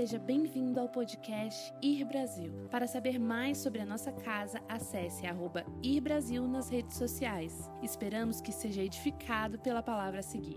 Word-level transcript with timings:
Seja 0.00 0.18
bem-vindo 0.18 0.80
ao 0.80 0.88
podcast 0.88 1.74
Ir 1.82 2.06
Brasil. 2.06 2.50
Para 2.70 2.86
saber 2.86 3.18
mais 3.18 3.58
sobre 3.58 3.82
a 3.82 3.84
nossa 3.84 4.10
casa, 4.10 4.58
acesse 4.66 5.26
arroba 5.26 5.62
Ir 5.82 6.00
Brasil 6.00 6.48
nas 6.48 6.70
redes 6.70 6.96
sociais. 6.96 7.52
Esperamos 7.82 8.40
que 8.40 8.50
seja 8.50 8.82
edificado 8.82 9.58
pela 9.58 9.82
palavra 9.82 10.20
a 10.20 10.22
seguir. 10.22 10.56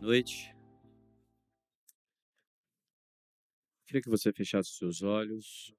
Noite. 0.00 0.54
Queria 3.84 4.00
que 4.00 4.08
você 4.08 4.32
fechasse 4.32 4.70
seus 4.70 5.02
olhos. 5.02 5.74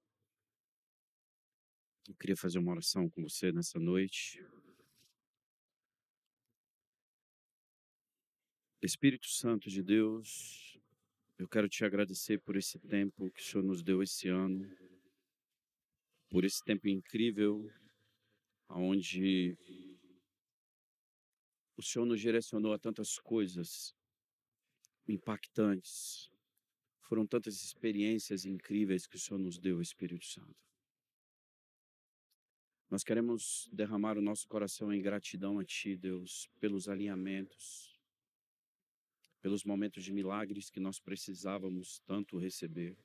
Eu 2.06 2.16
queria 2.16 2.36
fazer 2.36 2.60
uma 2.60 2.74
oração 2.74 3.10
com 3.10 3.24
você 3.24 3.50
nessa 3.54 3.80
noite. 3.80 4.46
Espírito 8.82 9.28
Santo 9.28 9.70
de 9.70 9.82
Deus, 9.82 10.73
eu 11.44 11.50
quero 11.50 11.68
te 11.68 11.84
agradecer 11.84 12.40
por 12.40 12.56
esse 12.56 12.80
tempo 12.80 13.30
que 13.30 13.42
o 13.42 13.44
Senhor 13.44 13.66
nos 13.66 13.84
deu 13.84 14.02
esse 14.02 14.30
ano, 14.30 14.66
por 16.30 16.46
esse 16.46 16.64
tempo 16.64 16.88
incrível, 16.88 17.70
onde 18.70 19.58
o 21.76 21.84
Senhor 21.84 22.06
nos 22.06 22.22
direcionou 22.22 22.72
a 22.72 22.80
tantas 22.80 23.20
coisas 23.20 23.94
impactantes. 25.06 26.32
Foram 27.02 27.28
tantas 27.28 27.62
experiências 27.62 28.46
incríveis 28.46 29.06
que 29.06 29.18
o 29.18 29.20
Senhor 29.20 29.38
nos 29.38 29.60
deu, 29.60 29.82
Espírito 29.82 30.26
Santo. 30.26 30.56
Nós 32.90 33.04
queremos 33.04 33.70
derramar 33.74 34.18
o 34.18 34.22
nosso 34.22 34.48
coração 34.48 34.94
em 34.94 35.02
gratidão 35.02 35.60
a 35.60 35.66
Ti, 35.66 35.98
Deus, 35.98 36.48
pelos 36.62 36.88
alinhamentos, 36.88 37.93
pelos 39.44 39.66
momentos 39.66 40.06
de 40.06 40.14
milagres 40.14 40.70
que 40.70 40.80
nós 40.80 41.02
precisávamos 41.02 42.00
tanto 42.06 42.38
receber. 42.38 42.98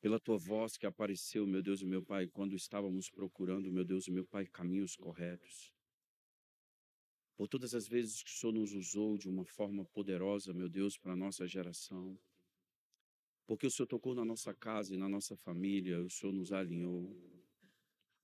Pela 0.00 0.18
tua 0.18 0.36
voz 0.36 0.76
que 0.76 0.84
apareceu, 0.84 1.46
meu 1.46 1.62
Deus 1.62 1.80
e 1.80 1.86
meu 1.86 2.02
Pai, 2.02 2.26
quando 2.26 2.56
estávamos 2.56 3.08
procurando, 3.08 3.70
meu 3.70 3.84
Deus 3.84 4.08
e 4.08 4.10
meu 4.10 4.26
Pai, 4.26 4.44
caminhos 4.44 4.96
corretos. 4.96 5.72
Por 7.36 7.46
todas 7.46 7.72
as 7.72 7.86
vezes 7.86 8.24
que 8.24 8.30
o 8.30 8.34
Senhor 8.34 8.52
nos 8.52 8.72
usou 8.72 9.16
de 9.16 9.28
uma 9.28 9.44
forma 9.44 9.84
poderosa, 9.84 10.52
meu 10.52 10.68
Deus, 10.68 10.98
para 10.98 11.12
a 11.12 11.16
nossa 11.16 11.46
geração. 11.46 12.18
Porque 13.46 13.68
o 13.68 13.70
Senhor 13.70 13.86
tocou 13.86 14.12
na 14.12 14.24
nossa 14.24 14.52
casa 14.52 14.92
e 14.92 14.96
na 14.98 15.08
nossa 15.08 15.36
família, 15.36 16.02
o 16.02 16.10
Senhor 16.10 16.32
nos 16.32 16.52
alinhou. 16.52 17.16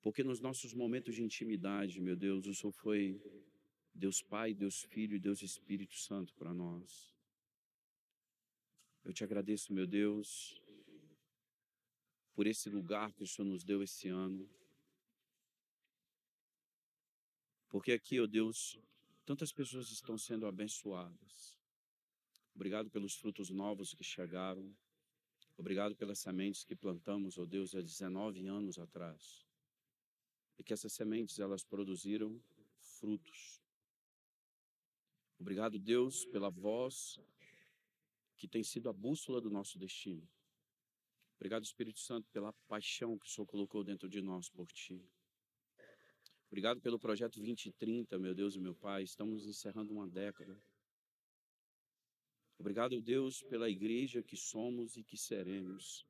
Porque 0.01 0.25
nos 0.25 0.41
nossos 0.41 0.75
momentos 0.75 1.15
de 1.15 1.23
intimidade, 1.23 2.01
meu 2.01 2.17
Deus, 2.17 2.45
o 2.49 2.55
Senhor 2.55 2.73
foi 2.73 3.23
Deus 3.95 4.23
Pai, 4.23 4.55
Deus 4.55 4.83
Filho 4.83 5.17
e 5.17 5.21
Deus 5.21 5.43
Espírito 5.43 5.95
Santo 5.97 6.35
para 6.35 6.53
nós. 6.53 7.15
Eu 9.05 9.13
te 9.13 9.25
agradeço, 9.25 9.73
meu 9.73 9.87
Deus, 9.87 10.61
por 12.35 12.47
esse 12.47 12.71
lugar 12.71 13.13
que 13.13 13.23
o 13.23 13.27
Senhor 13.27 13.49
nos 13.49 13.65
deu 13.65 13.83
esse 13.83 14.09
ano. 14.09 14.49
Porque 17.69 17.93
aqui, 17.93 18.21
ó 18.21 18.27
Deus, 18.27 18.79
tantas 19.25 19.53
pessoas 19.53 19.91
estão 19.91 20.17
sendo 20.17 20.47
abençoadas. 20.47 21.59
Obrigado 22.55 22.91
pelos 22.91 23.15
frutos 23.15 23.51
novos 23.51 23.95
que 23.95 24.05
chegaram. 24.05 24.75
Obrigado 25.57 25.97
pelas 25.97 26.19
sementes 26.19 26.65
que 26.65 26.77
plantamos, 26.77 27.39
ó 27.39 27.45
Deus, 27.45 27.75
há 27.75 27.81
19 27.81 28.47
anos 28.47 28.79
atrás. 28.79 29.47
E 30.59 30.63
que 30.63 30.73
essas 30.73 30.93
sementes 30.93 31.39
elas 31.39 31.65
produziram 31.65 32.41
frutos. 32.79 33.62
Obrigado, 35.43 35.77
Deus, 35.77 36.25
pela 36.25 36.49
voz 36.51 37.19
que 38.37 38.47
tem 38.47 38.63
sido 38.63 38.89
a 38.89 38.93
bússola 38.93 39.41
do 39.41 39.51
nosso 39.51 39.77
destino. 39.77 40.23
Obrigado, 41.35 41.65
Espírito 41.65 41.99
Santo, 41.99 42.31
pela 42.31 42.53
paixão 42.69 43.19
que 43.19 43.27
o 43.27 43.29
Senhor 43.29 43.45
colocou 43.49 43.83
dentro 43.83 44.09
de 44.09 44.23
nós 44.23 44.49
por 44.49 44.71
Ti. 44.71 45.05
Obrigado 46.47 46.81
pelo 46.81 46.97
projeto 46.97 47.41
2030, 47.41 48.17
meu 48.21 48.37
Deus 48.37 48.55
e 48.55 48.61
meu 48.61 48.73
Pai. 48.77 49.03
Estamos 49.03 49.45
encerrando 49.45 49.93
uma 49.93 50.07
década. 50.07 50.57
Obrigado, 52.57 53.01
Deus, 53.01 53.43
pela 53.43 53.69
igreja 53.69 54.23
que 54.23 54.37
somos 54.37 54.97
e 54.97 55.03
que 55.03 55.17
seremos. 55.17 56.07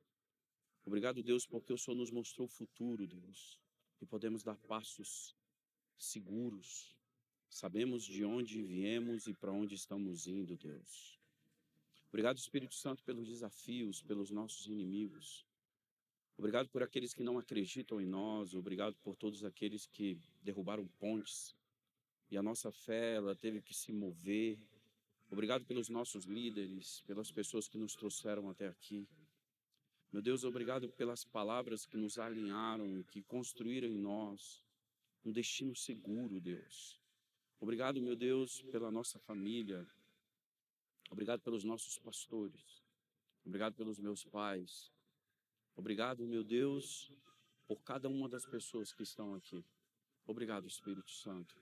Obrigado, 0.85 1.23
Deus, 1.23 1.47
porque 1.47 1.73
o 1.73 1.77
Senhor 1.77 1.97
nos 1.97 2.11
mostrou 2.11 2.45
o 2.45 2.51
futuro, 2.51 3.07
Deus, 3.07 3.59
e 3.99 4.05
podemos 4.05 4.43
dar 4.43 4.59
passos 4.59 5.35
seguros, 5.97 6.95
Sabemos 7.53 8.03
de 8.03 8.25
onde 8.25 8.63
viemos 8.63 9.27
e 9.27 9.33
para 9.33 9.51
onde 9.51 9.75
estamos 9.75 10.25
indo, 10.25 10.57
Deus. 10.57 11.19
Obrigado, 12.09 12.39
Espírito 12.39 12.73
Santo, 12.73 13.03
pelos 13.03 13.27
desafios, 13.27 14.01
pelos 14.01 14.31
nossos 14.31 14.65
inimigos. 14.65 15.45
Obrigado 16.35 16.67
por 16.69 16.81
aqueles 16.81 17.13
que 17.13 17.21
não 17.21 17.37
acreditam 17.37 18.01
em 18.01 18.07
nós. 18.07 18.55
Obrigado 18.55 18.95
por 19.03 19.15
todos 19.15 19.43
aqueles 19.45 19.85
que 19.85 20.19
derrubaram 20.41 20.87
pontes. 20.97 21.55
E 22.31 22.37
a 22.37 22.41
nossa 22.41 22.71
fé, 22.71 23.17
ela 23.17 23.35
teve 23.35 23.61
que 23.61 23.75
se 23.75 23.93
mover. 23.93 24.57
Obrigado 25.29 25.63
pelos 25.63 25.89
nossos 25.89 26.25
líderes, 26.25 27.01
pelas 27.05 27.31
pessoas 27.31 27.67
que 27.67 27.77
nos 27.77 27.93
trouxeram 27.93 28.49
até 28.49 28.67
aqui. 28.67 29.07
Meu 30.11 30.23
Deus, 30.23 30.43
obrigado 30.43 30.89
pelas 30.89 31.23
palavras 31.23 31.85
que 31.85 31.97
nos 31.97 32.17
alinharam 32.17 32.97
e 32.97 33.03
que 33.03 33.21
construíram 33.21 33.87
em 33.87 33.99
nós 33.99 34.65
um 35.23 35.31
destino 35.31 35.75
seguro, 35.75 36.41
Deus. 36.41 37.02
Obrigado, 37.63 38.01
meu 38.01 38.13
Deus, 38.13 38.61
pela 38.63 38.91
nossa 38.91 39.17
família. 39.19 39.87
Obrigado 41.09 41.39
pelos 41.39 41.63
nossos 41.63 41.97
pastores. 41.97 42.83
Obrigado 43.45 43.73
pelos 43.73 43.97
meus 43.97 44.25
pais. 44.25 44.91
Obrigado, 45.73 46.27
meu 46.27 46.43
Deus, 46.43 47.09
por 47.65 47.81
cada 47.81 48.09
uma 48.09 48.27
das 48.27 48.45
pessoas 48.45 48.91
que 48.91 49.03
estão 49.03 49.33
aqui. 49.33 49.63
Obrigado, 50.25 50.67
Espírito 50.67 51.09
Santo. 51.09 51.55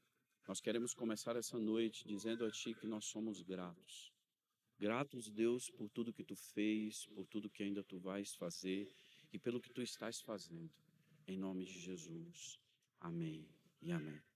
Nós 0.48 0.60
queremos 0.60 0.96
começar 0.96 1.36
essa 1.36 1.60
noite 1.60 2.08
dizendo 2.08 2.46
a 2.46 2.50
Ti 2.50 2.74
que 2.74 2.88
nós 2.88 3.06
somos 3.06 3.44
gratos. 3.44 4.12
Gratos, 4.80 5.30
Deus, 5.30 5.70
por 5.70 5.88
tudo 5.88 6.12
que 6.12 6.24
Tu 6.24 6.36
fez, 6.36 7.06
por 7.14 7.28
tudo 7.28 7.48
que 7.48 7.62
ainda 7.62 7.84
Tu 7.84 8.00
vais 8.00 8.34
fazer 8.34 8.92
e 9.32 9.38
pelo 9.38 9.62
que 9.62 9.72
Tu 9.72 9.84
estás 9.84 10.20
fazendo. 10.20 10.74
Em 11.28 11.38
nome 11.38 11.64
de 11.64 11.80
Jesus. 11.80 12.60
Amém 13.00 13.48
e 13.84 13.92
amém. 13.92 14.31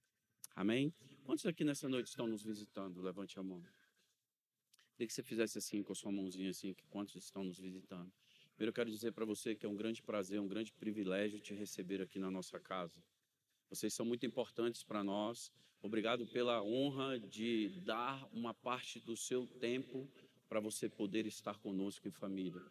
Amém? 0.56 0.94
Quantos 1.26 1.46
aqui 1.46 1.66
nessa 1.66 1.90
noite 1.90 2.08
estão 2.08 2.28
nos 2.28 2.42
visitando? 2.42 3.02
Levante 3.02 3.38
a 3.38 3.44
mão. 3.44 3.62
Queria 4.94 5.06
que 5.06 5.14
você 5.14 5.22
fizesse 5.22 5.58
assim, 5.58 5.84
com 5.84 5.92
a 5.92 5.96
sua 5.96 6.14
mãozinha 6.14 6.50
assim, 6.50 6.74
que 6.74 6.86
quantos 6.88 7.16
estão 7.16 7.44
nos 7.44 7.60
visitando. 7.60 8.10
Primeiro 8.56 8.70
eu 8.70 8.74
quero 8.74 8.90
dizer 8.90 9.12
para 9.12 9.26
você 9.26 9.54
que 9.54 9.66
é 9.66 9.70
um 9.70 9.76
grande 9.76 10.02
prazer, 10.02 10.40
um 10.40 10.48
grande 10.48 10.72
privilégio 10.72 11.42
te 11.42 11.54
receber 11.54 12.02
aqui 12.02 12.20
na 12.20 12.32
nossa 12.32 12.58
casa. 12.58 13.04
Vocês 13.70 13.94
são 13.94 14.06
muito 14.06 14.26
importantes 14.26 14.82
para 14.82 15.04
nós. 15.04 15.52
Obrigado 15.82 16.26
pela 16.26 16.64
honra 16.64 17.20
de 17.20 17.82
dar 17.82 18.26
uma 18.32 18.54
parte 18.54 18.98
do 19.02 19.18
seu 19.18 19.46
tempo 19.46 20.10
para 20.48 20.62
você 20.62 20.88
poder 20.88 21.26
estar 21.26 21.60
conosco 21.60 22.08
em 22.08 22.12
família. 22.12 22.64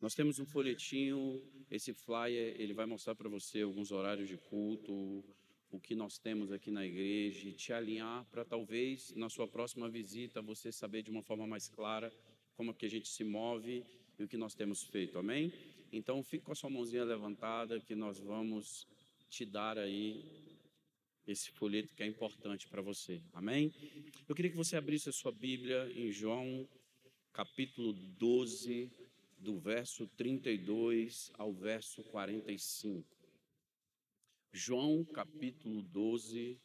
Nós 0.00 0.12
temos 0.12 0.40
um 0.40 0.44
folhetinho, 0.44 1.40
esse 1.70 1.94
flyer, 1.94 2.60
ele 2.60 2.74
vai 2.74 2.86
mostrar 2.86 3.14
para 3.14 3.28
você 3.28 3.62
alguns 3.62 3.92
horários 3.92 4.28
de 4.28 4.36
culto, 4.36 5.24
o 5.70 5.78
que 5.78 5.94
nós 5.94 6.18
temos 6.18 6.50
aqui 6.50 6.70
na 6.70 6.86
igreja 6.86 7.48
e 7.48 7.52
te 7.52 7.72
alinhar 7.72 8.24
para 8.30 8.44
talvez 8.44 9.12
na 9.14 9.28
sua 9.28 9.46
próxima 9.46 9.88
visita 9.88 10.40
você 10.40 10.72
saber 10.72 11.02
de 11.02 11.10
uma 11.10 11.22
forma 11.22 11.46
mais 11.46 11.68
clara 11.68 12.12
como 12.56 12.70
é 12.70 12.74
que 12.74 12.86
a 12.86 12.90
gente 12.90 13.08
se 13.08 13.22
move 13.22 13.84
e 14.18 14.24
o 14.24 14.28
que 14.28 14.36
nós 14.36 14.54
temos 14.54 14.82
feito. 14.82 15.18
Amém? 15.18 15.52
Então 15.92 16.22
fique 16.22 16.44
com 16.44 16.52
a 16.52 16.54
sua 16.54 16.70
mãozinha 16.70 17.04
levantada 17.04 17.80
que 17.80 17.94
nós 17.94 18.18
vamos 18.18 18.86
te 19.28 19.44
dar 19.44 19.78
aí 19.78 20.24
esse 21.26 21.50
folheto 21.52 21.94
que 21.94 22.02
é 22.02 22.06
importante 22.06 22.66
para 22.66 22.80
você. 22.80 23.20
Amém? 23.32 23.72
Eu 24.28 24.34
queria 24.34 24.50
que 24.50 24.56
você 24.56 24.76
abrisse 24.76 25.08
a 25.08 25.12
sua 25.12 25.30
Bíblia 25.30 25.90
em 25.94 26.10
João 26.10 26.66
capítulo 27.32 27.92
12, 27.92 28.90
do 29.38 29.58
verso 29.58 30.08
32 30.16 31.30
ao 31.38 31.52
verso 31.52 32.02
45. 32.04 33.17
João 34.52 35.04
capítulo 35.04 35.82
12, 35.82 36.58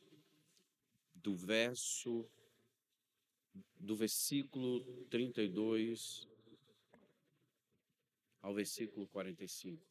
do 1.16 1.36
verso 1.36 2.26
do 3.80 3.96
versículo 3.96 4.84
32 5.10 6.28
ao 8.42 8.54
versículo 8.54 9.08
45. 9.08 9.82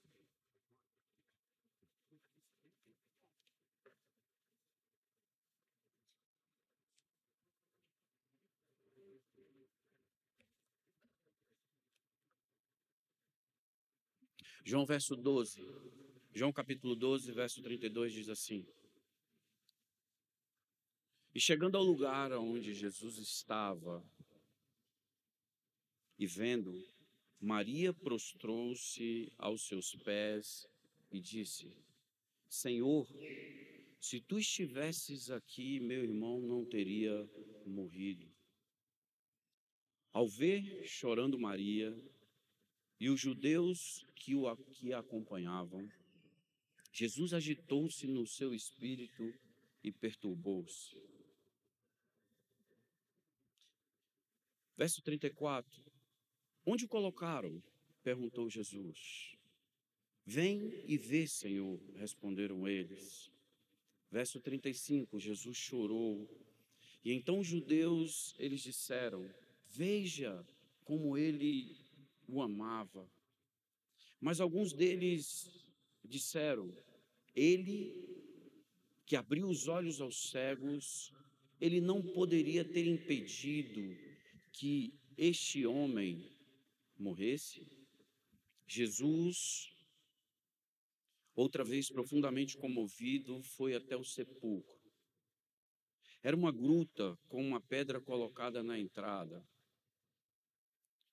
João 14.64 14.86
verso 14.86 15.16
12. 15.16 16.01
João 16.34 16.50
capítulo 16.50 16.96
12, 16.96 17.30
verso 17.30 17.62
32 17.62 18.10
diz 18.10 18.28
assim: 18.30 18.66
E 21.34 21.38
chegando 21.38 21.76
ao 21.76 21.82
lugar 21.82 22.32
onde 22.32 22.72
Jesus 22.72 23.18
estava, 23.18 24.02
E 26.18 26.26
vendo, 26.26 26.72
Maria 27.38 27.92
prostrou-se 27.92 29.30
aos 29.36 29.66
seus 29.66 29.94
pés 29.96 30.66
e 31.10 31.20
disse: 31.20 31.76
Senhor, 32.48 33.06
se 34.00 34.18
tu 34.18 34.38
estivesses 34.38 35.30
aqui, 35.30 35.80
meu 35.80 36.02
irmão 36.02 36.40
não 36.40 36.64
teria 36.64 37.28
morrido. 37.66 38.26
Ao 40.10 40.26
ver 40.26 40.82
chorando 40.86 41.38
Maria 41.38 41.94
e 42.98 43.10
os 43.10 43.20
judeus 43.20 44.06
que 44.14 44.34
o 44.34 44.56
que 44.56 44.94
acompanhavam, 44.94 45.90
Jesus 46.92 47.32
agitou-se 47.32 48.06
no 48.06 48.26
seu 48.26 48.54
espírito 48.54 49.34
e 49.82 49.90
perturbou-se. 49.90 50.94
Verso 54.76 55.00
34. 55.02 55.82
Onde 56.66 56.84
o 56.84 56.88
colocaram? 56.88 57.62
perguntou 58.02 58.50
Jesus. 58.50 59.36
Vem 60.24 60.84
e 60.86 60.98
vê, 60.98 61.26
Senhor, 61.26 61.80
responderam 61.94 62.68
eles. 62.68 63.30
Verso 64.10 64.40
35, 64.40 65.18
Jesus 65.18 65.56
chorou. 65.56 66.28
E 67.04 67.12
então 67.12 67.38
os 67.40 67.46
judeus, 67.46 68.34
eles 68.38 68.60
disseram: 68.60 69.28
Veja 69.68 70.46
como 70.84 71.16
ele 71.16 71.76
o 72.28 72.42
amava. 72.42 73.08
Mas 74.20 74.40
alguns 74.40 74.72
deles 74.72 75.61
disseram: 76.04 76.74
Ele 77.34 78.12
que 79.04 79.16
abriu 79.16 79.48
os 79.48 79.68
olhos 79.68 80.00
aos 80.00 80.30
cegos, 80.30 81.12
ele 81.60 81.80
não 81.80 82.02
poderia 82.02 82.64
ter 82.64 82.86
impedido 82.86 83.96
que 84.52 84.98
este 85.16 85.66
homem 85.66 86.30
morresse? 86.98 87.66
Jesus, 88.66 89.70
outra 91.34 91.62
vez 91.62 91.90
profundamente 91.90 92.56
comovido, 92.56 93.42
foi 93.42 93.74
até 93.74 93.96
o 93.96 94.04
sepulcro. 94.04 94.80
Era 96.22 96.36
uma 96.36 96.52
gruta 96.52 97.18
com 97.28 97.44
uma 97.44 97.60
pedra 97.60 98.00
colocada 98.00 98.62
na 98.62 98.78
entrada. 98.78 99.44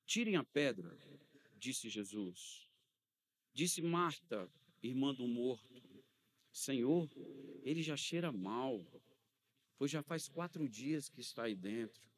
Tirem 0.06 0.36
a 0.36 0.44
pedra, 0.44 0.98
disse 1.58 1.90
Jesus. 1.90 2.70
Disse 3.54 3.82
Marta, 3.82 4.50
irmã 4.82 5.14
do 5.14 5.28
morto: 5.28 5.82
Senhor, 6.52 7.10
ele 7.64 7.82
já 7.82 7.96
cheira 7.96 8.32
mal, 8.32 8.86
pois 9.78 9.92
já 9.92 10.02
faz 10.02 10.28
quatro 10.28 10.68
dias 10.68 11.10
que 11.10 11.22
está 11.22 11.44
aí 11.44 11.56
dentro. 11.56 12.10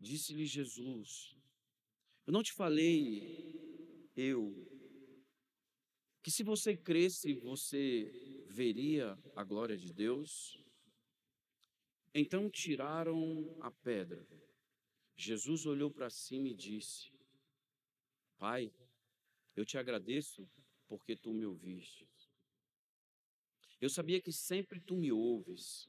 Disse-lhe 0.00 0.46
Jesus: 0.46 1.36
Eu 2.26 2.32
não 2.32 2.42
te 2.42 2.52
falei, 2.52 4.10
eu, 4.16 4.52
que 6.22 6.30
se 6.30 6.42
você 6.42 6.76
cresce, 6.76 7.34
você 7.34 8.44
veria 8.48 9.18
a 9.34 9.44
glória 9.44 9.76
de 9.76 9.92
Deus? 9.92 10.62
Então 12.14 12.50
tiraram 12.50 13.56
a 13.60 13.70
pedra. 13.70 14.26
Jesus 15.16 15.66
olhou 15.66 15.90
para 15.90 16.10
cima 16.10 16.48
e 16.48 16.54
disse: 16.54 17.12
Pai, 18.36 18.72
eu 19.56 19.64
te 19.64 19.78
agradeço 19.78 20.48
porque 20.88 21.14
tu 21.14 21.32
me 21.32 21.44
ouviste. 21.44 22.08
Eu 23.80 23.88
sabia 23.88 24.20
que 24.20 24.32
sempre 24.32 24.80
tu 24.80 24.96
me 24.96 25.12
ouves, 25.12 25.88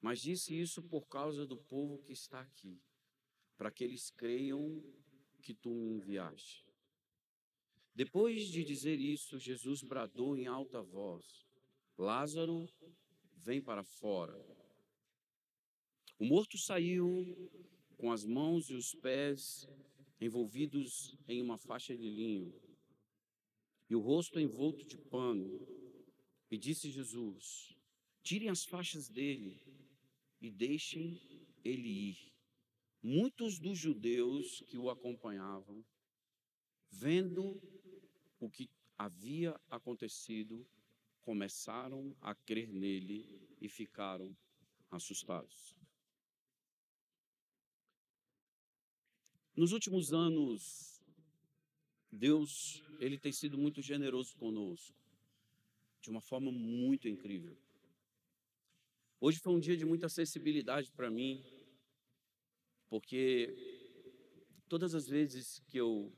mas 0.00 0.22
disse 0.22 0.58
isso 0.58 0.82
por 0.82 1.06
causa 1.06 1.44
do 1.44 1.56
povo 1.56 1.98
que 1.98 2.12
está 2.12 2.40
aqui, 2.40 2.80
para 3.58 3.70
que 3.70 3.84
eles 3.84 4.10
creiam 4.10 4.82
que 5.42 5.52
tu 5.52 5.70
me 5.70 5.90
enviaste. 5.90 6.66
Depois 7.94 8.46
de 8.46 8.64
dizer 8.64 8.98
isso, 8.98 9.38
Jesus 9.38 9.82
bradou 9.82 10.36
em 10.36 10.46
alta 10.46 10.80
voz: 10.80 11.44
Lázaro, 11.98 12.68
vem 13.34 13.60
para 13.60 13.82
fora. 13.82 14.38
O 16.18 16.24
morto 16.24 16.56
saiu 16.56 17.50
com 17.96 18.10
as 18.12 18.24
mãos 18.24 18.70
e 18.70 18.74
os 18.74 18.94
pés 18.94 19.68
envolvidos 20.20 21.16
em 21.26 21.42
uma 21.42 21.58
faixa 21.58 21.96
de 21.96 22.08
linho 22.08 22.67
e 23.88 23.94
o 23.94 24.00
rosto 24.00 24.38
envolto 24.38 24.84
de 24.86 24.96
pano. 24.96 25.66
E 26.50 26.56
disse 26.56 26.90
Jesus: 26.90 27.76
Tirem 28.22 28.48
as 28.48 28.64
faixas 28.64 29.08
dele 29.08 29.62
e 30.40 30.50
deixem 30.50 31.20
ele 31.64 32.10
ir. 32.10 32.32
Muitos 33.02 33.58
dos 33.58 33.78
judeus 33.78 34.62
que 34.68 34.76
o 34.76 34.90
acompanhavam, 34.90 35.84
vendo 36.90 37.60
o 38.40 38.50
que 38.50 38.68
havia 38.96 39.58
acontecido, 39.70 40.66
começaram 41.22 42.16
a 42.20 42.34
crer 42.34 42.72
nele 42.72 43.48
e 43.60 43.68
ficaram 43.68 44.36
assustados. 44.90 45.76
Nos 49.54 49.72
últimos 49.72 50.12
anos, 50.12 50.97
Deus, 52.10 52.82
ele 52.98 53.18
tem 53.18 53.32
sido 53.32 53.58
muito 53.58 53.82
generoso 53.82 54.36
conosco, 54.36 54.96
de 56.00 56.10
uma 56.10 56.20
forma 56.20 56.50
muito 56.50 57.08
incrível. 57.08 57.56
Hoje 59.20 59.38
foi 59.38 59.52
um 59.52 59.60
dia 59.60 59.76
de 59.76 59.84
muita 59.84 60.08
sensibilidade 60.08 60.90
para 60.92 61.10
mim, 61.10 61.44
porque 62.88 63.54
todas 64.68 64.94
as 64.94 65.06
vezes 65.08 65.58
que 65.66 65.78
eu 65.78 66.12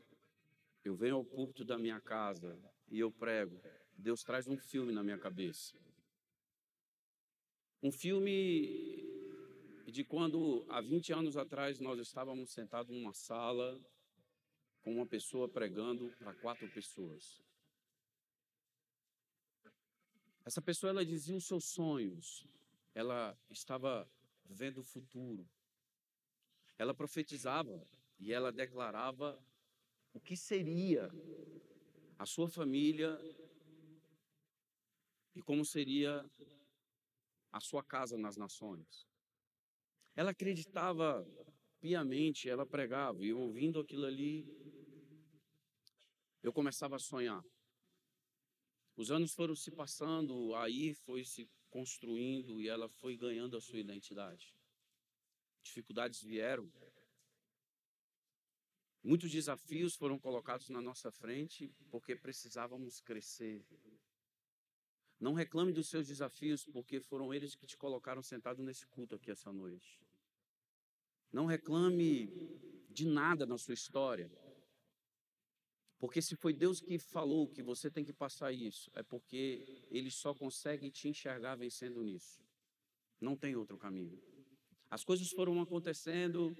eu 0.82 0.94
venho 0.94 1.16
ao 1.16 1.24
púlpito 1.24 1.62
da 1.64 1.78
minha 1.78 2.00
casa 2.00 2.58
e 2.88 2.98
eu 2.98 3.10
prego, 3.10 3.60
Deus 3.96 4.22
traz 4.22 4.48
um 4.48 4.56
filme 4.56 4.92
na 4.92 5.02
minha 5.02 5.18
cabeça. 5.18 5.76
Um 7.82 7.92
filme 7.92 9.06
de 9.86 10.04
quando 10.04 10.64
há 10.68 10.80
20 10.80 11.12
anos 11.12 11.36
atrás 11.36 11.80
nós 11.80 11.98
estávamos 11.98 12.50
sentados 12.50 12.94
numa 12.94 13.12
sala 13.12 13.78
com 14.82 14.94
uma 14.94 15.06
pessoa 15.06 15.48
pregando 15.48 16.10
para 16.18 16.34
quatro 16.34 16.68
pessoas. 16.70 17.40
Essa 20.44 20.62
pessoa 20.62 20.90
ela 20.90 21.04
dizia 21.04 21.36
os 21.36 21.44
seus 21.44 21.64
sonhos, 21.64 22.46
ela 22.94 23.38
estava 23.50 24.10
vendo 24.44 24.78
o 24.78 24.84
futuro. 24.84 25.48
Ela 26.78 26.94
profetizava 26.94 27.86
e 28.18 28.32
ela 28.32 28.50
declarava 28.50 29.38
o 30.12 30.20
que 30.20 30.36
seria 30.36 31.10
a 32.18 32.26
sua 32.26 32.48
família 32.48 33.18
e 35.34 35.42
como 35.42 35.64
seria 35.64 36.28
a 37.52 37.60
sua 37.60 37.82
casa 37.82 38.16
nas 38.16 38.36
nações. 38.36 39.06
Ela 40.16 40.30
acreditava 40.30 41.26
piamente, 41.80 42.48
ela 42.48 42.66
pregava, 42.66 43.24
e 43.24 43.32
ouvindo 43.32 43.80
aquilo 43.80 44.04
ali, 44.04 44.44
eu 46.42 46.52
começava 46.52 46.96
a 46.96 46.98
sonhar. 46.98 47.42
Os 48.96 49.10
anos 49.10 49.32
foram 49.32 49.54
se 49.54 49.70
passando, 49.70 50.54
aí 50.54 50.94
foi 50.94 51.24
se 51.24 51.48
construindo 51.70 52.60
e 52.60 52.68
ela 52.68 52.88
foi 52.88 53.16
ganhando 53.16 53.56
a 53.56 53.60
sua 53.60 53.78
identidade. 53.78 54.54
Dificuldades 55.62 56.22
vieram. 56.22 56.70
Muitos 59.02 59.30
desafios 59.30 59.96
foram 59.96 60.18
colocados 60.18 60.68
na 60.68 60.82
nossa 60.82 61.10
frente 61.10 61.72
porque 61.90 62.14
precisávamos 62.14 63.00
crescer. 63.00 63.64
Não 65.18 65.34
reclame 65.34 65.70
dos 65.70 65.88
seus 65.88 66.06
desafios, 66.06 66.64
porque 66.64 66.98
foram 66.98 67.32
eles 67.32 67.54
que 67.54 67.66
te 67.66 67.76
colocaram 67.76 68.22
sentado 68.22 68.62
nesse 68.62 68.86
culto 68.86 69.14
aqui 69.14 69.30
essa 69.30 69.52
noite. 69.52 70.00
Não 71.30 71.44
reclame 71.44 72.32
de 72.88 73.06
nada 73.06 73.44
na 73.44 73.58
sua 73.58 73.74
história. 73.74 74.30
Porque 76.00 76.22
se 76.22 76.34
foi 76.34 76.54
Deus 76.54 76.80
que 76.80 76.98
falou 76.98 77.46
que 77.46 77.62
você 77.62 77.90
tem 77.90 78.02
que 78.02 78.12
passar 78.12 78.50
isso, 78.52 78.90
é 78.94 79.02
porque 79.02 79.84
Ele 79.90 80.10
só 80.10 80.34
consegue 80.34 80.90
te 80.90 81.08
enxergar 81.08 81.56
vencendo 81.56 82.02
nisso. 82.02 82.40
Não 83.20 83.36
tem 83.36 83.54
outro 83.54 83.76
caminho. 83.76 84.18
As 84.88 85.04
coisas 85.04 85.30
foram 85.30 85.60
acontecendo, 85.60 86.56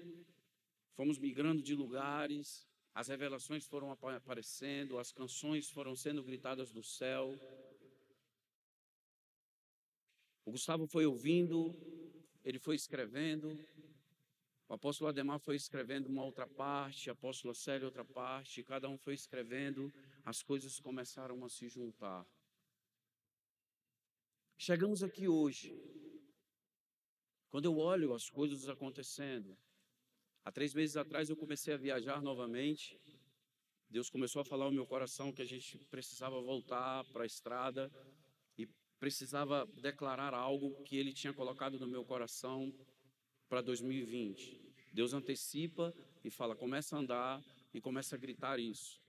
fomos 0.93 1.17
migrando 1.17 1.59
de 1.59 1.73
lugares, 1.73 2.67
as 2.93 3.07
revelações 3.07 3.65
foram 3.65 3.91
aparecendo, 3.91 4.99
as 4.99 5.11
canções 5.11 5.71
foram 5.71 5.95
sendo 5.95 6.23
gritadas 6.23 6.71
do 6.71 6.83
céu. 6.83 7.35
O 10.45 10.51
Gustavo 10.51 10.85
foi 10.85 11.07
ouvindo, 11.07 11.73
ele 12.43 12.59
foi 12.59 12.75
escrevendo, 12.75 13.57
o 14.71 14.75
apóstolo 14.75 15.09
Ademar 15.09 15.37
foi 15.39 15.57
escrevendo 15.57 16.07
uma 16.07 16.23
outra 16.23 16.47
parte, 16.47 17.09
a 17.09 17.13
apóstola 17.13 17.53
Célia 17.53 17.85
outra 17.85 18.05
parte, 18.05 18.63
cada 18.63 18.87
um 18.87 18.97
foi 18.97 19.13
escrevendo, 19.13 19.93
as 20.23 20.41
coisas 20.41 20.79
começaram 20.79 21.43
a 21.43 21.49
se 21.49 21.67
juntar. 21.67 22.25
Chegamos 24.57 25.03
aqui 25.03 25.27
hoje. 25.27 25.77
Quando 27.49 27.65
eu 27.65 27.77
olho 27.77 28.13
as 28.13 28.29
coisas 28.29 28.69
acontecendo, 28.69 29.57
Há 30.43 30.51
três 30.51 30.73
meses 30.73 30.97
atrás 30.97 31.29
eu 31.29 31.35
comecei 31.37 31.73
a 31.73 31.77
viajar 31.77 32.21
novamente. 32.21 32.99
Deus 33.87 34.09
começou 34.09 34.41
a 34.41 34.45
falar 34.45 34.65
ao 34.65 34.71
meu 34.71 34.87
coração 34.87 35.31
que 35.31 35.41
a 35.41 35.45
gente 35.45 35.77
precisava 35.85 36.41
voltar 36.41 37.03
para 37.11 37.23
a 37.23 37.27
estrada 37.27 37.91
e 38.57 38.67
precisava 38.99 39.67
declarar 39.81 40.33
algo 40.33 40.81
que 40.83 40.97
Ele 40.97 41.13
tinha 41.13 41.33
colocado 41.33 41.77
no 41.77 41.87
meu 41.87 42.03
coração 42.03 42.73
para 43.47 43.61
2020. 43.61 44.60
Deus 44.91 45.13
antecipa 45.13 45.93
e 46.23 46.29
fala: 46.29 46.55
começa 46.55 46.95
a 46.95 46.99
andar 46.99 47.43
e 47.73 47.79
começa 47.79 48.15
a 48.15 48.19
gritar 48.19 48.59
isso. 48.59 49.01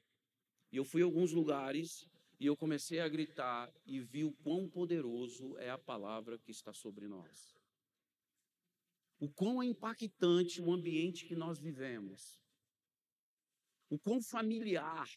E 0.70 0.76
eu 0.76 0.84
fui 0.84 1.02
a 1.02 1.04
alguns 1.04 1.32
lugares 1.32 2.08
e 2.38 2.46
eu 2.46 2.56
comecei 2.56 3.00
a 3.00 3.08
gritar 3.08 3.72
e 3.84 4.00
vi 4.00 4.24
o 4.24 4.32
quão 4.32 4.68
poderoso 4.68 5.56
é 5.58 5.70
a 5.70 5.78
palavra 5.78 6.38
que 6.38 6.50
está 6.50 6.72
sobre 6.72 7.06
nós. 7.06 7.56
O 9.18 9.28
quão 9.28 9.62
é 9.62 9.66
impactante 9.66 10.60
o 10.60 10.72
ambiente 10.72 11.26
que 11.26 11.36
nós 11.36 11.58
vivemos. 11.58 12.40
O 13.88 13.98
quão 13.98 14.20
familiar 14.20 15.08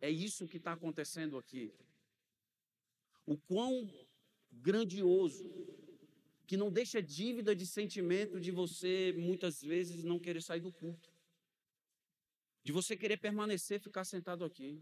é 0.00 0.10
isso 0.10 0.46
que 0.46 0.58
está 0.58 0.72
acontecendo 0.72 1.38
aqui. 1.38 1.72
O 3.24 3.38
quão 3.38 3.88
grandioso, 4.52 5.48
que 6.46 6.56
não 6.56 6.70
deixa 6.70 7.02
dívida 7.02 7.54
de 7.54 7.66
sentimento 7.66 8.40
de 8.40 8.50
você 8.50 9.12
muitas 9.16 9.60
vezes 9.60 10.04
não 10.04 10.18
querer 10.18 10.42
sair 10.42 10.60
do 10.60 10.72
culto, 10.72 11.10
de 12.62 12.72
você 12.72 12.96
querer 12.96 13.16
permanecer, 13.16 13.80
ficar 13.80 14.04
sentado 14.04 14.44
aqui. 14.44 14.80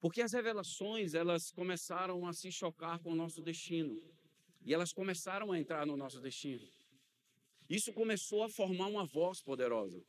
Porque 0.00 0.22
as 0.22 0.32
revelações, 0.32 1.14
elas 1.14 1.50
começaram 1.50 2.26
a 2.26 2.32
se 2.32 2.50
chocar 2.50 2.98
com 3.00 3.12
o 3.12 3.14
nosso 3.14 3.42
destino. 3.42 4.00
E 4.62 4.72
elas 4.72 4.92
começaram 4.92 5.52
a 5.52 5.58
entrar 5.58 5.86
no 5.86 5.96
nosso 5.96 6.20
destino. 6.20 6.66
Isso 7.68 7.92
começou 7.92 8.42
a 8.42 8.48
formar 8.48 8.86
uma 8.86 9.04
voz 9.04 9.42
poderosa. 9.42 10.02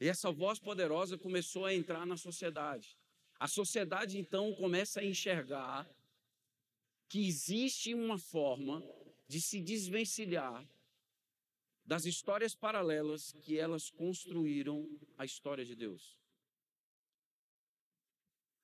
E 0.00 0.08
essa 0.08 0.32
voz 0.32 0.58
poderosa 0.58 1.16
começou 1.16 1.64
a 1.64 1.74
entrar 1.74 2.04
na 2.04 2.16
sociedade. 2.16 2.98
A 3.38 3.46
sociedade 3.46 4.18
então 4.18 4.52
começa 4.54 5.00
a 5.00 5.04
enxergar 5.04 5.88
que 7.10 7.26
existe 7.26 7.92
uma 7.92 8.16
forma 8.16 8.80
de 9.26 9.40
se 9.40 9.60
desvencilhar 9.60 10.64
das 11.84 12.04
histórias 12.04 12.54
paralelas 12.54 13.32
que 13.32 13.58
elas 13.58 13.90
construíram 13.90 14.88
a 15.18 15.24
história 15.24 15.64
de 15.64 15.74
Deus. 15.74 16.16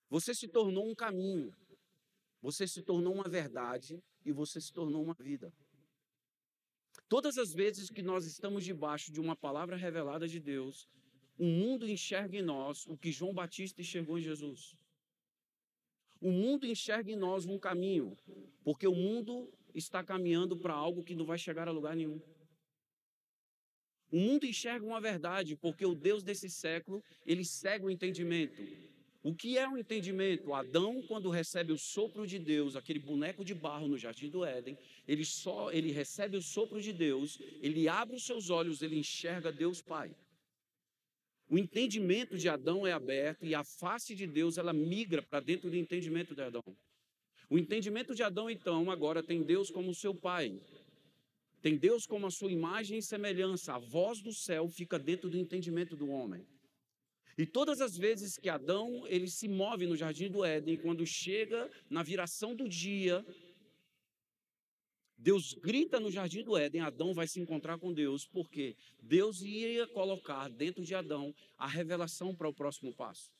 Você 0.08 0.32
se 0.32 0.46
tornou 0.46 0.88
um 0.88 0.94
caminho, 0.94 1.52
você 2.40 2.68
se 2.68 2.82
tornou 2.82 3.12
uma 3.12 3.28
verdade 3.28 4.00
e 4.24 4.30
você 4.30 4.60
se 4.60 4.72
tornou 4.72 5.02
uma 5.02 5.14
vida. 5.14 5.52
Todas 7.08 7.38
as 7.38 7.52
vezes 7.52 7.90
que 7.90 8.00
nós 8.00 8.26
estamos 8.26 8.64
debaixo 8.64 9.10
de 9.10 9.20
uma 9.20 9.34
palavra 9.34 9.74
revelada 9.76 10.28
de 10.28 10.38
Deus, 10.38 10.88
o 11.36 11.46
mundo 11.46 11.88
enxerga 11.88 12.36
em 12.36 12.42
nós 12.42 12.86
o 12.86 12.96
que 12.96 13.10
João 13.10 13.34
Batista 13.34 13.80
enxergou 13.80 14.20
em 14.20 14.22
Jesus. 14.22 14.76
O 16.20 16.30
mundo 16.30 16.66
enxerga 16.66 17.10
em 17.10 17.16
nós 17.16 17.46
um 17.46 17.58
caminho, 17.58 18.16
porque 18.64 18.86
o 18.86 18.94
mundo 18.94 19.52
está 19.74 20.02
caminhando 20.02 20.56
para 20.56 20.74
algo 20.74 21.02
que 21.02 21.14
não 21.14 21.26
vai 21.26 21.38
chegar 21.38 21.68
a 21.68 21.72
lugar 21.72 21.94
nenhum. 21.94 22.20
O 24.10 24.18
mundo 24.18 24.46
enxerga 24.46 24.86
uma 24.86 25.00
verdade, 25.00 25.56
porque 25.56 25.84
o 25.84 25.94
Deus 25.94 26.22
desse 26.22 26.48
século, 26.48 27.02
ele 27.26 27.44
segue 27.44 27.84
o 27.84 27.90
entendimento. 27.90 28.62
O 29.22 29.34
que 29.34 29.58
é 29.58 29.66
o 29.68 29.72
um 29.72 29.78
entendimento? 29.78 30.54
Adão, 30.54 31.02
quando 31.02 31.28
recebe 31.28 31.72
o 31.72 31.78
sopro 31.78 32.24
de 32.26 32.38
Deus, 32.38 32.76
aquele 32.76 33.00
boneco 33.00 33.44
de 33.44 33.54
barro 33.54 33.88
no 33.88 33.98
jardim 33.98 34.30
do 34.30 34.44
Éden, 34.44 34.78
ele 35.06 35.24
só 35.24 35.72
ele 35.72 35.90
recebe 35.90 36.36
o 36.36 36.42
sopro 36.42 36.80
de 36.80 36.92
Deus, 36.92 37.40
ele 37.60 37.88
abre 37.88 38.14
os 38.14 38.24
seus 38.24 38.50
olhos, 38.50 38.82
ele 38.82 38.96
enxerga 38.96 39.50
Deus 39.50 39.82
Pai. 39.82 40.14
O 41.48 41.56
entendimento 41.56 42.36
de 42.36 42.48
Adão 42.48 42.86
é 42.86 42.92
aberto 42.92 43.46
e 43.46 43.54
a 43.54 43.62
face 43.62 44.14
de 44.14 44.26
Deus 44.26 44.58
ela 44.58 44.72
migra 44.72 45.22
para 45.22 45.40
dentro 45.40 45.70
do 45.70 45.76
entendimento 45.76 46.34
de 46.34 46.42
Adão. 46.42 46.64
O 47.48 47.56
entendimento 47.56 48.14
de 48.14 48.22
Adão 48.22 48.50
então 48.50 48.90
agora 48.90 49.22
tem 49.22 49.42
Deus 49.42 49.70
como 49.70 49.94
seu 49.94 50.12
pai. 50.12 50.60
Tem 51.62 51.76
Deus 51.76 52.04
como 52.04 52.26
a 52.26 52.30
sua 52.30 52.50
imagem 52.50 52.98
e 52.98 53.02
semelhança. 53.02 53.74
A 53.74 53.78
voz 53.78 54.20
do 54.20 54.32
céu 54.32 54.68
fica 54.68 54.98
dentro 54.98 55.30
do 55.30 55.38
entendimento 55.38 55.96
do 55.96 56.08
homem. 56.08 56.44
E 57.38 57.46
todas 57.46 57.80
as 57.80 57.96
vezes 57.96 58.38
que 58.38 58.48
Adão 58.48 59.06
ele 59.06 59.28
se 59.28 59.46
move 59.46 59.86
no 59.86 59.96
jardim 59.96 60.30
do 60.30 60.44
Éden, 60.44 60.78
quando 60.78 61.06
chega 61.06 61.70
na 61.90 62.02
viração 62.02 62.56
do 62.56 62.68
dia, 62.68 63.24
Deus 65.18 65.54
grita 65.54 65.98
no 65.98 66.10
jardim 66.10 66.42
do 66.42 66.56
Éden, 66.56 66.82
Adão 66.82 67.14
vai 67.14 67.26
se 67.26 67.40
encontrar 67.40 67.78
com 67.78 67.92
Deus, 67.92 68.26
porque 68.26 68.76
Deus 69.02 69.40
ia 69.40 69.86
colocar 69.88 70.48
dentro 70.50 70.84
de 70.84 70.94
Adão 70.94 71.34
a 71.56 71.66
revelação 71.66 72.34
para 72.34 72.48
o 72.48 72.54
próximo 72.54 72.94
passo. 72.94 73.32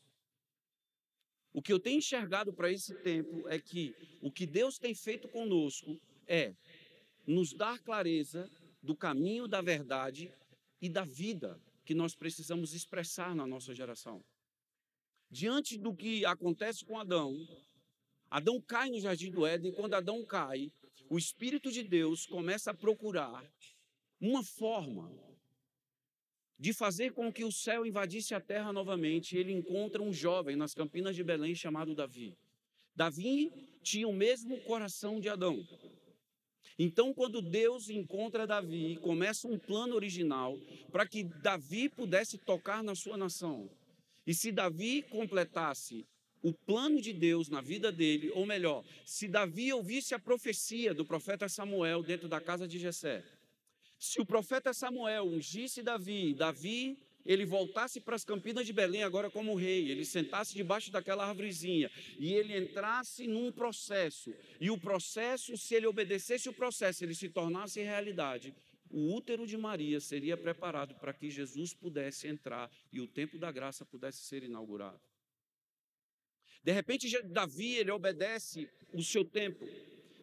O 1.53 1.63
que 1.63 1.73
eu 1.73 1.81
tenho 1.81 1.99
enxergado 1.99 2.53
para 2.53 2.71
esse 2.71 2.95
tempo 3.03 3.49
é 3.49 3.59
que 3.59 3.95
o 4.21 4.31
que 4.31 4.47
Deus 4.47 4.79
tem 4.79 4.95
feito 4.95 5.29
conosco 5.29 5.99
é 6.27 6.55
nos 7.27 7.53
dar 7.53 7.79
clareza 7.79 8.51
do 8.83 8.95
caminho 8.95 9.49
da 9.49 9.61
verdade 9.61 10.31
e 10.81 10.89
da 10.89 11.05
vida 11.05 11.61
que 11.85 11.95
nós 11.95 12.15
precisamos 12.15 12.75
expressar 12.75 13.35
na 13.35 13.47
nossa 13.47 13.75
geração. 13.75 14.23
Diante 15.31 15.79
do 15.79 15.95
que 15.95 16.25
acontece 16.25 16.85
com 16.85 16.99
Adão, 16.99 17.35
Adão 18.31 18.61
cai 18.61 18.91
no 18.91 19.01
jardim 19.01 19.31
do 19.31 19.47
Éden, 19.47 19.73
quando 19.73 19.95
Adão 19.95 20.25
cai, 20.25 20.71
o 21.09 21.19
Espírito 21.19 21.71
de 21.71 21.83
Deus 21.83 22.27
começa 22.27 22.71
a 22.71 22.75
procurar 22.75 23.45
uma 24.21 24.43
forma 24.43 25.13
de 26.59 26.73
fazer 26.73 27.13
com 27.13 27.33
que 27.33 27.45
o 27.45 27.53
céu 27.53 27.85
invadisse 27.85 28.35
a 28.35 28.41
terra 28.41 28.73
novamente. 28.73 29.37
Ele 29.37 29.53
encontra 29.53 30.03
um 30.03 30.13
jovem 30.13 30.57
nas 30.57 30.75
campinas 30.75 31.15
de 31.15 31.23
Belém 31.23 31.55
chamado 31.55 31.95
Davi. 31.95 32.37
Davi 32.95 33.53
tinha 33.83 34.09
o 34.09 34.13
mesmo 34.13 34.59
coração 34.63 35.21
de 35.21 35.29
Adão. 35.29 35.67
Então, 36.79 37.15
quando 37.15 37.41
Deus 37.41 37.89
encontra 37.89 38.47
Davi, 38.47 38.97
começa 38.97 39.49
um 39.49 39.59
plano 39.59 39.95
original 39.95 40.59
para 40.91 41.07
que 41.07 41.25
Davi 41.25 41.89
pudesse 41.89 42.37
tocar 42.37 42.83
na 42.83 42.95
sua 42.95 43.17
nação. 43.17 43.71
E 44.27 44.35
se 44.35 44.51
Davi 44.51 45.03
completasse 45.03 46.07
o 46.43 46.53
plano 46.53 47.01
de 47.01 47.13
Deus 47.13 47.49
na 47.49 47.61
vida 47.61 47.91
dele, 47.91 48.31
ou 48.35 48.47
melhor, 48.47 48.85
se 49.05 49.27
Davi 49.27 49.73
ouvisse 49.73 50.15
a 50.15 50.19
profecia 50.19 50.95
do 50.95 51.05
profeta 51.05 51.49
Samuel 51.49 52.03
dentro 52.03 52.29
da 52.29 52.41
casa 52.41 52.67
de 52.69 52.79
Jessé, 52.79 53.25
se 53.99 54.21
o 54.21 54.27
profeta 54.27 54.73
Samuel 54.75 55.25
ungisse 55.25 55.83
Davi, 55.83 56.35
Davi 56.35 56.99
ele 57.25 57.45
voltasse 57.45 58.01
para 58.01 58.15
as 58.15 58.25
campinas 58.25 58.65
de 58.65 58.73
Belém 58.73 59.03
agora 59.03 59.29
como 59.29 59.57
rei, 59.57 59.91
ele 59.91 60.05
sentasse 60.05 60.55
debaixo 60.55 60.93
daquela 60.93 61.27
árvorezinha 61.27 61.91
e 62.19 62.33
ele 62.33 62.57
entrasse 62.57 63.27
num 63.27 63.51
processo, 63.51 64.33
e 64.61 64.71
o 64.71 64.79
processo, 64.79 65.57
se 65.57 65.75
ele 65.75 65.87
obedecesse 65.87 66.49
o 66.49 66.53
processo, 66.53 67.05
ele 67.05 67.15
se 67.15 67.29
tornasse 67.29 67.83
realidade, 67.83 68.55
o 68.91 69.13
útero 69.15 69.47
de 69.47 69.57
Maria 69.57 70.01
seria 70.01 70.37
preparado 70.37 70.95
para 70.95 71.13
que 71.13 71.29
Jesus 71.29 71.75
pudesse 71.75 72.29
entrar 72.29 72.71
e 72.93 73.01
o 73.01 73.07
tempo 73.09 73.37
da 73.39 73.51
graça 73.51 73.85
pudesse 73.85 74.23
ser 74.23 74.45
inaugurado. 74.45 75.01
De 76.67 76.73
repente, 76.73 77.09
Davi, 77.29 77.77
ele 77.77 77.93
obedece 77.93 78.69
o 78.93 79.01
seu 79.01 79.25
tempo. 79.25 79.65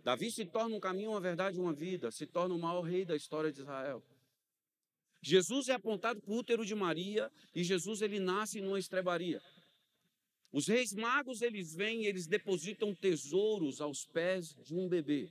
Davi 0.04 0.30
se 0.30 0.44
torna 0.44 0.76
um 0.76 0.80
caminho, 0.80 1.12
uma 1.12 1.22
verdade, 1.22 1.58
uma 1.58 1.72
vida, 1.72 2.12
se 2.12 2.28
torna 2.28 2.54
o 2.54 2.60
maior 2.60 2.82
rei 2.82 3.06
da 3.06 3.16
história 3.16 3.50
de 3.50 3.62
Israel. 3.62 4.04
Jesus 5.22 5.70
é 5.70 5.74
apontado 5.74 6.20
para 6.20 6.34
o 6.34 6.38
útero 6.38 6.66
de 6.66 6.76
Maria 6.76 7.32
e 7.56 7.64
Jesus 7.64 8.02
ele 8.02 8.20
nasce 8.20 8.60
numa 8.60 8.78
estrebaria. 8.78 9.42
Os 10.52 10.68
reis 10.68 10.92
magos 10.92 11.42
eles 11.42 11.74
vêm 11.74 12.08
eles 12.08 12.28
depositam 12.28 12.94
tesouros 12.94 13.80
aos 13.80 14.06
pés 14.06 14.54
de 14.66 14.76
um 14.76 14.90
bebê. 14.90 15.30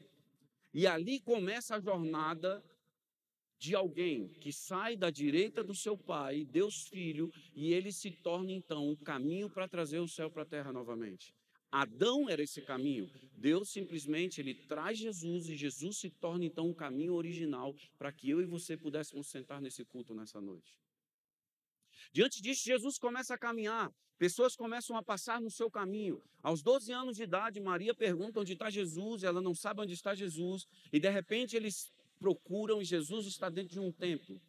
E 0.73 0.87
ali 0.87 1.21
começa 1.21 1.77
a 1.77 1.81
jornada 1.81 2.65
de 3.63 3.77
alguém 3.77 4.27
que 4.41 4.53
sai 4.53 4.97
da 4.97 5.09
direita 5.09 5.63
do 5.63 5.73
seu 5.73 5.97
pai, 5.97 6.45
Deus 6.45 6.89
Filho, 6.89 7.33
e 7.55 7.73
ele 7.73 7.93
se 7.93 8.11
torna 8.11 8.51
então 8.51 8.91
o 8.91 8.97
caminho 8.97 9.49
para 9.49 9.69
trazer 9.69 10.01
o 10.01 10.09
céu 10.09 10.29
para 10.29 10.43
a 10.43 10.47
terra 10.47 10.73
novamente. 10.73 11.33
Adão 11.71 12.29
era 12.29 12.43
esse 12.43 12.61
caminho. 12.61 13.09
Deus 13.35 13.71
simplesmente 13.71 14.41
ele 14.41 14.53
traz 14.53 14.99
Jesus 14.99 15.49
e 15.49 15.57
Jesus 15.57 15.97
se 15.97 16.11
torna 16.11 16.45
então 16.45 16.69
o 16.69 16.75
caminho 16.75 17.15
original 17.15 17.73
para 17.97 18.11
que 18.11 18.29
eu 18.29 18.41
e 18.41 18.45
você 18.45 18.77
pudéssemos 18.77 19.29
sentar 19.29 19.61
nesse 19.61 19.85
culto 19.85 20.13
nessa 20.13 20.41
noite. 20.41 20.77
Diante 22.13 22.43
disso, 22.43 22.65
Jesus 22.65 22.99
começa 22.99 23.35
a 23.35 23.39
caminhar. 23.39 23.93
Pessoas 24.19 24.57
começam 24.57 24.97
a 24.97 25.05
passar 25.05 25.41
no 25.41 25.51
seu 25.53 25.71
caminho. 25.71 26.21
Aos 26.43 26.63
12 26.63 26.93
anos 26.93 27.17
de 27.17 27.23
idade, 27.23 27.61
Maria 27.61 27.95
pergunta 27.95 28.41
onde 28.41 28.55
está 28.55 28.69
Jesus, 28.69 29.23
ela 29.23 29.41
não 29.41 29.55
sabe 29.55 29.83
onde 29.83 29.95
está 29.95 30.17
Jesus, 30.17 30.67
e 30.93 30.99
de 30.99 31.09
repente 31.09 31.55
eles 31.55 31.93
procuram 32.23 32.85
Jesus 32.85 33.27
está 33.27 33.49
dentro 33.51 33.73
de 33.73 33.81
um 33.81 33.91
templo 33.91 34.41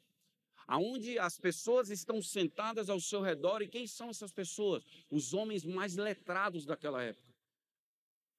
aonde 0.67 1.19
as 1.19 1.37
pessoas 1.37 1.89
estão 1.89 2.21
sentadas 2.21 2.89
ao 2.89 2.99
seu 2.99 3.21
redor 3.21 3.61
e 3.61 3.67
quem 3.67 3.87
são 3.87 4.09
essas 4.09 4.31
pessoas? 4.31 4.83
Os 5.09 5.33
homens 5.33 5.63
mais 5.63 5.95
letrados 5.95 6.65
daquela 6.65 7.03
época. 7.03 7.33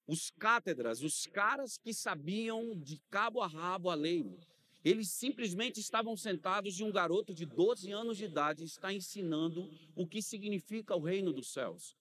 Os 0.07 0.29
cátedras, 0.29 1.01
os 1.01 1.25
caras 1.25 1.77
que 1.77 1.93
sabiam 1.93 2.77
de 2.79 2.99
cabo 3.09 3.41
a 3.41 3.47
rabo 3.47 3.89
a 3.89 3.95
lei. 3.95 4.37
Eles 4.83 5.09
simplesmente 5.09 5.79
estavam 5.79 6.15
sentados 6.15 6.79
e 6.79 6.83
um 6.83 6.91
garoto 6.91 7.33
de 7.33 7.45
12 7.45 7.91
anos 7.91 8.17
de 8.17 8.25
idade 8.25 8.63
está 8.63 8.93
ensinando 8.93 9.67
o 9.95 10.05
que 10.05 10.21
significa 10.21 10.95
o 10.95 10.99
reino 10.99 11.33
dos 11.33 11.51
céus. 11.51 11.95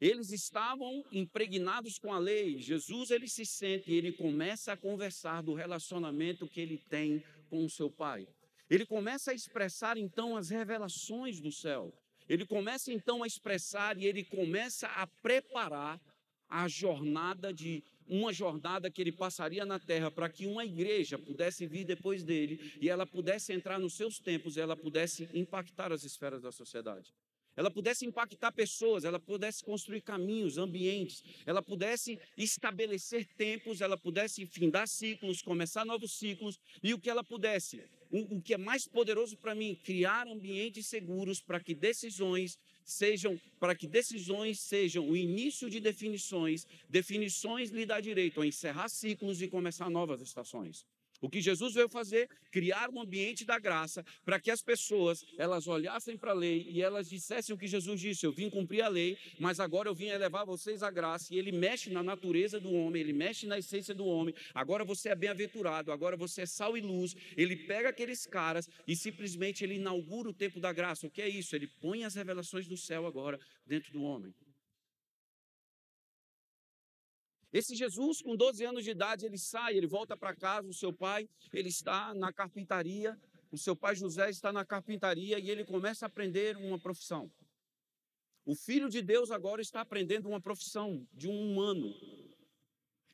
Eles 0.00 0.30
estavam 0.30 1.04
impregnados 1.10 1.98
com 1.98 2.12
a 2.12 2.18
lei. 2.18 2.58
Jesus 2.58 3.10
ele 3.10 3.26
se 3.26 3.46
sente 3.46 3.90
e 3.90 3.94
ele 3.94 4.12
começa 4.12 4.72
a 4.72 4.76
conversar 4.76 5.42
do 5.42 5.54
relacionamento 5.54 6.46
que 6.46 6.60
ele 6.60 6.78
tem 6.90 7.24
com 7.48 7.64
o 7.64 7.70
seu 7.70 7.90
pai. 7.90 8.28
Ele 8.68 8.84
começa 8.84 9.30
a 9.30 9.34
expressar 9.34 9.96
então 9.96 10.36
as 10.36 10.50
revelações 10.50 11.40
do 11.40 11.50
céu. 11.50 11.94
Ele 12.28 12.44
começa 12.44 12.92
então 12.92 13.22
a 13.22 13.26
expressar 13.26 13.96
e 13.96 14.04
ele 14.04 14.24
começa 14.24 14.88
a 14.88 15.06
preparar 15.06 16.00
a 16.48 16.68
jornada 16.68 17.52
de 17.52 17.82
uma 18.06 18.32
jornada 18.32 18.90
que 18.90 19.00
ele 19.00 19.12
passaria 19.12 19.64
na 19.64 19.78
terra 19.78 20.10
para 20.10 20.28
que 20.28 20.46
uma 20.46 20.64
igreja 20.64 21.18
pudesse 21.18 21.66
vir 21.66 21.84
depois 21.84 22.22
dele 22.22 22.72
e 22.80 22.88
ela 22.88 23.06
pudesse 23.06 23.52
entrar 23.52 23.78
nos 23.78 23.94
seus 23.94 24.18
tempos 24.18 24.56
e 24.56 24.60
ela 24.60 24.76
pudesse 24.76 25.28
impactar 25.32 25.92
as 25.92 26.04
esferas 26.04 26.42
da 26.42 26.52
sociedade 26.52 27.12
ela 27.56 27.70
pudesse 27.70 28.04
impactar 28.04 28.52
pessoas, 28.52 29.04
ela 29.04 29.18
pudesse 29.18 29.64
construir 29.64 30.02
caminhos, 30.02 30.58
ambientes, 30.58 31.24
ela 31.46 31.62
pudesse 31.62 32.18
estabelecer 32.36 33.26
tempos, 33.36 33.80
ela 33.80 33.96
pudesse 33.96 34.44
findar 34.46 34.86
ciclos, 34.86 35.40
começar 35.40 35.84
novos 35.84 36.12
ciclos, 36.12 36.58
e 36.82 36.92
o 36.92 36.98
que 36.98 37.08
ela 37.08 37.24
pudesse, 37.24 37.82
o, 38.10 38.36
o 38.36 38.42
que 38.42 38.54
é 38.54 38.58
mais 38.58 38.86
poderoso 38.86 39.36
para 39.36 39.54
mim, 39.54 39.74
criar 39.74 40.28
ambientes 40.28 40.86
seguros 40.86 41.40
para 41.40 41.58
que 41.58 41.74
decisões 41.74 42.58
sejam, 42.84 43.40
para 43.58 43.74
que 43.74 43.86
decisões 43.86 44.60
sejam 44.60 45.08
o 45.08 45.16
início 45.16 45.68
de 45.68 45.80
definições, 45.80 46.66
definições 46.88 47.70
lhe 47.70 47.86
dá 47.86 48.00
direito 48.00 48.40
a 48.40 48.46
encerrar 48.46 48.88
ciclos 48.88 49.40
e 49.42 49.48
começar 49.48 49.90
novas 49.90 50.20
estações. 50.20 50.86
O 51.20 51.28
que 51.28 51.40
Jesus 51.40 51.74
veio 51.74 51.88
fazer, 51.88 52.28
criar 52.50 52.90
um 52.90 53.00
ambiente 53.00 53.44
da 53.44 53.58
graça 53.58 54.04
para 54.24 54.40
que 54.40 54.50
as 54.50 54.62
pessoas 54.62 55.24
elas 55.38 55.66
olhassem 55.66 56.16
para 56.16 56.30
a 56.32 56.34
lei 56.34 56.66
e 56.68 56.82
elas 56.82 57.08
dissessem 57.08 57.54
o 57.54 57.58
que 57.58 57.66
Jesus 57.66 58.00
disse: 58.00 58.26
eu 58.26 58.32
vim 58.32 58.50
cumprir 58.50 58.82
a 58.82 58.88
lei, 58.88 59.16
mas 59.38 59.60
agora 59.60 59.88
eu 59.88 59.94
vim 59.94 60.06
elevar 60.06 60.44
vocês 60.44 60.82
à 60.82 60.90
graça. 60.90 61.34
E 61.34 61.38
ele 61.38 61.52
mexe 61.52 61.90
na 61.90 62.02
natureza 62.02 62.60
do 62.60 62.72
homem, 62.72 63.02
ele 63.02 63.12
mexe 63.12 63.46
na 63.46 63.58
essência 63.58 63.94
do 63.94 64.04
homem. 64.06 64.34
Agora 64.54 64.84
você 64.84 65.10
é 65.10 65.14
bem-aventurado, 65.14 65.92
agora 65.92 66.16
você 66.16 66.42
é 66.42 66.46
sal 66.46 66.76
e 66.76 66.80
luz. 66.80 67.14
Ele 67.36 67.56
pega 67.56 67.88
aqueles 67.88 68.26
caras 68.26 68.68
e 68.86 68.94
simplesmente 68.94 69.64
ele 69.64 69.74
inaugura 69.74 70.28
o 70.28 70.34
tempo 70.34 70.60
da 70.60 70.72
graça. 70.72 71.06
O 71.06 71.10
que 71.10 71.22
é 71.22 71.28
isso? 71.28 71.54
Ele 71.54 71.66
põe 71.66 72.04
as 72.04 72.14
revelações 72.14 72.66
do 72.66 72.76
céu 72.76 73.06
agora 73.06 73.38
dentro 73.66 73.92
do 73.92 74.02
homem. 74.02 74.32
Esse 77.56 77.74
Jesus, 77.74 78.20
com 78.20 78.36
12 78.36 78.66
anos 78.66 78.84
de 78.84 78.90
idade, 78.90 79.24
ele 79.24 79.38
sai, 79.38 79.78
ele 79.78 79.86
volta 79.86 80.14
para 80.14 80.36
casa, 80.36 80.68
o 80.68 80.74
seu 80.74 80.92
pai, 80.92 81.26
ele 81.54 81.70
está 81.70 82.12
na 82.12 82.30
carpintaria, 82.30 83.18
o 83.50 83.56
seu 83.56 83.74
pai 83.74 83.96
José 83.96 84.28
está 84.28 84.52
na 84.52 84.62
carpintaria 84.62 85.38
e 85.38 85.48
ele 85.48 85.64
começa 85.64 86.04
a 86.04 86.08
aprender 86.08 86.54
uma 86.58 86.78
profissão. 86.78 87.32
O 88.44 88.54
filho 88.54 88.90
de 88.90 89.00
Deus 89.00 89.30
agora 89.30 89.62
está 89.62 89.80
aprendendo 89.80 90.28
uma 90.28 90.38
profissão 90.38 91.08
de 91.14 91.28
um 91.28 91.32
humano. 91.32 91.94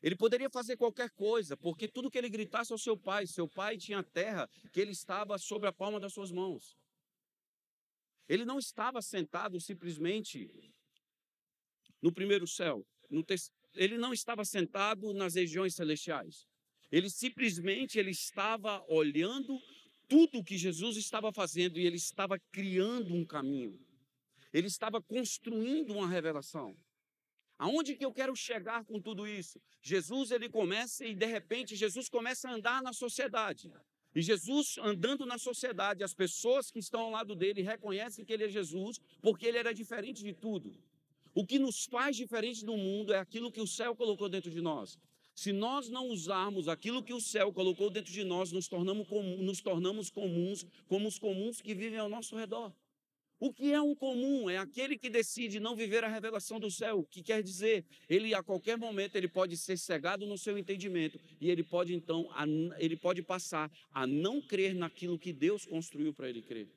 Ele 0.01 0.17
poderia 0.17 0.49
fazer 0.49 0.75
qualquer 0.75 1.09
coisa, 1.11 1.55
porque 1.55 1.87
tudo 1.87 2.11
que 2.11 2.17
ele 2.17 2.27
gritasse 2.27 2.73
ao 2.73 2.77
seu 2.77 2.97
pai, 2.97 3.25
seu 3.25 3.47
pai 3.47 3.77
tinha 3.77 4.03
terra 4.03 4.49
que 4.73 4.81
ele 4.81 4.91
estava 4.91 5.37
sobre 5.37 5.69
a 5.69 5.71
palma 5.71 6.01
das 6.01 6.11
suas 6.11 6.33
mãos. 6.33 6.77
Ele 8.27 8.43
não 8.43 8.59
estava 8.59 9.01
sentado 9.01 9.57
simplesmente 9.61 10.51
no 12.01 12.11
primeiro 12.11 12.45
céu, 12.45 12.85
no, 13.09 13.23
ele 13.75 13.97
não 13.97 14.13
estava 14.13 14.43
sentado 14.45 15.13
nas 15.13 15.35
regiões 15.35 15.75
celestiais. 15.75 16.47
Ele 16.91 17.09
simplesmente 17.09 17.97
ele 17.97 18.11
estava 18.11 18.83
olhando 18.87 19.59
tudo 20.07 20.39
o 20.39 20.43
que 20.43 20.57
Jesus 20.57 20.95
estava 20.97 21.31
fazendo 21.31 21.79
e 21.79 21.85
ele 21.85 21.95
estava 21.95 22.37
criando 22.51 23.13
um 23.13 23.25
caminho. 23.25 23.79
Ele 24.53 24.67
estava 24.67 25.01
construindo 25.01 25.93
uma 25.93 26.07
revelação. 26.07 26.77
Aonde 27.57 27.95
que 27.95 28.05
eu 28.05 28.11
quero 28.11 28.35
chegar 28.35 28.83
com 28.85 28.99
tudo 29.01 29.27
isso? 29.27 29.59
Jesus 29.81 30.31
ele 30.31 30.49
começa 30.49 31.05
e 31.05 31.15
de 31.15 31.25
repente 31.25 31.75
Jesus 31.75 32.09
começa 32.09 32.49
a 32.49 32.53
andar 32.53 32.81
na 32.81 32.93
sociedade. 32.93 33.71
E 34.15 34.21
Jesus 34.21 34.77
andando 34.77 35.25
na 35.25 35.39
sociedade, 35.39 36.03
as 36.03 36.13
pessoas 36.13 36.69
que 36.69 36.79
estão 36.79 37.01
ao 37.01 37.09
lado 37.09 37.35
dele 37.35 37.61
reconhecem 37.61 38.23
que 38.23 38.31
ele 38.31 38.43
é 38.43 38.49
Jesus, 38.49 38.99
porque 39.21 39.47
ele 39.47 39.57
era 39.57 39.73
diferente 39.73 40.23
de 40.23 40.33
tudo. 40.33 40.77
O 41.33 41.45
que 41.45 41.57
nos 41.57 41.85
faz 41.85 42.15
diferente 42.15 42.63
do 42.63 42.77
mundo 42.77 43.13
é 43.13 43.17
aquilo 43.17 43.51
que 43.51 43.61
o 43.61 43.67
céu 43.67 43.95
colocou 43.95 44.29
dentro 44.29 44.51
de 44.51 44.61
nós. 44.61 44.99
Se 45.35 45.51
nós 45.51 45.89
não 45.89 46.09
usarmos 46.09 46.67
aquilo 46.67 47.01
que 47.01 47.13
o 47.13 47.19
céu 47.19 47.51
colocou 47.51 47.89
dentro 47.89 48.13
de 48.13 48.23
nós, 48.23 48.51
nos 48.51 48.67
tornamos, 48.67 49.07
nos 49.39 49.61
tornamos 49.61 50.09
comuns, 50.11 50.65
como 50.87 51.07
os 51.07 51.17
comuns 51.17 51.59
que 51.59 51.73
vivem 51.73 51.97
ao 51.97 52.07
nosso 52.07 52.35
redor. 52.35 52.71
O 53.39 53.51
que 53.51 53.73
é 53.73 53.81
um 53.81 53.95
comum? 53.95 54.49
É 54.49 54.57
aquele 54.57 54.97
que 54.97 55.09
decide 55.09 55.59
não 55.59 55.75
viver 55.75 56.03
a 56.03 56.07
revelação 56.07 56.59
do 56.59 56.71
céu. 56.71 56.99
O 56.99 57.03
que 57.03 57.21
quer 57.21 57.41
dizer? 57.43 57.83
Ele 58.07 58.33
a 58.33 58.43
qualquer 58.43 58.77
momento 58.77 59.15
ele 59.15 59.27
pode 59.27 59.57
ser 59.57 59.77
cegado 59.77 60.25
no 60.25 60.37
seu 60.37 60.57
entendimento 60.57 61.19
e 61.41 61.49
ele 61.49 61.63
pode 61.63 61.93
então 61.93 62.29
ele 62.77 62.95
pode 62.95 63.21
passar 63.21 63.69
a 63.91 64.07
não 64.07 64.39
crer 64.39 64.73
naquilo 64.73 65.19
que 65.19 65.33
Deus 65.33 65.65
construiu 65.65 66.13
para 66.13 66.29
ele 66.29 66.41
crer. 66.41 66.69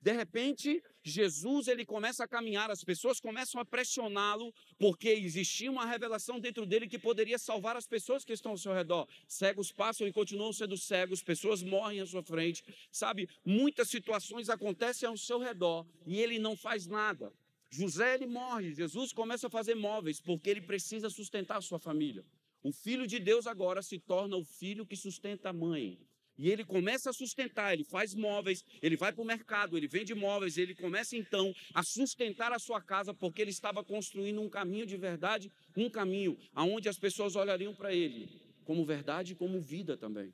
De 0.00 0.12
repente, 0.12 0.80
Jesus 1.02 1.66
ele 1.66 1.84
começa 1.84 2.22
a 2.22 2.28
caminhar, 2.28 2.70
as 2.70 2.84
pessoas 2.84 3.18
começam 3.18 3.60
a 3.60 3.64
pressioná-lo, 3.64 4.54
porque 4.78 5.08
existia 5.08 5.70
uma 5.70 5.84
revelação 5.84 6.38
dentro 6.38 6.64
dele 6.64 6.86
que 6.86 6.98
poderia 6.98 7.38
salvar 7.38 7.76
as 7.76 7.86
pessoas 7.86 8.24
que 8.24 8.32
estão 8.32 8.52
ao 8.52 8.58
seu 8.58 8.72
redor. 8.72 9.08
Cegos 9.26 9.72
passam 9.72 10.06
e 10.06 10.12
continuam 10.12 10.52
sendo 10.52 10.76
cegos, 10.76 11.22
pessoas 11.22 11.62
morrem 11.62 12.00
à 12.00 12.06
sua 12.06 12.22
frente, 12.22 12.62
sabe? 12.92 13.28
Muitas 13.44 13.88
situações 13.88 14.48
acontecem 14.48 15.08
ao 15.08 15.16
seu 15.16 15.38
redor 15.38 15.84
e 16.06 16.20
ele 16.20 16.38
não 16.38 16.56
faz 16.56 16.86
nada. 16.86 17.32
José 17.70 18.14
ele 18.14 18.26
morre, 18.26 18.72
Jesus 18.72 19.12
começa 19.12 19.48
a 19.48 19.50
fazer 19.50 19.74
móveis 19.74 20.20
porque 20.20 20.48
ele 20.48 20.60
precisa 20.60 21.10
sustentar 21.10 21.58
a 21.58 21.62
sua 21.62 21.78
família. 21.78 22.24
O 22.62 22.72
filho 22.72 23.06
de 23.06 23.18
Deus 23.18 23.46
agora 23.46 23.82
se 23.82 23.98
torna 23.98 24.36
o 24.36 24.44
filho 24.44 24.86
que 24.86 24.96
sustenta 24.96 25.50
a 25.50 25.52
mãe. 25.52 25.98
E 26.38 26.48
ele 26.48 26.64
começa 26.64 27.10
a 27.10 27.12
sustentar, 27.12 27.74
ele 27.74 27.84
faz 27.84 28.14
móveis, 28.14 28.64
ele 28.80 28.96
vai 28.96 29.12
para 29.12 29.22
o 29.22 29.26
mercado, 29.26 29.76
ele 29.76 29.88
vende 29.88 30.14
móveis, 30.14 30.56
ele 30.56 30.74
começa 30.74 31.16
então 31.16 31.52
a 31.74 31.82
sustentar 31.82 32.52
a 32.52 32.60
sua 32.60 32.80
casa, 32.80 33.12
porque 33.12 33.42
ele 33.42 33.50
estava 33.50 33.82
construindo 33.84 34.40
um 34.40 34.48
caminho 34.48 34.86
de 34.86 34.96
verdade, 34.96 35.50
um 35.76 35.90
caminho 35.90 36.38
aonde 36.54 36.88
as 36.88 36.96
pessoas 36.96 37.34
olhariam 37.34 37.74
para 37.74 37.92
ele 37.92 38.28
como 38.64 38.84
verdade 38.84 39.32
e 39.32 39.34
como 39.34 39.60
vida 39.60 39.96
também. 39.96 40.32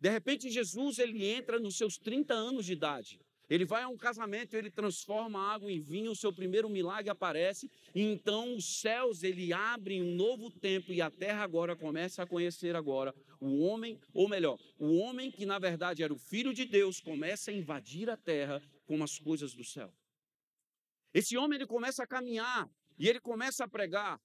De 0.00 0.10
repente, 0.10 0.50
Jesus 0.50 0.98
ele 0.98 1.24
entra 1.24 1.60
nos 1.60 1.76
seus 1.76 1.96
30 1.96 2.34
anos 2.34 2.66
de 2.66 2.72
idade. 2.72 3.20
Ele 3.50 3.64
vai 3.64 3.82
a 3.82 3.88
um 3.88 3.96
casamento, 3.96 4.54
ele 4.54 4.70
transforma 4.70 5.40
a 5.40 5.54
água 5.54 5.72
em 5.72 5.80
vinho, 5.80 6.12
o 6.12 6.16
seu 6.16 6.32
primeiro 6.32 6.70
milagre 6.70 7.10
aparece, 7.10 7.68
e 7.92 8.00
então 8.00 8.54
os 8.54 8.80
céus 8.80 9.24
ele 9.24 9.52
abrem 9.52 10.00
um 10.00 10.14
novo 10.14 10.48
tempo 10.48 10.92
e 10.92 11.02
a 11.02 11.10
terra 11.10 11.42
agora 11.42 11.74
começa 11.74 12.22
a 12.22 12.26
conhecer 12.26 12.76
agora 12.76 13.12
o 13.40 13.58
homem, 13.58 13.98
ou 14.14 14.28
melhor, 14.28 14.56
o 14.78 14.98
homem 14.98 15.32
que 15.32 15.44
na 15.44 15.58
verdade 15.58 16.00
era 16.00 16.14
o 16.14 16.18
filho 16.18 16.54
de 16.54 16.64
Deus 16.64 17.00
começa 17.00 17.50
a 17.50 17.54
invadir 17.54 18.08
a 18.08 18.16
terra 18.16 18.62
com 18.86 19.02
as 19.02 19.18
coisas 19.18 19.52
do 19.52 19.64
céu. 19.64 19.92
Esse 21.12 21.36
homem 21.36 21.56
ele 21.56 21.66
começa 21.66 22.04
a 22.04 22.06
caminhar 22.06 22.70
e 22.96 23.08
ele 23.08 23.18
começa 23.18 23.64
a 23.64 23.68
pregar. 23.68 24.20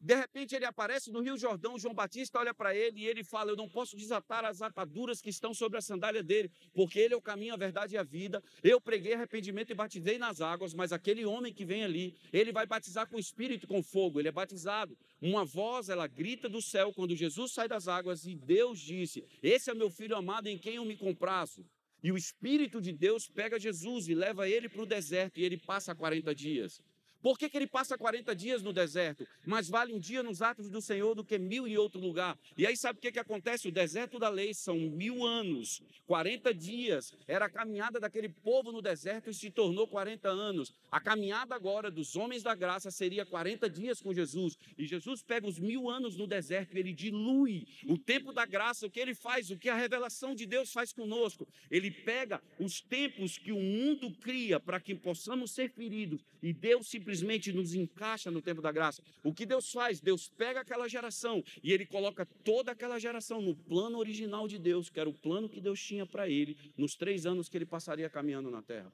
De 0.00 0.14
repente 0.14 0.54
ele 0.54 0.64
aparece 0.64 1.10
no 1.10 1.20
Rio 1.20 1.38
Jordão, 1.38 1.78
João 1.78 1.94
Batista 1.94 2.38
olha 2.38 2.52
para 2.52 2.74
ele 2.74 3.00
e 3.00 3.06
ele 3.06 3.24
fala: 3.24 3.50
Eu 3.50 3.56
não 3.56 3.68
posso 3.68 3.96
desatar 3.96 4.44
as 4.44 4.60
ataduras 4.60 5.20
que 5.20 5.30
estão 5.30 5.54
sobre 5.54 5.78
a 5.78 5.80
sandália 5.80 6.22
dele, 6.22 6.50
porque 6.74 6.98
ele 6.98 7.14
é 7.14 7.16
o 7.16 7.22
caminho, 7.22 7.54
a 7.54 7.56
verdade 7.56 7.94
e 7.94 7.98
a 7.98 8.02
vida. 8.02 8.42
Eu 8.62 8.80
preguei 8.80 9.14
arrependimento 9.14 9.70
e 9.70 9.74
batizei 9.74 10.18
nas 10.18 10.40
águas, 10.40 10.74
mas 10.74 10.92
aquele 10.92 11.24
homem 11.24 11.52
que 11.52 11.64
vem 11.64 11.82
ali, 11.82 12.14
ele 12.32 12.52
vai 12.52 12.66
batizar 12.66 13.08
com 13.08 13.18
espírito 13.18 13.64
e 13.64 13.66
com 13.66 13.82
fogo, 13.82 14.20
ele 14.20 14.28
é 14.28 14.32
batizado. 14.32 14.96
Uma 15.20 15.44
voz, 15.44 15.88
ela 15.88 16.06
grita 16.06 16.48
do 16.48 16.60
céu 16.60 16.92
quando 16.92 17.16
Jesus 17.16 17.52
sai 17.52 17.66
das 17.66 17.88
águas 17.88 18.26
e 18.26 18.34
Deus 18.34 18.78
disse: 18.78 19.24
Esse 19.42 19.70
é 19.70 19.74
meu 19.74 19.90
filho 19.90 20.14
amado 20.14 20.46
em 20.46 20.58
quem 20.58 20.74
eu 20.76 20.84
me 20.84 20.96
comprazo. 20.96 21.64
E 22.02 22.12
o 22.12 22.16
Espírito 22.16 22.80
de 22.80 22.92
Deus 22.92 23.28
pega 23.28 23.58
Jesus 23.58 24.08
e 24.08 24.14
leva 24.14 24.48
ele 24.48 24.68
para 24.68 24.82
o 24.82 24.86
deserto 24.86 25.38
e 25.40 25.44
ele 25.44 25.56
passa 25.56 25.94
40 25.94 26.34
dias. 26.34 26.80
Por 27.26 27.36
que, 27.36 27.48
que 27.48 27.56
ele 27.56 27.66
passa 27.66 27.98
40 27.98 28.36
dias 28.36 28.62
no 28.62 28.72
deserto? 28.72 29.26
Mais 29.44 29.68
vale 29.68 29.92
um 29.92 29.98
dia 29.98 30.22
nos 30.22 30.42
atos 30.42 30.70
do 30.70 30.80
Senhor 30.80 31.12
do 31.12 31.24
que 31.24 31.36
mil 31.36 31.66
em 31.66 31.76
outro 31.76 32.00
lugar. 32.00 32.38
E 32.56 32.64
aí 32.64 32.76
sabe 32.76 33.00
o 33.00 33.02
que, 33.02 33.10
que 33.10 33.18
acontece? 33.18 33.66
O 33.66 33.72
deserto 33.72 34.16
da 34.16 34.28
lei 34.28 34.54
são 34.54 34.76
mil 34.76 35.26
anos. 35.26 35.82
40 36.06 36.54
dias 36.54 37.12
era 37.26 37.46
a 37.46 37.50
caminhada 37.50 37.98
daquele 37.98 38.28
povo 38.28 38.70
no 38.70 38.80
deserto 38.80 39.28
e 39.28 39.34
se 39.34 39.50
tornou 39.50 39.88
40 39.88 40.28
anos. 40.28 40.72
A 40.88 41.00
caminhada 41.00 41.52
agora 41.52 41.90
dos 41.90 42.14
homens 42.14 42.44
da 42.44 42.54
graça 42.54 42.92
seria 42.92 43.26
40 43.26 43.68
dias 43.68 44.00
com 44.00 44.14
Jesus. 44.14 44.56
E 44.78 44.86
Jesus 44.86 45.20
pega 45.20 45.48
os 45.48 45.58
mil 45.58 45.90
anos 45.90 46.16
no 46.16 46.28
deserto 46.28 46.76
e 46.76 46.78
ele 46.78 46.92
dilui 46.92 47.66
o 47.88 47.98
tempo 47.98 48.32
da 48.32 48.46
graça. 48.46 48.86
O 48.86 48.90
que 48.90 49.00
ele 49.00 49.16
faz? 49.16 49.50
O 49.50 49.58
que 49.58 49.68
a 49.68 49.74
revelação 49.74 50.32
de 50.32 50.46
Deus 50.46 50.72
faz 50.72 50.92
conosco? 50.92 51.48
Ele 51.72 51.90
pega 51.90 52.40
os 52.60 52.80
tempos 52.80 53.36
que 53.36 53.50
o 53.50 53.60
mundo 53.60 54.12
cria 54.20 54.60
para 54.60 54.78
que 54.78 54.94
possamos 54.94 55.50
ser 55.50 55.72
feridos. 55.72 56.24
E 56.40 56.52
Deus 56.52 56.86
simplesmente 56.86 57.15
simplesmente 57.16 57.52
nos 57.52 57.74
encaixa 57.74 58.30
no 58.30 58.42
tempo 58.42 58.60
da 58.60 58.70
graça. 58.70 59.02
O 59.24 59.32
que 59.32 59.46
Deus 59.46 59.72
faz? 59.72 60.00
Deus 60.00 60.28
pega 60.28 60.60
aquela 60.60 60.86
geração 60.86 61.42
e 61.62 61.72
ele 61.72 61.86
coloca 61.86 62.26
toda 62.44 62.72
aquela 62.72 62.98
geração 62.98 63.40
no 63.40 63.56
plano 63.56 63.98
original 63.98 64.46
de 64.46 64.58
Deus, 64.58 64.90
que 64.90 65.00
era 65.00 65.08
o 65.08 65.14
plano 65.14 65.48
que 65.48 65.60
Deus 65.60 65.80
tinha 65.80 66.06
para 66.06 66.28
ele 66.28 66.56
nos 66.76 66.94
três 66.94 67.24
anos 67.24 67.48
que 67.48 67.56
ele 67.56 67.66
passaria 67.66 68.10
caminhando 68.10 68.50
na 68.50 68.62
terra. 68.62 68.92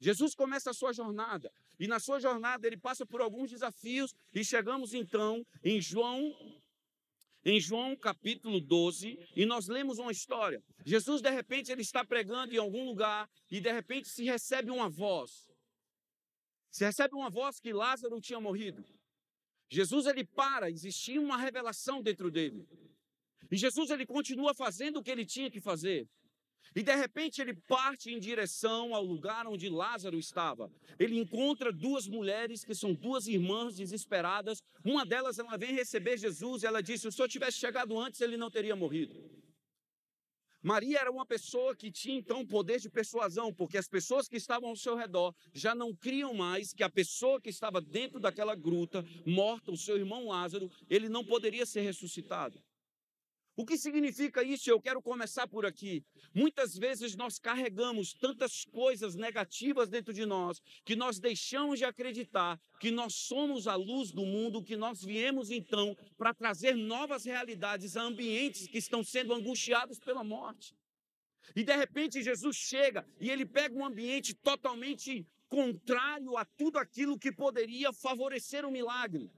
Jesus 0.00 0.34
começa 0.34 0.70
a 0.70 0.74
sua 0.74 0.92
jornada 0.92 1.50
e 1.78 1.88
na 1.88 1.98
sua 1.98 2.20
jornada 2.20 2.66
ele 2.66 2.76
passa 2.76 3.04
por 3.04 3.20
alguns 3.20 3.50
desafios 3.50 4.14
e 4.32 4.44
chegamos 4.44 4.94
então 4.94 5.44
em 5.62 5.80
João 5.80 6.34
em 7.46 7.60
João 7.60 7.94
capítulo 7.94 8.58
12, 8.58 9.18
e 9.36 9.44
nós 9.44 9.68
lemos 9.68 9.98
uma 9.98 10.10
história. 10.10 10.62
Jesus, 10.82 11.20
de 11.20 11.28
repente, 11.28 11.70
ele 11.70 11.82
está 11.82 12.02
pregando 12.02 12.54
em 12.54 12.56
algum 12.56 12.86
lugar, 12.86 13.28
e 13.50 13.60
de 13.60 13.70
repente 13.70 14.08
se 14.08 14.24
recebe 14.24 14.70
uma 14.70 14.88
voz. 14.88 15.46
Se 16.74 16.84
recebe 16.84 17.14
uma 17.14 17.30
voz 17.30 17.60
que 17.60 17.72
Lázaro 17.72 18.20
tinha 18.20 18.40
morrido. 18.40 18.84
Jesus, 19.70 20.06
ele 20.06 20.24
para, 20.24 20.68
existia 20.68 21.20
uma 21.20 21.36
revelação 21.36 22.02
dentro 22.02 22.32
dele. 22.32 22.66
E 23.48 23.56
Jesus, 23.56 23.90
ele 23.90 24.04
continua 24.04 24.52
fazendo 24.52 24.96
o 24.96 25.02
que 25.02 25.12
ele 25.12 25.24
tinha 25.24 25.48
que 25.48 25.60
fazer. 25.60 26.08
E 26.74 26.82
de 26.82 26.92
repente 26.96 27.40
ele 27.40 27.54
parte 27.54 28.10
em 28.10 28.18
direção 28.18 28.92
ao 28.92 29.04
lugar 29.04 29.46
onde 29.46 29.68
Lázaro 29.68 30.18
estava. 30.18 30.68
Ele 30.98 31.16
encontra 31.16 31.72
duas 31.72 32.08
mulheres 32.08 32.64
que 32.64 32.74
são 32.74 32.92
duas 32.92 33.28
irmãs 33.28 33.76
desesperadas. 33.76 34.58
Uma 34.84 35.06
delas 35.06 35.38
ela 35.38 35.56
vem 35.56 35.72
receber 35.72 36.18
Jesus 36.18 36.64
e 36.64 36.66
ela 36.66 36.82
disse: 36.82 37.08
"Se 37.08 37.12
senhor 37.12 37.28
tivesse 37.28 37.58
chegado 37.58 37.96
antes, 37.96 38.20
ele 38.20 38.36
não 38.36 38.50
teria 38.50 38.74
morrido". 38.74 39.14
Maria 40.64 41.00
era 41.00 41.12
uma 41.12 41.26
pessoa 41.26 41.76
que 41.76 41.92
tinha 41.92 42.18
então 42.18 42.46
poder 42.46 42.80
de 42.80 42.88
persuasão, 42.88 43.52
porque 43.52 43.76
as 43.76 43.86
pessoas 43.86 44.26
que 44.26 44.36
estavam 44.36 44.70
ao 44.70 44.76
seu 44.76 44.96
redor 44.96 45.34
já 45.52 45.74
não 45.74 45.94
criam 45.94 46.32
mais 46.32 46.72
que 46.72 46.82
a 46.82 46.88
pessoa 46.88 47.38
que 47.38 47.50
estava 47.50 47.82
dentro 47.82 48.18
daquela 48.18 48.54
gruta, 48.54 49.04
morta, 49.26 49.70
o 49.70 49.76
seu 49.76 49.98
irmão 49.98 50.28
Lázaro, 50.28 50.70
ele 50.88 51.10
não 51.10 51.22
poderia 51.22 51.66
ser 51.66 51.82
ressuscitado. 51.82 52.58
O 53.56 53.64
que 53.64 53.78
significa 53.78 54.42
isso? 54.42 54.68
Eu 54.68 54.80
quero 54.80 55.00
começar 55.00 55.46
por 55.46 55.64
aqui. 55.64 56.04
Muitas 56.34 56.76
vezes 56.76 57.14
nós 57.14 57.38
carregamos 57.38 58.12
tantas 58.12 58.64
coisas 58.64 59.14
negativas 59.14 59.88
dentro 59.88 60.12
de 60.12 60.26
nós 60.26 60.60
que 60.84 60.96
nós 60.96 61.20
deixamos 61.20 61.78
de 61.78 61.84
acreditar 61.84 62.60
que 62.80 62.90
nós 62.90 63.14
somos 63.14 63.68
a 63.68 63.76
luz 63.76 64.10
do 64.10 64.26
mundo, 64.26 64.62
que 64.62 64.76
nós 64.76 65.02
viemos 65.02 65.50
então 65.50 65.96
para 66.16 66.34
trazer 66.34 66.74
novas 66.74 67.24
realidades 67.24 67.96
a 67.96 68.02
ambientes 68.02 68.66
que 68.66 68.78
estão 68.78 69.04
sendo 69.04 69.32
angustiados 69.32 70.00
pela 70.00 70.24
morte. 70.24 70.74
E 71.54 71.62
de 71.62 71.76
repente 71.76 72.22
Jesus 72.22 72.56
chega 72.56 73.06
e 73.20 73.30
ele 73.30 73.46
pega 73.46 73.76
um 73.76 73.86
ambiente 73.86 74.34
totalmente 74.34 75.24
contrário 75.48 76.36
a 76.36 76.44
tudo 76.44 76.78
aquilo 76.78 77.18
que 77.18 77.30
poderia 77.30 77.92
favorecer 77.92 78.64
o 78.64 78.70
milagre. 78.72 79.30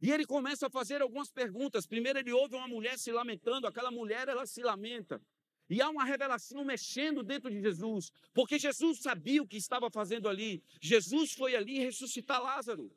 E 0.00 0.10
ele 0.10 0.26
começa 0.26 0.66
a 0.66 0.70
fazer 0.70 1.00
algumas 1.00 1.30
perguntas. 1.30 1.86
Primeiro 1.86 2.18
ele 2.18 2.32
ouve 2.32 2.54
uma 2.54 2.68
mulher 2.68 2.98
se 2.98 3.10
lamentando, 3.10 3.66
aquela 3.66 3.90
mulher 3.90 4.28
ela 4.28 4.46
se 4.46 4.62
lamenta. 4.62 5.20
E 5.68 5.82
há 5.82 5.88
uma 5.88 6.04
revelação 6.04 6.64
mexendo 6.64 7.22
dentro 7.22 7.50
de 7.50 7.60
Jesus, 7.60 8.12
porque 8.32 8.58
Jesus 8.58 9.00
sabia 9.00 9.42
o 9.42 9.48
que 9.48 9.56
estava 9.56 9.90
fazendo 9.90 10.28
ali. 10.28 10.62
Jesus 10.80 11.32
foi 11.32 11.56
ali 11.56 11.78
ressuscitar 11.78 12.40
Lázaro. 12.40 12.90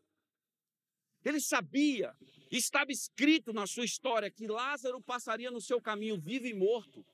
Ele 1.25 1.41
sabia, 1.41 2.15
estava 2.51 2.91
escrito 2.91 3.51
na 3.51 3.65
sua 3.65 3.85
história 3.85 4.31
que 4.31 4.47
Lázaro 4.47 5.01
passaria 5.01 5.51
no 5.51 5.59
seu 5.59 5.81
caminho 5.81 6.19
vivo 6.19 6.45
e 6.45 6.53
morto. 6.53 7.05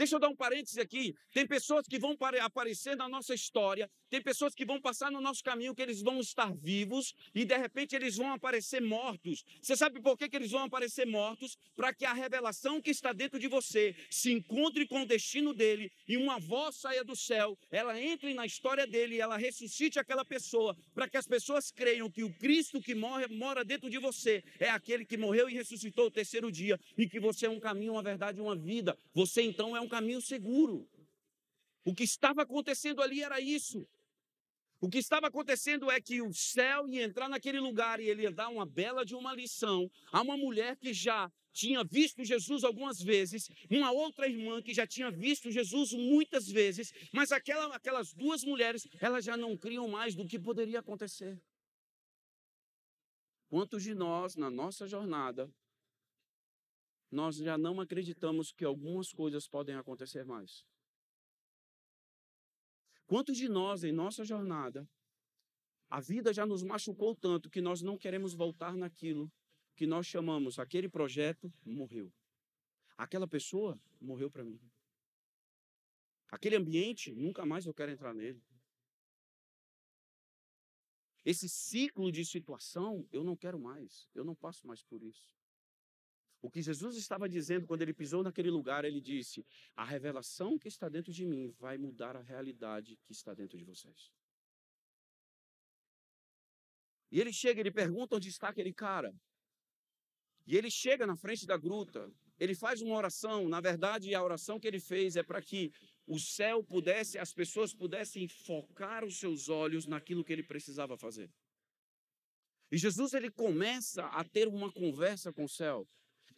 Deixa 0.00 0.16
eu 0.16 0.18
dar 0.18 0.30
um 0.30 0.34
parêntese 0.34 0.80
aqui. 0.80 1.14
Tem 1.30 1.46
pessoas 1.46 1.86
que 1.86 1.98
vão 1.98 2.16
aparecer 2.40 2.96
na 2.96 3.06
nossa 3.06 3.34
história, 3.34 3.86
tem 4.08 4.22
pessoas 4.22 4.54
que 4.54 4.64
vão 4.64 4.80
passar 4.80 5.12
no 5.12 5.20
nosso 5.20 5.44
caminho 5.44 5.74
que 5.74 5.82
eles 5.82 6.00
vão 6.00 6.20
estar 6.20 6.50
vivos 6.56 7.14
e 7.34 7.44
de 7.44 7.54
repente 7.54 7.94
eles 7.94 8.16
vão 8.16 8.32
aparecer 8.32 8.80
mortos. 8.80 9.44
Você 9.60 9.76
sabe 9.76 10.00
por 10.00 10.16
que, 10.16 10.26
que 10.26 10.36
eles 10.36 10.52
vão 10.52 10.64
aparecer 10.64 11.06
mortos? 11.06 11.58
Para 11.76 11.92
que 11.92 12.06
a 12.06 12.14
revelação 12.14 12.80
que 12.80 12.90
está 12.90 13.12
dentro 13.12 13.38
de 13.38 13.46
você 13.46 13.94
se 14.10 14.32
encontre 14.32 14.86
com 14.86 15.02
o 15.02 15.06
destino 15.06 15.52
dele 15.52 15.92
e 16.08 16.16
uma 16.16 16.40
voz 16.40 16.76
saia 16.76 17.04
do 17.04 17.14
céu, 17.14 17.58
ela 17.70 18.00
entre 18.00 18.32
na 18.32 18.46
história 18.46 18.86
dele 18.86 19.20
ela 19.20 19.36
ressuscite 19.36 19.98
aquela 19.98 20.24
pessoa, 20.24 20.74
para 20.94 21.10
que 21.10 21.18
as 21.18 21.26
pessoas 21.26 21.70
creiam 21.70 22.10
que 22.10 22.24
o 22.24 22.32
Cristo 22.38 22.80
que 22.80 22.94
morre, 22.94 23.26
mora 23.28 23.62
dentro 23.62 23.90
de 23.90 23.98
você 23.98 24.42
é 24.58 24.70
aquele 24.70 25.04
que 25.04 25.18
morreu 25.18 25.46
e 25.50 25.52
ressuscitou 25.52 26.06
o 26.06 26.10
terceiro 26.10 26.50
dia 26.50 26.80
e 26.96 27.06
que 27.06 27.20
você 27.20 27.44
é 27.44 27.50
um 27.50 27.60
caminho, 27.60 27.92
uma 27.92 28.02
verdade 28.02 28.40
uma 28.40 28.56
vida. 28.56 28.96
Você 29.12 29.42
então 29.42 29.76
é 29.76 29.80
um 29.80 29.89
caminho 29.90 30.22
seguro. 30.22 30.88
O 31.84 31.94
que 31.94 32.04
estava 32.04 32.42
acontecendo 32.42 33.02
ali 33.02 33.22
era 33.22 33.38
isso. 33.40 33.86
O 34.80 34.88
que 34.88 34.96
estava 34.96 35.26
acontecendo 35.26 35.90
é 35.90 36.00
que 36.00 36.22
o 36.22 36.32
céu 36.32 36.88
ia 36.88 37.04
entrar 37.04 37.28
naquele 37.28 37.60
lugar 37.60 38.00
e 38.00 38.08
ele 38.08 38.22
ia 38.22 38.32
dar 38.32 38.48
uma 38.48 38.64
bela 38.64 39.04
de 39.04 39.14
uma 39.14 39.34
lição 39.34 39.90
a 40.10 40.22
uma 40.22 40.38
mulher 40.38 40.74
que 40.76 40.94
já 40.94 41.30
tinha 41.52 41.84
visto 41.84 42.24
Jesus 42.24 42.64
algumas 42.64 42.98
vezes, 43.02 43.50
uma 43.70 43.90
outra 43.90 44.26
irmã 44.26 44.62
que 44.62 44.72
já 44.72 44.86
tinha 44.86 45.10
visto 45.10 45.50
Jesus 45.50 45.92
muitas 45.92 46.48
vezes, 46.48 46.92
mas 47.12 47.32
aquela, 47.32 47.74
aquelas 47.74 48.14
duas 48.14 48.42
mulheres, 48.42 48.88
elas 49.00 49.24
já 49.24 49.36
não 49.36 49.56
criam 49.56 49.86
mais 49.86 50.14
do 50.14 50.26
que 50.26 50.38
poderia 50.38 50.78
acontecer. 50.78 51.38
Quantos 53.48 53.82
de 53.82 53.94
nós, 53.94 54.36
na 54.36 54.48
nossa 54.48 54.86
jornada, 54.86 55.52
nós 57.10 57.36
já 57.36 57.58
não 57.58 57.80
acreditamos 57.80 58.52
que 58.52 58.64
algumas 58.64 59.12
coisas 59.12 59.48
podem 59.48 59.74
acontecer 59.74 60.24
mais? 60.24 60.64
Quantos 63.06 63.36
de 63.36 63.48
nós, 63.48 63.82
em 63.82 63.92
nossa 63.92 64.24
jornada, 64.24 64.88
a 65.88 66.00
vida 66.00 66.32
já 66.32 66.46
nos 66.46 66.62
machucou 66.62 67.16
tanto 67.16 67.50
que 67.50 67.60
nós 67.60 67.82
não 67.82 67.98
queremos 67.98 68.32
voltar 68.32 68.76
naquilo 68.76 69.30
que 69.74 69.86
nós 69.86 70.06
chamamos, 70.06 70.58
aquele 70.58 70.88
projeto 70.88 71.52
morreu. 71.64 72.12
Aquela 72.96 73.26
pessoa 73.26 73.80
morreu 74.00 74.30
para 74.30 74.44
mim. 74.44 74.60
Aquele 76.30 76.54
ambiente, 76.54 77.12
nunca 77.12 77.44
mais 77.44 77.66
eu 77.66 77.74
quero 77.74 77.90
entrar 77.90 78.14
nele. 78.14 78.40
Esse 81.24 81.48
ciclo 81.48 82.12
de 82.12 82.24
situação, 82.24 83.08
eu 83.10 83.24
não 83.24 83.36
quero 83.36 83.58
mais, 83.58 84.08
eu 84.14 84.24
não 84.24 84.34
passo 84.34 84.66
mais 84.66 84.82
por 84.82 85.02
isso. 85.02 85.39
O 86.42 86.50
que 86.50 86.62
Jesus 86.62 86.96
estava 86.96 87.28
dizendo 87.28 87.66
quando 87.66 87.82
ele 87.82 87.92
pisou 87.92 88.22
naquele 88.22 88.50
lugar, 88.50 88.84
ele 88.84 89.00
disse: 89.00 89.44
A 89.76 89.84
revelação 89.84 90.58
que 90.58 90.68
está 90.68 90.88
dentro 90.88 91.12
de 91.12 91.26
mim 91.26 91.50
vai 91.58 91.76
mudar 91.76 92.16
a 92.16 92.22
realidade 92.22 92.98
que 93.04 93.12
está 93.12 93.34
dentro 93.34 93.58
de 93.58 93.64
vocês. 93.64 94.10
E 97.12 97.20
ele 97.20 97.32
chega, 97.32 97.60
ele 97.60 97.70
pergunta 97.70 98.16
onde 98.16 98.28
está 98.28 98.48
aquele 98.48 98.72
cara. 98.72 99.12
E 100.46 100.56
ele 100.56 100.70
chega 100.70 101.06
na 101.06 101.16
frente 101.16 101.46
da 101.46 101.56
gruta, 101.56 102.10
ele 102.38 102.54
faz 102.54 102.80
uma 102.80 102.96
oração. 102.96 103.48
Na 103.48 103.60
verdade, 103.60 104.14
a 104.14 104.22
oração 104.22 104.58
que 104.58 104.66
ele 104.66 104.80
fez 104.80 105.16
é 105.16 105.22
para 105.22 105.42
que 105.42 105.72
o 106.06 106.18
céu 106.18 106.64
pudesse, 106.64 107.18
as 107.18 107.32
pessoas 107.32 107.74
pudessem 107.74 108.26
focar 108.26 109.04
os 109.04 109.18
seus 109.18 109.48
olhos 109.48 109.86
naquilo 109.86 110.24
que 110.24 110.32
ele 110.32 110.42
precisava 110.42 110.96
fazer. 110.96 111.30
E 112.72 112.78
Jesus 112.78 113.12
ele 113.12 113.30
começa 113.30 114.06
a 114.06 114.24
ter 114.24 114.48
uma 114.48 114.72
conversa 114.72 115.32
com 115.32 115.44
o 115.44 115.48
céu. 115.48 115.86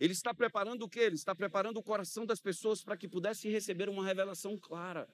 Ele 0.03 0.15
está 0.15 0.35
preparando 0.35 0.83
o 0.83 0.89
quê? 0.89 0.99
Ele 0.99 1.15
está 1.15 1.33
preparando 1.33 1.77
o 1.77 1.83
coração 1.83 2.27
das 2.27 2.41
pessoas 2.41 2.83
para 2.83 2.97
que 2.97 3.07
pudessem 3.07 3.53
receber 3.53 3.89
uma 3.89 4.05
revelação 4.05 4.59
clara. 4.59 5.09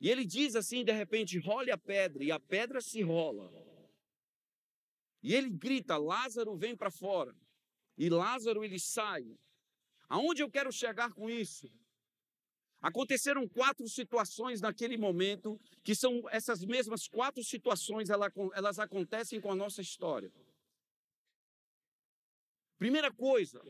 E 0.00 0.10
ele 0.10 0.24
diz 0.24 0.56
assim, 0.56 0.82
de 0.82 0.90
repente, 0.90 1.38
role 1.38 1.70
a 1.70 1.78
pedra, 1.78 2.24
e 2.24 2.32
a 2.32 2.40
pedra 2.40 2.80
se 2.80 3.00
rola. 3.00 3.48
E 5.22 5.32
ele 5.36 5.50
grita: 5.50 5.96
Lázaro, 5.96 6.56
vem 6.56 6.76
para 6.76 6.90
fora. 6.90 7.32
E 7.96 8.10
Lázaro 8.10 8.64
ele 8.64 8.80
sai. 8.80 9.38
Aonde 10.08 10.42
eu 10.42 10.50
quero 10.50 10.72
chegar 10.72 11.12
com 11.12 11.30
isso? 11.30 11.70
Aconteceram 12.80 13.46
quatro 13.46 13.88
situações 13.88 14.60
naquele 14.60 14.96
momento, 14.96 15.60
que 15.84 15.94
são 15.94 16.28
essas 16.30 16.64
mesmas 16.64 17.06
quatro 17.06 17.44
situações, 17.44 18.10
elas 18.10 18.80
acontecem 18.80 19.40
com 19.40 19.52
a 19.52 19.54
nossa 19.54 19.80
história. 19.80 20.32
Primeira 22.82 23.12
coisa 23.12 23.62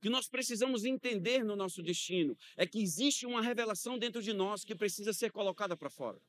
que 0.00 0.08
nós 0.08 0.28
precisamos 0.28 0.84
entender 0.84 1.42
no 1.42 1.56
nosso 1.56 1.82
destino 1.82 2.38
é 2.56 2.64
que 2.64 2.80
existe 2.80 3.26
uma 3.26 3.42
revelação 3.42 3.98
dentro 3.98 4.22
de 4.22 4.32
nós 4.32 4.64
que 4.64 4.72
precisa 4.72 5.12
ser 5.12 5.32
colocada 5.32 5.76
para 5.76 5.90
fora. 5.90 6.22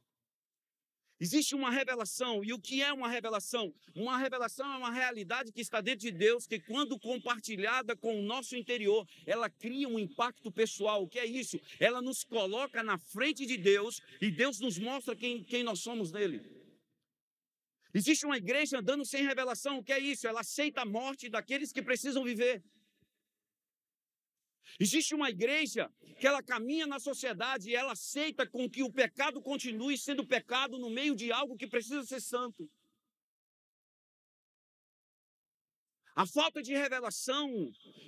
Existe 1.20 1.54
uma 1.54 1.70
revelação, 1.70 2.44
e 2.44 2.52
o 2.54 2.60
que 2.60 2.82
é 2.82 2.92
uma 2.92 3.08
revelação? 3.08 3.72
Uma 3.94 4.18
revelação 4.18 4.66
é 4.74 4.78
uma 4.78 4.92
realidade 4.92 5.52
que 5.52 5.62
está 5.62 5.80
dentro 5.80 6.00
de 6.00 6.12
Deus, 6.12 6.48
que 6.48 6.60
quando 6.60 7.00
compartilhada 7.00 7.96
com 7.96 8.20
o 8.20 8.24
nosso 8.24 8.56
interior, 8.56 9.08
ela 9.24 9.48
cria 9.48 9.88
um 9.88 10.00
impacto 10.00 10.52
pessoal. 10.52 11.04
O 11.04 11.08
que 11.08 11.20
é 11.20 11.26
isso? 11.28 11.62
Ela 11.80 12.02
nos 12.02 12.24
coloca 12.24 12.82
na 12.82 12.98
frente 12.98 13.46
de 13.46 13.58
Deus 13.58 14.02
e 14.20 14.32
Deus 14.32 14.60
nos 14.60 14.80
mostra 14.80 15.16
quem, 15.16 15.44
quem 15.44 15.62
nós 15.64 15.82
somos 15.82 16.12
nele. 16.12 16.55
Existe 18.00 18.26
uma 18.26 18.36
igreja 18.36 18.80
andando 18.80 19.06
sem 19.06 19.24
revelação. 19.24 19.78
O 19.78 19.84
que 19.84 19.94
é 19.94 20.00
isso? 20.00 20.28
Ela 20.28 20.42
aceita 20.42 20.82
a 20.82 20.86
morte 20.86 21.30
daqueles 21.30 21.72
que 21.72 21.82
precisam 21.82 22.26
viver. 22.26 22.62
Existe 24.78 25.16
uma 25.16 25.30
igreja 25.30 25.90
que 26.20 26.28
ela 26.28 26.44
caminha 26.44 26.86
na 26.86 27.00
sociedade 27.00 27.70
e 27.70 27.76
ela 27.76 27.94
aceita 27.94 28.46
com 28.46 28.70
que 28.70 28.84
o 28.84 28.92
pecado 28.92 29.42
continue 29.42 29.98
sendo 29.98 30.28
pecado 30.28 30.78
no 30.78 30.90
meio 30.90 31.16
de 31.16 31.32
algo 31.32 31.56
que 31.56 31.68
precisa 31.68 32.04
ser 32.04 32.20
santo. 32.20 32.70
A 36.14 36.26
falta 36.26 36.62
de 36.62 36.74
revelação, 36.74 37.50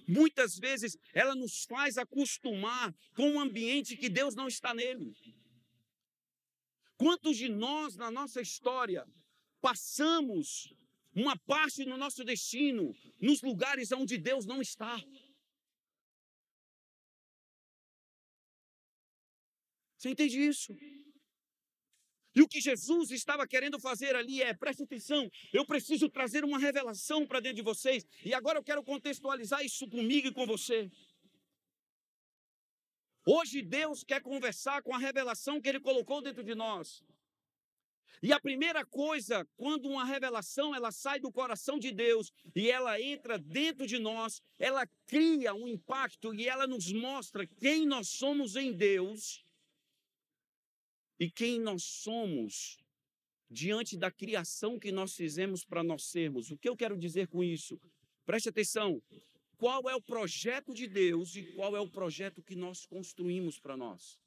muitas 0.05 0.57
vezes, 0.57 0.97
ela 1.13 1.33
nos 1.33 1.63
faz 1.63 1.97
acostumar 1.97 2.93
com 3.15 3.29
um 3.31 3.39
ambiente 3.39 3.95
que 3.95 4.09
Deus 4.09 4.35
não 4.35 4.47
está 4.49 4.73
nele. 4.73 5.13
Quantos 6.97 7.37
de 7.37 7.47
nós, 7.47 7.95
na 7.95 8.11
nossa 8.11 8.41
história, 8.41 9.05
passamos 9.61 10.73
uma 11.13 11.37
parte 11.37 11.83
do 11.83 11.97
nosso 11.97 12.23
destino 12.23 12.95
nos 13.19 13.41
lugares 13.41 13.91
onde 13.91 14.17
Deus 14.17 14.45
não 14.45 14.61
está? 14.61 14.97
Você 19.97 20.09
entende 20.09 20.39
isso? 20.39 20.75
E 22.35 22.41
o 22.41 22.47
que 22.47 22.61
Jesus 22.61 23.09
estava 23.09 23.47
querendo 23.47 23.79
fazer 23.79 24.15
ali 24.15 24.43
é, 24.43 24.53
preste 24.53 24.83
atenção, 24.83 25.27
eu 25.51 25.65
preciso 25.65 26.07
trazer 26.07 26.45
uma 26.45 26.59
revelação 26.59 27.25
para 27.25 27.39
dentro 27.39 27.55
de 27.55 27.63
vocês. 27.63 28.05
E 28.23 28.31
agora 28.31 28.59
eu 28.59 28.63
quero 28.63 28.83
contextualizar 28.83 29.65
isso 29.65 29.89
comigo 29.89 30.27
e 30.27 30.31
com 30.31 30.45
você. 30.45 30.87
Hoje 33.25 33.63
Deus 33.63 34.03
quer 34.03 34.21
conversar 34.21 34.83
com 34.83 34.93
a 34.93 34.99
revelação 34.99 35.59
que 35.59 35.67
Ele 35.67 35.79
colocou 35.79 36.21
dentro 36.21 36.43
de 36.43 36.53
nós. 36.53 37.03
E 38.21 38.33
a 38.33 38.39
primeira 38.39 38.85
coisa, 38.85 39.45
quando 39.55 39.87
uma 39.87 40.03
revelação 40.03 40.73
ela 40.73 40.91
sai 40.91 41.19
do 41.19 41.31
coração 41.31 41.77
de 41.77 41.91
Deus 41.91 42.31
e 42.55 42.69
ela 42.69 42.99
entra 42.99 43.37
dentro 43.37 43.85
de 43.85 43.99
nós, 43.99 44.41
ela 44.57 44.87
cria 45.05 45.53
um 45.53 45.67
impacto 45.67 46.33
e 46.33 46.47
ela 46.47 46.65
nos 46.65 46.91
mostra 46.91 47.45
quem 47.45 47.85
nós 47.85 48.09
somos 48.09 48.55
em 48.55 48.73
Deus 48.73 49.43
e 51.19 51.29
quem 51.29 51.59
nós 51.59 51.83
somos 51.83 52.77
diante 53.49 53.95
da 53.97 54.11
criação 54.11 54.79
que 54.79 54.91
nós 54.91 55.15
fizemos 55.15 55.63
para 55.63 55.83
nós 55.83 56.05
sermos. 56.05 56.51
O 56.51 56.57
que 56.57 56.67
eu 56.67 56.75
quero 56.75 56.97
dizer 56.97 57.27
com 57.27 57.43
isso? 57.43 57.79
Preste 58.25 58.49
atenção. 58.49 59.01
Qual 59.57 59.89
é 59.89 59.95
o 59.95 60.01
projeto 60.01 60.73
de 60.73 60.87
Deus 60.87 61.35
e 61.35 61.43
qual 61.53 61.75
é 61.75 61.79
o 61.79 61.89
projeto 61.89 62.43
que 62.43 62.55
nós 62.55 62.85
construímos 62.85 63.59
para 63.59 63.77
nós? 63.77 64.19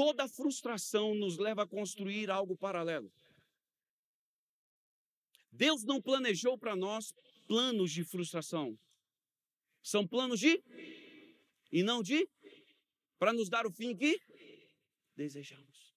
Toda 0.00 0.26
frustração 0.26 1.14
nos 1.14 1.36
leva 1.36 1.64
a 1.64 1.66
construir 1.66 2.30
algo 2.30 2.56
paralelo. 2.56 3.12
Deus 5.52 5.84
não 5.84 6.00
planejou 6.00 6.56
para 6.56 6.74
nós 6.74 7.12
planos 7.46 7.92
de 7.92 8.02
frustração. 8.02 8.78
São 9.82 10.08
planos 10.08 10.40
de 10.40 10.58
e 11.70 11.82
não 11.82 12.02
de 12.02 12.26
para 13.18 13.34
nos 13.34 13.50
dar 13.50 13.66
o 13.66 13.70
fim 13.70 13.94
que 13.94 14.18
desejamos. 15.14 15.94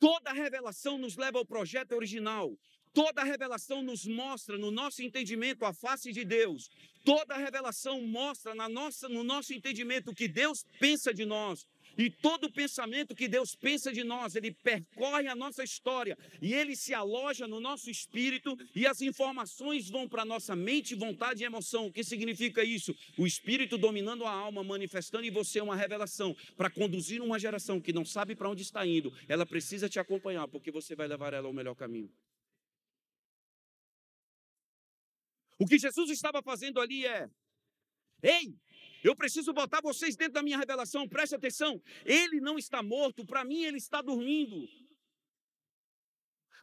Toda 0.00 0.32
revelação 0.32 0.98
nos 0.98 1.16
leva 1.16 1.38
ao 1.38 1.46
projeto 1.46 1.92
original. 1.92 2.58
Toda 2.92 3.22
revelação 3.22 3.82
nos 3.82 4.04
mostra 4.04 4.58
no 4.58 4.72
nosso 4.72 5.00
entendimento 5.00 5.64
a 5.64 5.72
face 5.72 6.10
de 6.10 6.24
Deus. 6.24 6.68
Toda 7.04 7.36
revelação 7.36 8.02
mostra 8.02 8.52
na 8.52 8.68
nossa, 8.68 9.08
no 9.08 9.22
nosso 9.22 9.54
entendimento 9.54 10.10
o 10.10 10.14
que 10.14 10.26
Deus 10.26 10.64
pensa 10.80 11.14
de 11.14 11.24
nós. 11.24 11.64
E 11.96 12.10
todo 12.10 12.50
pensamento 12.50 13.14
que 13.14 13.28
Deus 13.28 13.54
pensa 13.54 13.92
de 13.92 14.02
nós, 14.04 14.36
ele 14.36 14.52
percorre 14.52 15.28
a 15.28 15.34
nossa 15.34 15.62
história 15.62 16.16
e 16.40 16.54
ele 16.54 16.76
se 16.76 16.94
aloja 16.94 17.46
no 17.46 17.60
nosso 17.60 17.90
espírito 17.90 18.56
e 18.74 18.86
as 18.86 19.00
informações 19.00 19.88
vão 19.88 20.08
para 20.08 20.24
nossa 20.24 20.56
mente, 20.56 20.94
vontade 20.94 21.42
e 21.42 21.46
emoção. 21.46 21.86
O 21.86 21.92
que 21.92 22.04
significa 22.04 22.64
isso? 22.64 22.94
O 23.18 23.26
espírito 23.26 23.76
dominando 23.76 24.24
a 24.24 24.30
alma, 24.30 24.62
manifestando 24.62 25.24
em 25.24 25.30
você 25.30 25.60
uma 25.60 25.76
revelação 25.76 26.36
para 26.56 26.70
conduzir 26.70 27.22
uma 27.22 27.38
geração 27.38 27.80
que 27.80 27.92
não 27.92 28.04
sabe 28.04 28.34
para 28.34 28.48
onde 28.48 28.62
está 28.62 28.86
indo. 28.86 29.12
Ela 29.28 29.46
precisa 29.46 29.88
te 29.88 29.98
acompanhar 29.98 30.48
porque 30.48 30.70
você 30.70 30.94
vai 30.94 31.06
levar 31.06 31.32
ela 31.32 31.46
ao 31.46 31.52
melhor 31.52 31.74
caminho. 31.74 32.10
O 35.58 35.66
que 35.66 35.78
Jesus 35.78 36.10
estava 36.10 36.42
fazendo 36.42 36.80
ali 36.80 37.04
é: 37.04 37.28
Ei, 38.22 38.56
eu 39.02 39.16
preciso 39.16 39.52
botar 39.52 39.80
vocês 39.80 40.16
dentro 40.16 40.34
da 40.34 40.42
minha 40.42 40.58
revelação, 40.58 41.08
preste 41.08 41.34
atenção. 41.34 41.80
Ele 42.04 42.40
não 42.40 42.58
está 42.58 42.82
morto, 42.82 43.24
para 43.24 43.44
mim 43.44 43.64
ele 43.64 43.78
está 43.78 44.02
dormindo. 44.02 44.68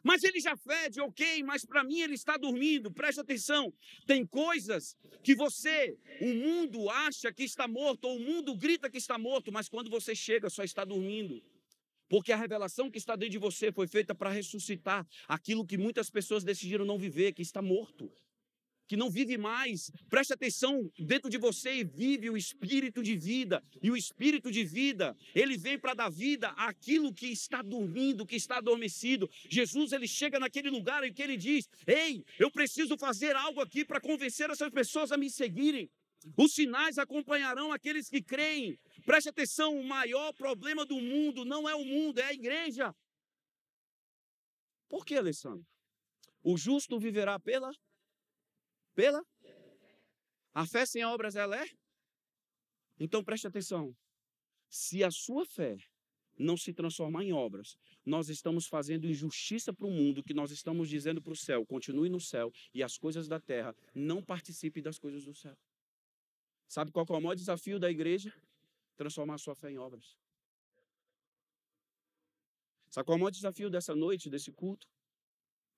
Mas 0.02 0.22
ele 0.22 0.40
já 0.40 0.56
fede, 0.56 1.00
ok, 1.00 1.42
mas 1.42 1.64
para 1.64 1.82
mim 1.82 2.00
ele 2.00 2.14
está 2.14 2.36
dormindo. 2.36 2.92
Preste 2.92 3.20
atenção. 3.20 3.72
Tem 4.06 4.24
coisas 4.24 4.96
que 5.24 5.34
você, 5.34 5.98
o 6.20 6.34
mundo 6.34 6.88
acha 6.88 7.32
que 7.32 7.42
está 7.42 7.66
morto, 7.66 8.04
ou 8.04 8.16
o 8.16 8.20
mundo 8.20 8.56
grita 8.56 8.88
que 8.88 8.98
está 8.98 9.18
morto, 9.18 9.50
mas 9.50 9.68
quando 9.68 9.90
você 9.90 10.14
chega 10.14 10.48
só 10.48 10.62
está 10.62 10.84
dormindo. 10.84 11.42
Porque 12.08 12.32
a 12.32 12.36
revelação 12.36 12.90
que 12.90 12.96
está 12.96 13.16
dentro 13.16 13.32
de 13.32 13.38
você 13.38 13.70
foi 13.70 13.86
feita 13.86 14.14
para 14.14 14.30
ressuscitar 14.30 15.06
aquilo 15.26 15.66
que 15.66 15.76
muitas 15.76 16.08
pessoas 16.08 16.42
decidiram 16.42 16.86
não 16.86 16.98
viver, 16.98 17.32
que 17.32 17.42
está 17.42 17.60
morto 17.60 18.10
que 18.88 18.96
não 18.96 19.10
vive 19.10 19.36
mais. 19.36 19.90
Preste 20.08 20.32
atenção, 20.32 20.90
dentro 20.98 21.28
de 21.28 21.36
você 21.36 21.84
vive 21.84 22.30
o 22.30 22.36
espírito 22.36 23.02
de 23.02 23.16
vida. 23.16 23.62
E 23.82 23.90
o 23.90 23.96
espírito 23.96 24.50
de 24.50 24.64
vida, 24.64 25.14
ele 25.34 25.56
vem 25.56 25.78
para 25.78 25.94
dar 25.94 26.08
vida 26.08 26.48
àquilo 26.56 27.12
que 27.12 27.26
está 27.26 27.60
dormindo, 27.62 28.26
que 28.26 28.36
está 28.36 28.56
adormecido. 28.56 29.30
Jesus, 29.48 29.92
ele 29.92 30.08
chega 30.08 30.40
naquele 30.40 30.70
lugar 30.70 31.04
em 31.04 31.12
que 31.12 31.22
ele 31.22 31.36
diz: 31.36 31.68
"Ei, 31.86 32.24
eu 32.38 32.50
preciso 32.50 32.96
fazer 32.96 33.36
algo 33.36 33.60
aqui 33.60 33.84
para 33.84 34.00
convencer 34.00 34.48
essas 34.50 34.70
pessoas 34.70 35.12
a 35.12 35.16
me 35.16 35.30
seguirem. 35.30 35.90
Os 36.36 36.52
sinais 36.54 36.98
acompanharão 36.98 37.72
aqueles 37.72 38.08
que 38.08 38.22
creem. 38.22 38.78
Preste 39.04 39.28
atenção, 39.28 39.78
o 39.78 39.84
maior 39.84 40.32
problema 40.32 40.84
do 40.84 41.00
mundo 41.00 41.44
não 41.44 41.68
é 41.68 41.74
o 41.74 41.84
mundo, 41.84 42.18
é 42.18 42.24
a 42.24 42.32
igreja. 42.32 42.94
Por 44.88 45.04
que, 45.04 45.14
Alessandro? 45.14 45.66
O 46.42 46.56
justo 46.56 46.98
viverá 46.98 47.38
pela 47.38 47.70
pela? 48.98 49.24
A 50.52 50.66
fé 50.66 50.84
sem 50.84 51.04
obras 51.04 51.36
ela 51.36 51.56
é? 51.56 51.66
Então 52.98 53.22
preste 53.22 53.46
atenção. 53.46 53.96
Se 54.68 55.04
a 55.04 55.10
sua 55.12 55.46
fé 55.46 55.76
não 56.36 56.56
se 56.56 56.72
transformar 56.72 57.22
em 57.22 57.32
obras, 57.32 57.76
nós 58.04 58.28
estamos 58.28 58.66
fazendo 58.66 59.06
injustiça 59.06 59.72
para 59.72 59.86
o 59.86 59.90
mundo, 59.90 60.24
que 60.24 60.34
nós 60.34 60.50
estamos 60.50 60.88
dizendo 60.88 61.22
para 61.22 61.32
o 61.32 61.36
céu, 61.36 61.64
continue 61.64 62.08
no 62.08 62.20
céu, 62.20 62.50
e 62.74 62.82
as 62.82 62.98
coisas 62.98 63.28
da 63.28 63.38
terra 63.38 63.72
não 63.94 64.20
participem 64.20 64.82
das 64.82 64.98
coisas 64.98 65.24
do 65.24 65.32
céu. 65.32 65.56
Sabe 66.66 66.90
qual 66.90 67.06
é 67.08 67.12
o 67.12 67.20
maior 67.20 67.36
desafio 67.36 67.78
da 67.78 67.88
igreja? 67.88 68.34
Transformar 68.96 69.34
a 69.34 69.38
sua 69.38 69.54
fé 69.54 69.70
em 69.70 69.78
obras. 69.78 70.18
Sabe 72.90 73.06
qual 73.06 73.14
é 73.14 73.18
o 73.18 73.20
maior 73.20 73.30
desafio 73.30 73.70
dessa 73.70 73.94
noite, 73.94 74.28
desse 74.28 74.50
culto? 74.50 74.88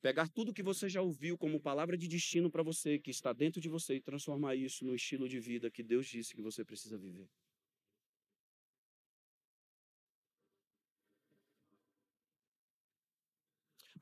Pegar 0.03 0.29
tudo 0.29 0.55
que 0.55 0.63
você 0.63 0.89
já 0.89 1.03
ouviu 1.03 1.37
como 1.37 1.61
palavra 1.61 1.97
de 1.97 2.09
destino 2.09 2.51
para 2.51 2.63
você, 2.63 2.99
que 2.99 3.11
está 3.11 3.33
dentro 3.35 3.61
de 3.61 3.69
você, 3.69 3.97
e 3.97 4.01
transformar 4.01 4.55
isso 4.55 4.85
no 4.85 4.95
estilo 4.95 5.29
de 5.29 5.39
vida 5.39 5.71
que 5.71 5.83
Deus 5.83 6.07
disse 6.07 6.35
que 6.35 6.41
você 6.41 6.65
precisa 6.65 6.97
viver. 6.97 7.29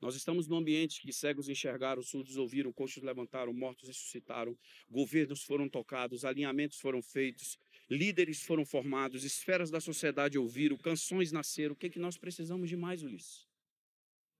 Nós 0.01 0.15
estamos 0.15 0.47
num 0.47 0.55
ambiente 0.55 1.01
que 1.01 1.11
cegos 1.11 1.49
enxergaram, 1.49 2.01
surdos 2.01 2.37
ouviram, 2.37 2.71
coxos 2.71 3.03
levantaram, 3.03 3.51
mortos 3.51 3.89
ressuscitaram, 3.89 4.57
governos 4.89 5.43
foram 5.43 5.67
tocados, 5.67 6.23
alinhamentos 6.23 6.79
foram 6.79 7.01
feitos, 7.01 7.59
líderes 7.89 8.41
foram 8.41 8.65
formados, 8.65 9.25
esferas 9.25 9.69
da 9.69 9.81
sociedade 9.81 10.37
ouviram, 10.37 10.77
canções 10.77 11.33
nasceram. 11.33 11.73
O 11.73 11.75
que, 11.75 11.87
é 11.87 11.89
que 11.89 11.99
nós 11.99 12.17
precisamos 12.17 12.69
de 12.69 12.77
mais, 12.77 13.03
Ulisses? 13.03 13.48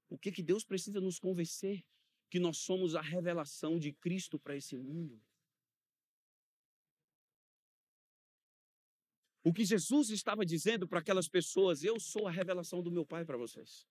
O 0.10 0.18
que, 0.18 0.32
que 0.32 0.44
Deus 0.44 0.64
precisa 0.64 1.00
nos 1.00 1.20
convencer? 1.20 1.86
Que 2.30 2.40
nós 2.40 2.58
somos 2.58 2.96
a 2.96 3.02
revelação 3.02 3.78
de 3.80 3.94
Cristo 3.94 4.40
para 4.40 4.56
esse 4.56 4.76
mundo. 4.76 5.22
O 9.44 9.54
que 9.54 9.64
Jesus 9.64 10.10
estava 10.10 10.46
dizendo 10.46 10.88
para 10.88 11.00
aquelas 11.00 11.28
pessoas, 11.28 11.84
eu 11.84 12.00
sou 12.00 12.28
a 12.28 12.32
revelação 12.32 12.84
do 12.84 12.92
meu 12.92 13.06
Pai 13.06 13.24
para 13.24 13.38
vocês. 13.38 13.88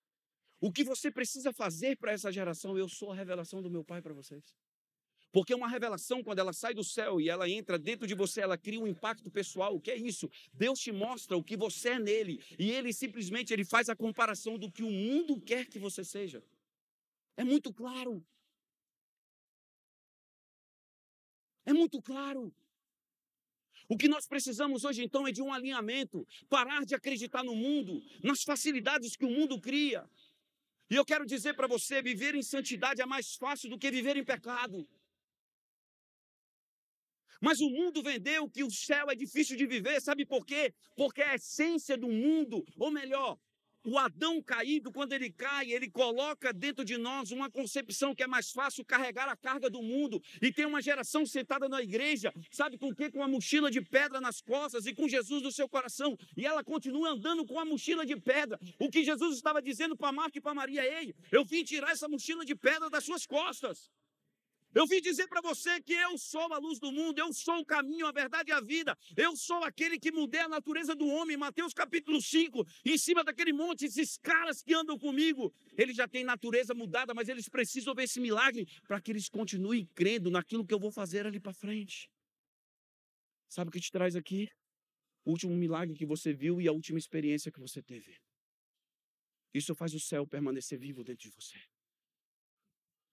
O 0.60 0.72
que 0.72 0.84
você 0.84 1.10
precisa 1.10 1.52
fazer 1.52 1.96
para 1.96 2.12
essa 2.12 2.30
geração, 2.30 2.76
eu 2.76 2.88
sou 2.88 3.12
a 3.12 3.14
revelação 3.14 3.62
do 3.62 3.70
meu 3.70 3.84
Pai 3.84 4.02
para 4.02 4.12
vocês. 4.12 4.56
Porque 5.30 5.54
uma 5.54 5.68
revelação, 5.68 6.22
quando 6.22 6.38
ela 6.38 6.52
sai 6.52 6.72
do 6.72 6.82
céu 6.82 7.20
e 7.20 7.28
ela 7.28 7.48
entra 7.48 7.78
dentro 7.78 8.06
de 8.06 8.14
você, 8.14 8.40
ela 8.40 8.56
cria 8.56 8.80
um 8.80 8.86
impacto 8.86 9.30
pessoal. 9.30 9.74
O 9.76 9.80
que 9.80 9.90
é 9.90 9.96
isso? 9.96 10.30
Deus 10.52 10.80
te 10.80 10.90
mostra 10.90 11.36
o 11.36 11.44
que 11.44 11.56
você 11.56 11.90
é 11.90 11.98
nele. 11.98 12.42
E 12.58 12.70
ele 12.70 12.92
simplesmente 12.92 13.52
ele 13.52 13.64
faz 13.64 13.88
a 13.88 13.96
comparação 13.96 14.58
do 14.58 14.70
que 14.70 14.82
o 14.82 14.90
mundo 14.90 15.40
quer 15.40 15.66
que 15.66 15.78
você 15.78 16.02
seja. 16.02 16.42
É 17.36 17.44
muito 17.44 17.72
claro. 17.72 18.24
É 21.66 21.72
muito 21.72 22.00
claro. 22.00 22.52
O 23.88 23.96
que 23.96 24.08
nós 24.08 24.26
precisamos 24.26 24.84
hoje, 24.84 25.02
então, 25.02 25.26
é 25.26 25.32
de 25.32 25.42
um 25.42 25.52
alinhamento. 25.52 26.26
Parar 26.48 26.84
de 26.84 26.94
acreditar 26.94 27.44
no 27.44 27.54
mundo, 27.54 28.02
nas 28.22 28.42
facilidades 28.42 29.16
que 29.16 29.24
o 29.26 29.30
mundo 29.30 29.60
cria. 29.60 30.08
E 30.90 30.94
eu 30.94 31.04
quero 31.04 31.26
dizer 31.26 31.54
para 31.54 31.66
você: 31.66 32.00
viver 32.00 32.34
em 32.34 32.42
santidade 32.42 33.02
é 33.02 33.06
mais 33.06 33.34
fácil 33.34 33.68
do 33.68 33.78
que 33.78 33.90
viver 33.90 34.16
em 34.16 34.24
pecado. 34.24 34.88
Mas 37.40 37.60
o 37.60 37.70
mundo 37.70 38.02
vendeu 38.02 38.48
que 38.48 38.64
o 38.64 38.70
céu 38.70 39.10
é 39.10 39.14
difícil 39.14 39.56
de 39.56 39.66
viver, 39.66 40.00
sabe 40.00 40.26
por 40.26 40.44
quê? 40.44 40.74
Porque 40.96 41.22
a 41.22 41.34
essência 41.34 41.96
do 41.96 42.08
mundo, 42.08 42.64
ou 42.76 42.90
melhor, 42.90 43.38
o 43.84 43.96
Adão 43.96 44.42
caído, 44.42 44.92
quando 44.92 45.12
ele 45.12 45.30
cai, 45.30 45.70
ele 45.70 45.88
coloca 45.88 46.52
dentro 46.52 46.84
de 46.84 46.98
nós 46.98 47.30
uma 47.30 47.50
concepção 47.50 48.14
que 48.14 48.22
é 48.22 48.26
mais 48.26 48.50
fácil 48.50 48.84
carregar 48.84 49.28
a 49.28 49.36
carga 49.36 49.70
do 49.70 49.82
mundo. 49.82 50.20
E 50.42 50.52
tem 50.52 50.66
uma 50.66 50.82
geração 50.82 51.24
sentada 51.24 51.68
na 51.68 51.80
igreja, 51.80 52.32
sabe 52.50 52.76
com 52.76 52.88
o 52.88 52.94
quê? 52.94 53.10
Com 53.10 53.18
uma 53.18 53.28
mochila 53.28 53.70
de 53.70 53.80
pedra 53.80 54.20
nas 54.20 54.40
costas 54.40 54.84
e 54.84 54.94
com 54.94 55.08
Jesus 55.08 55.42
no 55.42 55.52
seu 55.52 55.68
coração. 55.68 56.16
E 56.36 56.44
ela 56.44 56.62
continua 56.62 57.10
andando 57.10 57.46
com 57.46 57.58
a 57.58 57.64
mochila 57.64 58.04
de 58.04 58.16
pedra. 58.20 58.58
O 58.78 58.90
que 58.90 59.04
Jesus 59.04 59.36
estava 59.36 59.62
dizendo 59.62 59.96
para 59.96 60.12
Marta 60.12 60.38
e 60.38 60.40
para 60.40 60.54
Maria: 60.54 60.84
Ei, 60.84 61.14
eu 61.32 61.44
vim 61.44 61.64
tirar 61.64 61.92
essa 61.92 62.08
mochila 62.08 62.44
de 62.44 62.54
pedra 62.54 62.90
das 62.90 63.04
suas 63.04 63.24
costas. 63.24 63.90
Eu 64.78 64.86
vim 64.86 65.00
dizer 65.00 65.26
para 65.26 65.40
você 65.40 65.80
que 65.82 65.92
eu 65.92 66.16
sou 66.16 66.52
a 66.54 66.58
luz 66.58 66.78
do 66.78 66.92
mundo, 66.92 67.18
eu 67.18 67.32
sou 67.32 67.58
o 67.58 67.66
caminho, 67.66 68.06
a 68.06 68.12
verdade 68.12 68.50
e 68.50 68.52
a 68.52 68.60
vida. 68.60 68.96
Eu 69.16 69.36
sou 69.36 69.64
aquele 69.64 69.98
que 69.98 70.12
mudei 70.12 70.42
a 70.42 70.48
natureza 70.48 70.94
do 70.94 71.04
homem. 71.08 71.36
Mateus 71.36 71.74
capítulo 71.74 72.22
5, 72.22 72.64
em 72.84 72.96
cima 72.96 73.24
daquele 73.24 73.52
monte, 73.52 73.86
esses 73.86 74.16
caras 74.16 74.62
que 74.62 74.72
andam 74.72 74.96
comigo, 74.96 75.52
eles 75.76 75.96
já 75.96 76.06
têm 76.06 76.22
natureza 76.22 76.74
mudada, 76.74 77.12
mas 77.12 77.28
eles 77.28 77.48
precisam 77.48 77.92
ver 77.92 78.04
esse 78.04 78.20
milagre 78.20 78.68
para 78.86 79.00
que 79.00 79.10
eles 79.10 79.28
continuem 79.28 79.84
crendo 79.96 80.30
naquilo 80.30 80.64
que 80.64 80.72
eu 80.72 80.78
vou 80.78 80.92
fazer 80.92 81.26
ali 81.26 81.40
para 81.40 81.52
frente. 81.52 82.08
Sabe 83.48 83.70
o 83.70 83.72
que 83.72 83.80
te 83.80 83.90
traz 83.90 84.14
aqui? 84.14 84.46
O 85.24 85.32
último 85.32 85.56
milagre 85.56 85.96
que 85.96 86.06
você 86.06 86.32
viu 86.32 86.60
e 86.60 86.68
a 86.68 86.72
última 86.72 87.00
experiência 87.00 87.50
que 87.50 87.58
você 87.58 87.82
teve. 87.82 88.16
Isso 89.52 89.74
faz 89.74 89.92
o 89.92 89.98
céu 89.98 90.24
permanecer 90.24 90.78
vivo 90.78 91.02
dentro 91.02 91.28
de 91.28 91.34
você. 91.34 91.58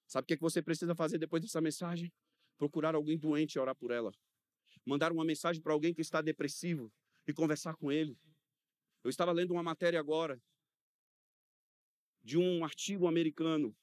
Sabe 0.08 0.26
o 0.26 0.28
que 0.28 0.38
você 0.38 0.62
precisa 0.62 0.96
fazer 0.96 1.18
depois 1.18 1.42
dessa 1.42 1.62
mensagem? 1.62 2.12
Procurar 2.58 2.96
alguém 2.96 3.18
doente 3.18 3.56
e 3.56 3.60
orar 3.60 3.76
por 3.76 3.92
ela. 3.92 4.12
Mandar 4.86 5.12
uma 5.12 5.26
mensagem 5.26 5.62
para 5.62 5.74
alguém 5.74 5.94
que 5.94 6.02
está 6.02 6.22
depressivo 6.22 6.92
e 7.28 7.34
conversar 7.34 7.76
com 7.76 7.92
ele. 7.92 8.18
Eu 9.04 9.10
estava 9.10 9.32
lendo 9.32 9.52
uma 9.52 9.64
matéria 9.64 10.00
agora 10.00 10.42
de 12.24 12.38
um 12.38 12.64
artigo 12.64 13.08
americano 13.08 13.76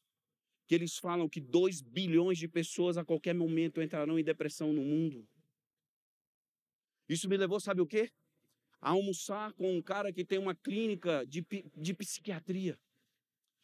que 0.67 0.75
eles 0.75 0.97
falam 0.97 1.29
que 1.29 1.41
2 1.41 1.81
bilhões 1.81 2.39
de 2.39 2.49
pessoas 2.49 2.97
a 2.97 3.05
qualquer 3.05 3.35
momento 3.35 3.83
entrarão 3.83 4.19
em 4.19 4.25
depressão 4.25 4.73
no 4.73 4.83
mundo. 4.83 5.29
Isso 7.09 7.29
me 7.29 7.37
levou, 7.37 7.61
sabe 7.61 7.81
o 7.81 7.87
quê? 7.87 8.11
A 8.81 8.91
almoçar 8.91 9.53
com 9.53 9.77
um 9.77 9.83
cara 9.83 10.13
que 10.13 10.25
tem 10.25 10.39
uma 10.39 10.55
clínica 10.55 11.25
de, 11.27 11.45
de 11.77 11.95
psiquiatria. 11.95 12.79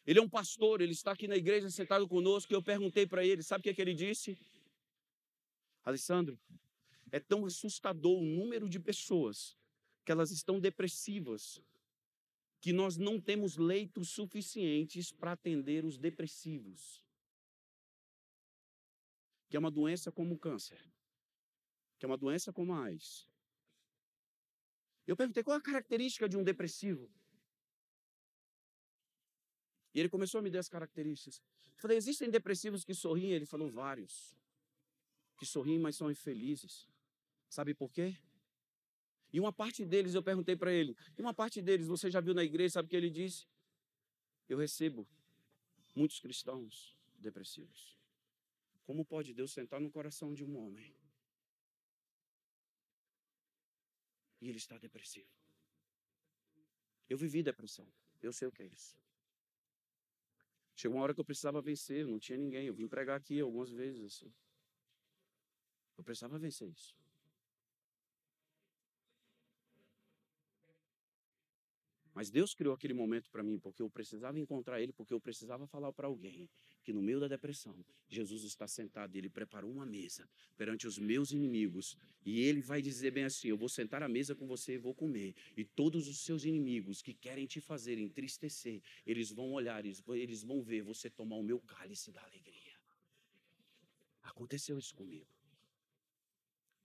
Ele 0.09 0.17
é 0.17 0.21
um 0.23 0.27
pastor, 0.27 0.81
ele 0.81 0.93
está 0.93 1.11
aqui 1.11 1.27
na 1.27 1.35
igreja 1.35 1.69
sentado 1.69 2.07
conosco. 2.07 2.51
E 2.51 2.55
eu 2.55 2.63
perguntei 2.63 3.05
para 3.05 3.23
ele, 3.23 3.43
sabe 3.43 3.59
o 3.59 3.63
que, 3.63 3.69
é 3.69 3.73
que 3.75 3.79
ele 3.79 3.93
disse? 3.93 4.35
Alessandro, 5.83 6.35
é 7.11 7.19
tão 7.19 7.45
assustador 7.45 8.17
o 8.17 8.25
número 8.25 8.67
de 8.67 8.79
pessoas 8.79 9.55
que 10.03 10.11
elas 10.11 10.31
estão 10.31 10.59
depressivas, 10.59 11.61
que 12.59 12.73
nós 12.73 12.97
não 12.97 13.21
temos 13.21 13.55
leitos 13.55 14.09
suficientes 14.09 15.11
para 15.11 15.33
atender 15.33 15.85
os 15.85 15.99
depressivos. 15.99 17.05
Que 19.47 19.57
é 19.57 19.59
uma 19.59 19.69
doença 19.69 20.11
como 20.11 20.33
o 20.33 20.39
câncer, 20.39 20.83
que 21.99 22.05
é 22.05 22.07
uma 22.07 22.17
doença 22.17 22.51
como 22.51 22.73
a 22.73 22.85
AIDS. 22.85 23.27
Eu 25.05 25.15
perguntei 25.15 25.43
qual 25.43 25.57
é 25.57 25.59
a 25.59 25.61
característica 25.61 26.27
de 26.27 26.35
um 26.35 26.43
depressivo. 26.43 27.07
E 29.93 29.99
ele 29.99 30.09
começou 30.09 30.39
a 30.39 30.41
me 30.41 30.49
dar 30.49 30.59
as 30.59 30.69
características. 30.69 31.41
Eu 31.75 31.81
falei, 31.81 31.97
existem 31.97 32.29
depressivos 32.29 32.83
que 32.83 32.93
sorriem? 32.93 33.31
Ele 33.31 33.45
falou, 33.45 33.69
vários. 33.69 34.35
Que 35.37 35.45
sorriem, 35.45 35.79
mas 35.79 35.95
são 35.95 36.11
infelizes. 36.11 36.87
Sabe 37.49 37.73
por 37.73 37.91
quê? 37.91 38.15
E 39.31 39.39
uma 39.39 39.53
parte 39.53 39.85
deles, 39.85 40.15
eu 40.15 40.23
perguntei 40.23 40.55
para 40.55 40.73
ele, 40.73 40.95
e 41.17 41.21
uma 41.21 41.33
parte 41.33 41.61
deles, 41.61 41.87
você 41.87 42.09
já 42.09 42.19
viu 42.19 42.33
na 42.33 42.43
igreja, 42.43 42.73
sabe 42.73 42.87
o 42.87 42.89
que 42.89 42.95
ele 42.95 43.09
disse? 43.09 43.47
Eu 44.47 44.57
recebo 44.57 45.07
muitos 45.95 46.19
cristãos 46.19 46.97
depressivos. 47.17 47.97
Como 48.83 49.05
pode 49.05 49.33
Deus 49.33 49.51
sentar 49.51 49.79
no 49.79 49.91
coração 49.91 50.33
de 50.33 50.43
um 50.43 50.57
homem 50.57 50.95
e 54.41 54.49
ele 54.49 54.57
está 54.57 54.79
depressivo? 54.79 55.29
Eu 57.07 57.17
vivi 57.17 57.43
depressão, 57.43 57.87
eu 58.21 58.33
sei 58.33 58.47
o 58.47 58.51
que 58.51 58.63
é 58.63 58.65
isso. 58.65 58.97
Chegou 60.79 60.95
uma 60.95 61.03
hora 61.03 61.13
que 61.13 61.19
eu 61.19 61.25
precisava 61.25 61.61
vencer, 61.61 62.07
não 62.07 62.17
tinha 62.17 62.37
ninguém. 62.37 62.65
Eu 62.67 62.73
vim 62.73 62.87
pregar 62.87 63.17
aqui 63.17 63.41
algumas 63.41 63.69
vezes. 63.69 64.01
Assim. 64.01 64.33
Eu 65.97 66.03
precisava 66.05 66.39
vencer 66.39 66.69
isso. 66.69 66.95
Mas 72.13 72.29
Deus 72.29 72.53
criou 72.53 72.73
aquele 72.73 72.93
momento 72.93 73.29
para 73.29 73.43
mim 73.43 73.59
porque 73.59 73.81
eu 73.81 73.89
precisava 73.89 74.39
encontrar 74.39 74.81
Ele, 74.81 74.93
porque 74.93 75.13
eu 75.13 75.19
precisava 75.19 75.67
falar 75.67 75.91
para 75.91 76.07
alguém 76.07 76.49
que 76.89 76.93
no 76.93 77.03
meio 77.03 77.19
da 77.19 77.27
depressão, 77.27 77.85
Jesus 78.07 78.43
está 78.43 78.67
sentado 78.67 79.13
e 79.13 79.19
Ele 79.19 79.29
preparou 79.29 79.71
uma 79.71 79.85
mesa 79.85 80.27
perante 80.57 80.87
os 80.87 80.97
meus 80.97 81.31
inimigos. 81.31 81.95
E 82.25 82.39
Ele 82.39 82.63
vai 82.63 82.81
dizer 82.81 83.11
bem 83.11 83.25
assim: 83.25 83.49
Eu 83.49 83.57
vou 83.57 83.69
sentar 83.69 84.01
à 84.01 84.09
mesa 84.09 84.33
com 84.33 84.47
você 84.47 84.73
e 84.73 84.77
vou 84.79 84.95
comer. 84.95 85.35
E 85.55 85.63
todos 85.63 86.07
os 86.07 86.25
seus 86.25 86.45
inimigos 86.45 87.03
que 87.03 87.13
querem 87.13 87.45
te 87.45 87.61
fazer 87.61 87.99
entristecer, 87.99 88.81
eles 89.05 89.29
vão 89.29 89.51
olhar, 89.51 89.85
eles 89.85 90.41
vão 90.41 90.63
ver 90.63 90.81
você 90.81 91.11
tomar 91.11 91.35
o 91.35 91.43
meu 91.43 91.59
cálice 91.59 92.11
da 92.11 92.23
alegria. 92.23 92.75
Aconteceu 94.23 94.75
isso 94.79 94.95
comigo. 94.95 95.27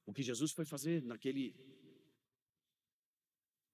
O 0.05 0.13
que 0.13 0.23
Jesus 0.23 0.53
foi 0.53 0.67
fazer 0.67 1.03
naquele 1.03 1.57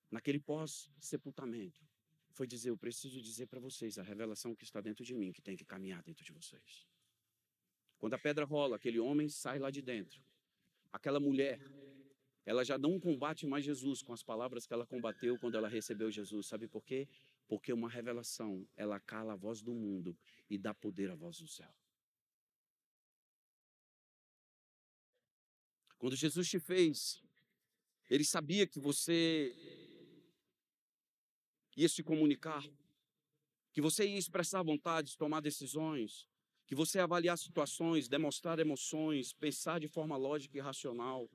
naquele 0.09 0.39
pós-sepultamento, 0.39 1.85
foi 2.33 2.47
dizer: 2.47 2.71
Eu 2.71 2.77
preciso 2.77 3.21
dizer 3.21 3.47
para 3.47 3.61
vocês 3.61 3.99
a 3.99 4.03
revelação 4.03 4.55
que 4.55 4.65
está 4.65 4.81
dentro 4.81 5.05
de 5.05 5.15
mim, 5.15 5.33
que 5.33 5.43
tem 5.43 5.57
que 5.57 5.65
caminhar 5.65 6.03
dentro 6.03 6.25
de 6.25 6.33
vocês. 6.33 6.87
Quando 7.99 8.15
a 8.15 8.19
pedra 8.19 8.45
rola, 8.45 8.77
aquele 8.77 8.99
homem 8.99 9.29
sai 9.29 9.59
lá 9.59 9.71
de 9.71 9.83
dentro. 9.83 10.23
Aquela 10.93 11.21
mulher, 11.21 11.61
ela 12.47 12.65
já 12.65 12.79
não 12.79 12.99
combate 12.99 13.47
mais 13.47 13.65
Jesus 13.65 14.03
com 14.03 14.13
as 14.13 14.23
palavras 14.23 14.67
que 14.67 14.73
ela 14.73 14.87
combateu 14.87 15.39
quando 15.39 15.57
ela 15.57 15.69
recebeu 15.69 16.11
Jesus. 16.11 16.47
Sabe 16.47 16.67
por 16.67 16.85
quê? 16.85 17.07
Porque 17.47 17.73
uma 17.73 17.89
revelação, 17.89 18.67
ela 18.77 18.99
cala 18.99 19.35
a 19.35 19.37
voz 19.37 19.61
do 19.61 19.75
mundo 19.75 20.17
e 20.49 20.57
dá 20.57 20.73
poder 20.73 21.11
à 21.11 21.15
voz 21.15 21.39
do 21.39 21.47
céu. 21.47 21.73
Quando 25.99 26.17
Jesus 26.17 26.49
te 26.49 26.59
fez, 26.59 27.23
ele 28.09 28.25
sabia 28.25 28.67
que 28.67 28.81
você 28.81 29.55
ia 31.77 31.89
se 31.89 32.03
comunicar, 32.03 32.65
que 33.73 33.81
você 33.81 34.07
ia 34.07 34.19
expressar 34.19 34.63
vontades, 34.63 35.17
tomar 35.17 35.41
decisões, 35.41 36.29
que 36.67 36.75
você 36.75 36.99
ia 36.99 37.05
avaliar 37.05 37.37
situações, 37.37 38.09
demonstrar 38.09 38.59
emoções, 38.59 39.33
pensar 39.33 39.81
de 39.81 39.89
forma 39.89 40.17
lógica 40.17 40.57
e 40.57 40.61
racional, 40.61 41.29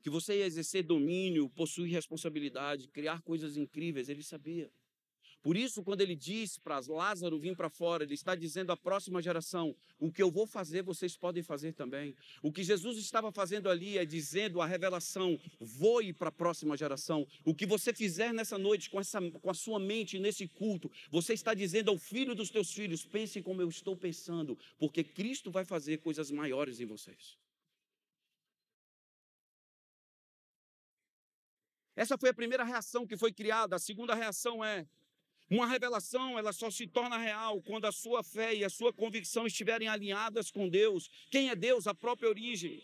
que 0.00 0.10
você 0.10 0.38
ia 0.38 0.46
exercer 0.46 0.82
domínio, 0.82 1.50
possuir 1.50 1.92
responsabilidade, 1.92 2.88
criar 2.88 3.22
coisas 3.22 3.56
incríveis, 3.56 4.08
ele 4.08 4.22
sabia. 4.22 4.70
Por 5.42 5.56
isso, 5.56 5.82
quando 5.82 6.00
ele 6.00 6.16
diz 6.16 6.58
para 6.58 6.80
Lázaro 6.88 7.38
vir 7.38 7.56
para 7.56 7.70
fora, 7.70 8.02
ele 8.02 8.14
está 8.14 8.34
dizendo 8.34 8.72
à 8.72 8.76
próxima 8.76 9.22
geração: 9.22 9.74
o 9.98 10.10
que 10.10 10.22
eu 10.22 10.30
vou 10.30 10.46
fazer, 10.46 10.82
vocês 10.82 11.16
podem 11.16 11.42
fazer 11.42 11.72
também. 11.72 12.14
O 12.42 12.52
que 12.52 12.62
Jesus 12.64 12.98
estava 12.98 13.30
fazendo 13.30 13.68
ali 13.70 13.98
é 13.98 14.04
dizendo 14.04 14.60
a 14.60 14.66
revelação: 14.66 15.38
voe 15.60 16.12
para 16.12 16.28
a 16.28 16.32
próxima 16.32 16.76
geração. 16.76 17.26
O 17.44 17.54
que 17.54 17.66
você 17.66 17.94
fizer 17.94 18.32
nessa 18.32 18.58
noite 18.58 18.90
com, 18.90 18.98
essa, 18.98 19.20
com 19.30 19.50
a 19.50 19.54
sua 19.54 19.78
mente 19.78 20.18
nesse 20.18 20.48
culto, 20.48 20.90
você 21.10 21.34
está 21.34 21.54
dizendo 21.54 21.90
ao 21.90 21.98
filho 21.98 22.34
dos 22.34 22.50
teus 22.50 22.72
filhos: 22.72 23.04
pense 23.04 23.40
como 23.40 23.62
eu 23.62 23.68
estou 23.68 23.96
pensando, 23.96 24.58
porque 24.76 25.04
Cristo 25.04 25.50
vai 25.50 25.64
fazer 25.64 25.98
coisas 25.98 26.30
maiores 26.30 26.80
em 26.80 26.86
vocês. 26.86 27.38
Essa 31.98 32.16
foi 32.16 32.30
a 32.30 32.34
primeira 32.34 32.62
reação 32.62 33.04
que 33.04 33.16
foi 33.16 33.32
criada. 33.32 33.74
A 33.74 33.78
segunda 33.78 34.14
reação 34.14 34.64
é: 34.64 34.86
uma 35.50 35.66
revelação, 35.66 36.38
ela 36.38 36.52
só 36.52 36.70
se 36.70 36.86
torna 36.86 37.16
real 37.16 37.62
quando 37.62 37.86
a 37.86 37.92
sua 37.92 38.22
fé 38.22 38.54
e 38.54 38.64
a 38.64 38.70
sua 38.70 38.92
convicção 38.92 39.46
estiverem 39.46 39.88
alinhadas 39.88 40.50
com 40.50 40.68
Deus. 40.68 41.08
Quem 41.30 41.48
é 41.48 41.56
Deus? 41.56 41.86
A 41.86 41.94
própria 41.94 42.28
origem. 42.28 42.82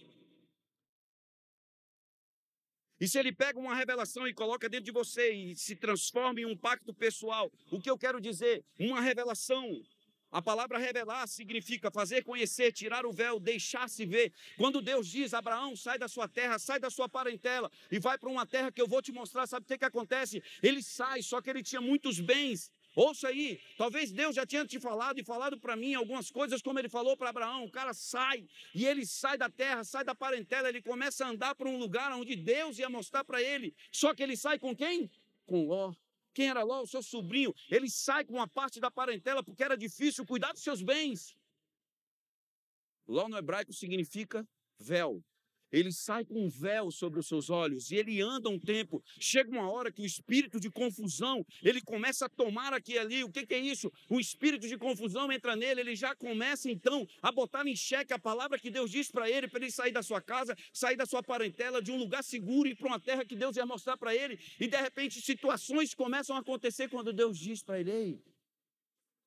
E 2.99 3.09
se 3.09 3.19
ele 3.19 3.33
pega 3.33 3.59
uma 3.59 3.75
revelação 3.75 4.27
e 4.27 4.33
coloca 4.33 4.69
dentro 4.69 4.87
de 4.87 4.93
você 4.93 5.31
e 5.31 5.57
se 5.57 5.77
transforma 5.77 6.41
em 6.41 6.47
um 6.47 6.57
pacto 6.57 6.95
pessoal, 6.95 7.53
o 7.71 7.79
que 7.79 7.91
eu 7.91 7.99
quero 7.99 8.21
dizer? 8.21 8.65
Uma 8.79 9.01
revelação 9.01 9.83
a 10.35 10.43
palavra 10.43 10.79
revelar 10.79 11.29
significa 11.29 11.93
fazer 11.93 12.25
conhecer, 12.25 12.73
tirar 12.73 13.07
o 13.07 13.13
véu, 13.13 13.39
deixar-se 13.39 14.05
ver. 14.05 14.33
Quando 14.57 14.83
Deus 14.83 15.07
diz, 15.07 15.33
Abraão, 15.33 15.77
sai 15.77 15.97
da 15.97 16.09
sua 16.09 16.27
terra, 16.27 16.59
sai 16.59 16.81
da 16.81 16.91
sua 16.91 17.09
parentela 17.09 17.71
e 17.89 18.01
vai 18.01 18.19
para 18.19 18.29
uma 18.29 18.45
terra 18.45 18.73
que 18.73 18.83
eu 18.83 18.89
vou 18.89 19.01
te 19.01 19.13
mostrar, 19.13 19.47
sabe 19.47 19.65
o 19.65 19.79
que, 19.79 19.85
acontece? 19.85 20.43
Ele 20.61 20.83
sai, 20.83 21.23
só 21.23 21.41
que 21.41 21.49
ele 21.49 21.63
tinha 21.63 21.81
muitos 21.81 22.19
bens 22.19 22.73
Ouça 22.97 23.27
aí, 23.27 23.61
talvez 23.77 24.13
Deus 24.13 24.37
já 24.37 24.47
tinha 24.47 24.65
te 24.65 24.79
falado 24.79 25.19
e 25.19 25.25
falado 25.25 25.59
para 25.59 25.75
mim 25.75 25.95
algumas 25.95 26.31
coisas, 26.31 26.63
como 26.63 26.79
ele 26.79 26.89
falou 26.89 27.17
para 27.17 27.31
Abraão. 27.31 27.65
O 27.65 27.71
cara 27.71 27.93
sai 27.93 28.47
e 28.73 28.87
ele 28.87 29.05
sai 29.05 29.37
da 29.37 29.51
terra, 29.51 29.83
sai 29.83 30.05
da 30.05 30.15
parentela, 30.15 30.69
ele 30.69 30.81
começa 30.81 31.25
a 31.25 31.29
andar 31.31 31.57
para 31.57 31.69
um 31.69 31.77
lugar 31.77 32.13
onde 32.13 32.37
Deus 32.37 32.79
ia 32.79 32.89
mostrar 32.89 33.25
para 33.25 33.43
ele. 33.43 33.75
Só 33.91 34.15
que 34.15 34.23
ele 34.23 34.37
sai 34.37 34.61
com 34.61 34.77
quem? 34.77 35.11
Com 35.45 35.67
Ló. 35.67 35.93
Quem 36.35 36.49
era 36.49 36.63
Ló? 36.63 36.83
O 36.83 36.87
seu 36.87 37.03
sobrinho. 37.03 37.55
Ele 37.71 37.89
sai 37.89 38.25
com 38.25 38.35
uma 38.35 38.49
parte 38.49 38.81
da 38.81 38.91
parentela 38.91 39.43
porque 39.43 39.63
era 39.63 39.77
difícil 39.77 40.27
cuidar 40.27 40.53
dos 40.53 40.63
seus 40.63 40.83
bens. 40.83 41.37
Ló 43.07 43.29
no 43.29 43.39
hebraico 43.39 43.73
significa 43.73 44.47
véu 44.79 45.25
ele 45.79 45.93
sai 45.93 46.25
com 46.25 46.45
um 46.45 46.49
véu 46.49 46.91
sobre 46.91 47.19
os 47.19 47.27
seus 47.27 47.51
olhos 47.51 47.91
e 47.91 47.97
ele 47.97 48.21
anda 48.21 48.49
um 48.49 48.59
tempo. 48.59 49.03
Chega 49.19 49.51
uma 49.51 49.69
hora 49.71 49.91
que 49.91 50.01
o 50.01 50.07
espírito 50.07 50.61
de 50.61 50.71
confusão, 50.71 51.45
ele 51.63 51.81
começa 51.81 52.27
a 52.27 52.29
tomar 52.29 52.73
aqui 52.73 52.93
e 52.93 52.99
ali. 52.99 53.25
O 53.25 53.31
que, 53.31 53.45
que 53.45 53.55
é 53.55 53.59
isso? 53.59 53.93
O 54.09 54.21
espírito 54.21 54.69
de 54.69 54.79
confusão 54.79 55.33
entra 55.33 55.57
nele, 55.57 55.81
ele 55.81 55.97
já 55.97 56.15
começa 56.15 56.71
então 56.71 57.07
a 57.21 57.33
botar 57.33 57.67
em 57.67 57.75
xeque 57.75 58.13
a 58.13 58.19
palavra 58.19 58.59
que 58.59 58.71
Deus 58.71 58.91
diz 58.91 59.11
para 59.11 59.29
ele, 59.29 59.49
para 59.49 59.61
ele 59.61 59.71
sair 59.71 59.93
da 59.93 60.03
sua 60.03 60.21
casa, 60.21 60.57
sair 60.73 60.97
da 60.97 61.07
sua 61.07 61.23
parentela, 61.23 61.83
de 61.83 61.91
um 61.91 61.97
lugar 61.97 62.23
seguro 62.23 62.69
e 62.69 62.75
para 62.75 62.87
uma 62.87 63.01
terra 63.01 63.25
que 63.25 63.35
Deus 63.35 63.57
ia 63.57 63.67
mostrar 63.67 63.97
para 63.97 64.15
ele. 64.15 64.39
E 64.61 64.69
de 64.69 64.77
repente 64.77 65.21
situações 65.21 65.93
começam 65.93 66.37
a 66.37 66.41
acontecer 66.41 66.89
quando 66.89 67.13
Deus 67.13 67.37
diz 67.39 67.63
para 67.63 67.81
ele: 67.81 67.91
Ei, 67.91 68.23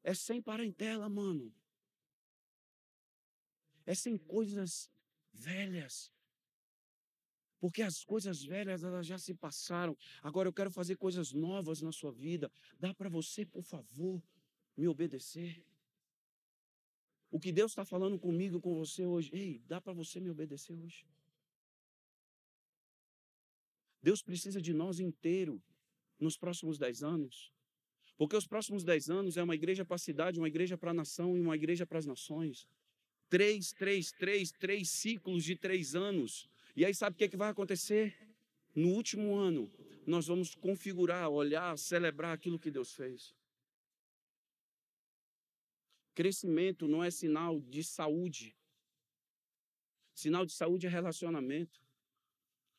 é 0.04 0.14
sem 0.14 0.42
parentela, 0.42 1.10
mano. 1.10 1.54
É 3.86 3.94
sem 3.94 4.18
coisas 4.18 4.90
velhas. 5.34 6.12
Porque 7.60 7.82
as 7.82 8.04
coisas 8.04 8.44
velhas 8.44 8.84
elas 8.84 9.06
já 9.06 9.18
se 9.18 9.34
passaram. 9.34 9.98
Agora 10.22 10.48
eu 10.48 10.54
quero 10.54 10.72
fazer 10.72 10.96
coisas 10.96 11.34
novas 11.34 11.82
na 11.82 11.92
sua 11.92 12.12
vida. 12.12 12.52
Dá 12.80 12.94
para 12.94 13.10
você, 13.10 13.46
por 13.46 13.64
favor, 13.64 14.22
me 14.76 14.88
obedecer? 14.88 15.66
O 17.32 17.40
que 17.40 17.52
Deus 17.52 17.72
está 17.72 17.84
falando 17.84 18.18
comigo, 18.20 18.62
com 18.62 18.76
você 18.76 19.06
hoje, 19.06 19.30
ei, 19.34 19.62
dá 19.68 19.82
para 19.82 19.94
você 19.94 20.20
me 20.20 20.30
obedecer 20.30 20.74
hoje? 20.74 21.06
Deus 24.02 24.22
precisa 24.22 24.62
de 24.62 24.74
nós 24.74 25.00
inteiro 25.00 25.62
nos 26.20 26.38
próximos 26.38 26.78
dez 26.78 27.04
anos. 27.04 27.52
Porque 28.18 28.36
os 28.36 28.48
próximos 28.48 28.84
dez 28.84 29.10
anos 29.10 29.36
é 29.38 29.44
uma 29.44 29.56
igreja 29.56 29.84
para 29.84 29.96
a 29.96 30.00
cidade, 30.00 30.40
uma 30.40 30.48
igreja 30.48 30.78
para 30.78 30.92
a 30.92 30.94
nação 30.94 31.36
e 31.36 31.42
uma 31.42 31.56
igreja 31.56 31.86
para 31.86 32.00
as 32.00 32.06
nações. 32.06 32.68
Três, 33.30 33.74
três, 33.74 34.12
três, 34.12 34.52
três 34.52 34.90
ciclos 34.90 35.44
de 35.44 35.56
três 35.56 35.96
anos 35.96 36.48
e 36.78 36.86
aí 36.86 36.94
sabe 36.94 37.16
o 37.16 37.18
que, 37.18 37.24
é 37.24 37.28
que 37.28 37.36
vai 37.36 37.50
acontecer? 37.50 38.16
No 38.76 38.90
último 38.90 39.36
ano, 39.36 39.68
nós 40.06 40.28
vamos 40.28 40.54
configurar, 40.54 41.28
olhar, 41.28 41.76
celebrar 41.76 42.36
aquilo 42.36 42.60
que 42.60 42.70
Deus 42.70 42.94
fez. 42.94 43.36
Crescimento 46.14 46.88
não 46.88 47.04
é 47.04 47.10
sinal 47.10 47.60
de 47.60 47.84
saúde. 47.84 48.56
Sinal 50.14 50.46
de 50.46 50.54
saúde 50.54 50.86
é 50.86 50.90
relacionamento. 50.90 51.82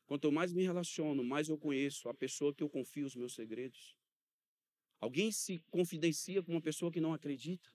Quanto 0.06 0.30
mais 0.30 0.52
me 0.52 0.62
relaciono, 0.62 1.24
mais 1.24 1.48
eu 1.48 1.58
conheço 1.58 2.08
a 2.08 2.14
pessoa 2.14 2.54
que 2.54 2.62
eu 2.62 2.70
confio 2.70 3.04
os 3.04 3.16
meus 3.16 3.34
segredos. 3.34 3.96
Alguém 5.00 5.32
se 5.32 5.58
confidencia 5.72 6.40
com 6.40 6.52
uma 6.52 6.62
pessoa 6.62 6.92
que 6.92 7.00
não 7.00 7.12
acredita? 7.12 7.68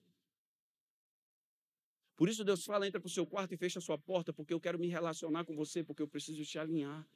Por 2.16 2.28
isso 2.28 2.44
Deus 2.44 2.64
fala, 2.64 2.86
entra 2.86 3.00
para 3.00 3.08
o 3.08 3.10
seu 3.10 3.26
quarto 3.26 3.52
e 3.54 3.56
fecha 3.56 3.78
a 3.78 3.82
sua 3.82 3.98
porta, 3.98 4.32
porque 4.32 4.54
eu 4.54 4.60
quero 4.60 4.78
me 4.78 4.86
relacionar 4.86 5.44
com 5.44 5.54
você, 5.54 5.82
porque 5.82 6.02
eu 6.02 6.08
preciso 6.08 6.44
te 6.44 6.58
alinhar. 6.58 7.06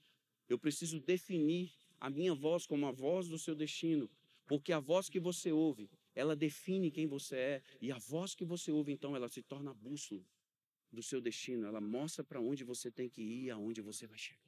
Eu 0.48 0.58
preciso 0.58 0.98
definir 0.98 1.72
a 2.00 2.10
minha 2.10 2.34
voz 2.34 2.66
como 2.66 2.86
a 2.86 2.92
voz 2.92 3.28
do 3.28 3.38
seu 3.38 3.54
destino, 3.54 4.10
porque 4.46 4.72
a 4.72 4.80
voz 4.80 5.08
que 5.08 5.20
você 5.20 5.52
ouve, 5.52 5.90
ela 6.14 6.34
define 6.34 6.90
quem 6.90 7.06
você 7.06 7.36
é, 7.36 7.62
e 7.80 7.92
a 7.92 7.98
voz 7.98 8.34
que 8.34 8.44
você 8.44 8.72
ouve, 8.72 8.92
então, 8.92 9.14
ela 9.14 9.28
se 9.28 9.42
torna 9.42 9.70
a 9.70 9.74
bússola 9.74 10.24
do 10.90 11.02
seu 11.02 11.20
destino, 11.20 11.66
ela 11.66 11.80
mostra 11.80 12.24
para 12.24 12.40
onde 12.40 12.64
você 12.64 12.90
tem 12.90 13.08
que 13.08 13.22
ir, 13.22 13.50
aonde 13.50 13.80
você 13.80 14.06
vai 14.06 14.18
chegar. 14.18 14.47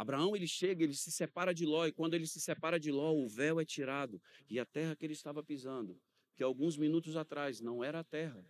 Abraão 0.00 0.34
ele 0.34 0.46
chega, 0.46 0.82
ele 0.82 0.94
se 0.94 1.12
separa 1.12 1.52
de 1.52 1.66
Ló, 1.66 1.86
e 1.86 1.92
quando 1.92 2.14
ele 2.14 2.26
se 2.26 2.40
separa 2.40 2.80
de 2.80 2.90
Ló, 2.90 3.12
o 3.12 3.28
véu 3.28 3.60
é 3.60 3.66
tirado, 3.66 4.18
e 4.48 4.58
a 4.58 4.64
terra 4.64 4.96
que 4.96 5.04
ele 5.04 5.12
estava 5.12 5.42
pisando, 5.42 6.00
que 6.34 6.42
alguns 6.42 6.74
minutos 6.78 7.18
atrás 7.18 7.60
não 7.60 7.84
era 7.84 8.00
a 8.00 8.02
terra, 8.02 8.42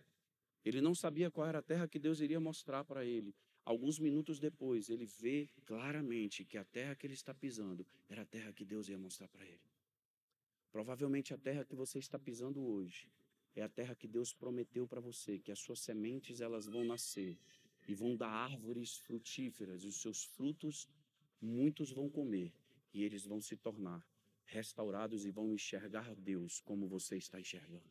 ele 0.63 0.79
não 0.79 0.95
sabia 0.95 1.29
qual 1.29 1.45
era 1.45 1.59
a 1.59 1.61
terra 1.61 1.89
que 1.89 1.99
Deus 1.99 2.21
iria 2.21 2.39
mostrar 2.39 2.85
para 2.85 3.03
ele. 3.03 3.35
Alguns 3.65 3.99
minutos 3.99 4.39
depois, 4.39 4.89
ele 4.89 5.05
vê 5.05 5.49
claramente 5.65 6.45
que 6.45 6.57
a 6.57 6.63
terra 6.63 6.95
que 6.95 7.05
ele 7.05 7.15
está 7.15 7.33
pisando 7.33 7.85
era 8.07 8.21
a 8.21 8.25
terra 8.25 8.53
que 8.53 8.63
Deus 8.63 8.87
ia 8.87 8.97
mostrar 8.97 9.27
para 9.27 9.45
ele. 9.45 9.67
Provavelmente 10.71 11.33
a 11.33 11.37
terra 11.37 11.65
que 11.65 11.75
você 11.75 11.99
está 11.99 12.17
pisando 12.17 12.65
hoje 12.65 13.11
é 13.57 13.61
a 13.61 13.67
terra 13.67 13.93
que 13.93 14.07
Deus 14.07 14.31
prometeu 14.31 14.87
para 14.87 15.01
você, 15.01 15.37
que 15.37 15.51
as 15.51 15.59
suas 15.59 15.81
sementes 15.81 16.39
elas 16.39 16.65
vão 16.65 16.85
nascer 16.85 17.37
e 17.89 17.93
vão 17.93 18.15
dar 18.15 18.29
árvores 18.29 18.95
frutíferas, 18.95 19.83
e 19.83 19.87
os 19.87 20.01
seus 20.01 20.23
frutos 20.23 20.87
muitos 21.41 21.91
vão 21.91 22.09
comer 22.09 22.53
e 22.93 23.03
eles 23.03 23.25
vão 23.25 23.41
se 23.41 23.57
tornar 23.57 24.05
restaurados 24.45 25.25
e 25.25 25.31
vão 25.31 25.53
enxergar 25.53 26.13
Deus 26.15 26.59
como 26.61 26.87
você 26.87 27.17
está 27.17 27.39
enxergando. 27.39 27.89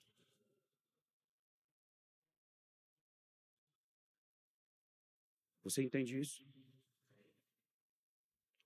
Você 5.63 5.83
entende 5.83 6.19
isso? 6.19 6.45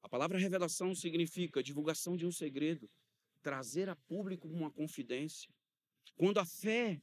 A 0.02 0.08
palavra 0.08 0.38
revelação 0.38 0.94
significa 0.94 1.62
divulgação 1.62 2.16
de 2.16 2.26
um 2.26 2.32
segredo, 2.32 2.88
trazer 3.42 3.88
a 3.88 3.96
público 3.96 4.48
uma 4.48 4.70
confidência. 4.70 5.50
Quando 6.16 6.38
a 6.38 6.44
fé 6.44 7.00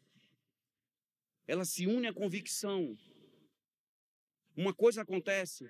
ela 1.47 1.65
se 1.65 1.85
une 1.85 2.07
à 2.07 2.13
convicção, 2.13 2.97
uma 4.55 4.73
coisa 4.73 5.01
acontece, 5.01 5.69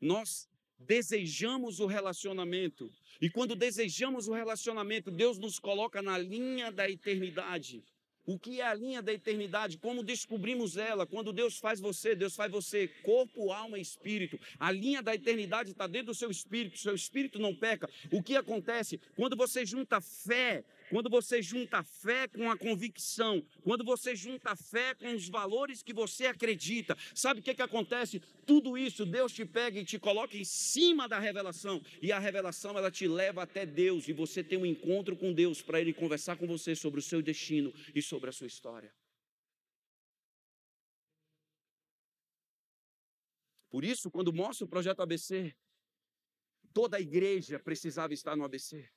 nós 0.00 0.48
desejamos 0.78 1.80
o 1.80 1.86
relacionamento. 1.86 2.90
E 3.20 3.30
quando 3.30 3.54
desejamos 3.54 4.28
o 4.28 4.32
relacionamento, 4.32 5.10
Deus 5.10 5.38
nos 5.38 5.58
coloca 5.58 6.02
na 6.02 6.18
linha 6.18 6.70
da 6.70 6.88
eternidade. 6.90 7.82
O 8.26 8.38
que 8.38 8.60
é 8.60 8.66
a 8.66 8.72
linha 8.72 9.02
da 9.02 9.12
eternidade? 9.12 9.76
Como 9.76 10.02
descobrimos 10.02 10.78
ela? 10.78 11.06
Quando 11.06 11.30
Deus 11.30 11.58
faz 11.58 11.78
você, 11.78 12.14
Deus 12.14 12.34
faz 12.34 12.50
você 12.50 12.88
corpo, 13.02 13.52
alma 13.52 13.78
e 13.78 13.82
espírito. 13.82 14.40
A 14.58 14.72
linha 14.72 15.02
da 15.02 15.14
eternidade 15.14 15.72
está 15.72 15.86
dentro 15.86 16.06
do 16.06 16.14
seu 16.14 16.30
espírito, 16.30 16.78
seu 16.78 16.94
espírito 16.94 17.38
não 17.38 17.54
peca. 17.54 17.88
O 18.10 18.22
que 18.22 18.34
acontece? 18.34 18.98
Quando 19.14 19.36
você 19.36 19.66
junta 19.66 20.00
fé 20.00 20.64
quando 20.90 21.10
você 21.10 21.42
junta 21.42 21.78
a 21.78 21.82
fé 21.82 22.28
com 22.28 22.50
a 22.50 22.56
convicção, 22.56 23.44
quando 23.62 23.84
você 23.84 24.14
junta 24.14 24.50
a 24.50 24.56
fé 24.56 24.94
com 24.94 25.14
os 25.14 25.28
valores 25.28 25.82
que 25.82 25.92
você 25.92 26.26
acredita, 26.26 26.96
sabe 27.14 27.40
o 27.40 27.42
que, 27.42 27.54
que 27.54 27.62
acontece? 27.62 28.20
Tudo 28.46 28.76
isso 28.76 29.06
Deus 29.06 29.32
te 29.32 29.44
pega 29.44 29.78
e 29.78 29.84
te 29.84 29.98
coloca 29.98 30.36
em 30.36 30.44
cima 30.44 31.08
da 31.08 31.18
revelação, 31.18 31.82
e 32.00 32.12
a 32.12 32.18
revelação 32.18 32.76
ela 32.76 32.90
te 32.90 33.06
leva 33.08 33.42
até 33.42 33.64
Deus, 33.64 34.08
e 34.08 34.12
você 34.12 34.42
tem 34.42 34.58
um 34.58 34.66
encontro 34.66 35.16
com 35.16 35.32
Deus 35.32 35.62
para 35.62 35.80
Ele 35.80 35.92
conversar 35.92 36.36
com 36.36 36.46
você 36.46 36.74
sobre 36.74 37.00
o 37.00 37.02
seu 37.02 37.22
destino 37.22 37.72
e 37.94 38.02
sobre 38.02 38.30
a 38.30 38.32
sua 38.32 38.46
história. 38.46 38.92
Por 43.74 43.84
isso, 43.84 44.08
quando 44.08 44.32
mostra 44.32 44.64
o 44.64 44.68
projeto 44.68 45.00
ABC, 45.00 45.52
toda 46.72 46.96
a 46.96 47.00
igreja 47.00 47.58
precisava 47.58 48.14
estar 48.14 48.36
no 48.36 48.44
ABC. 48.44 48.88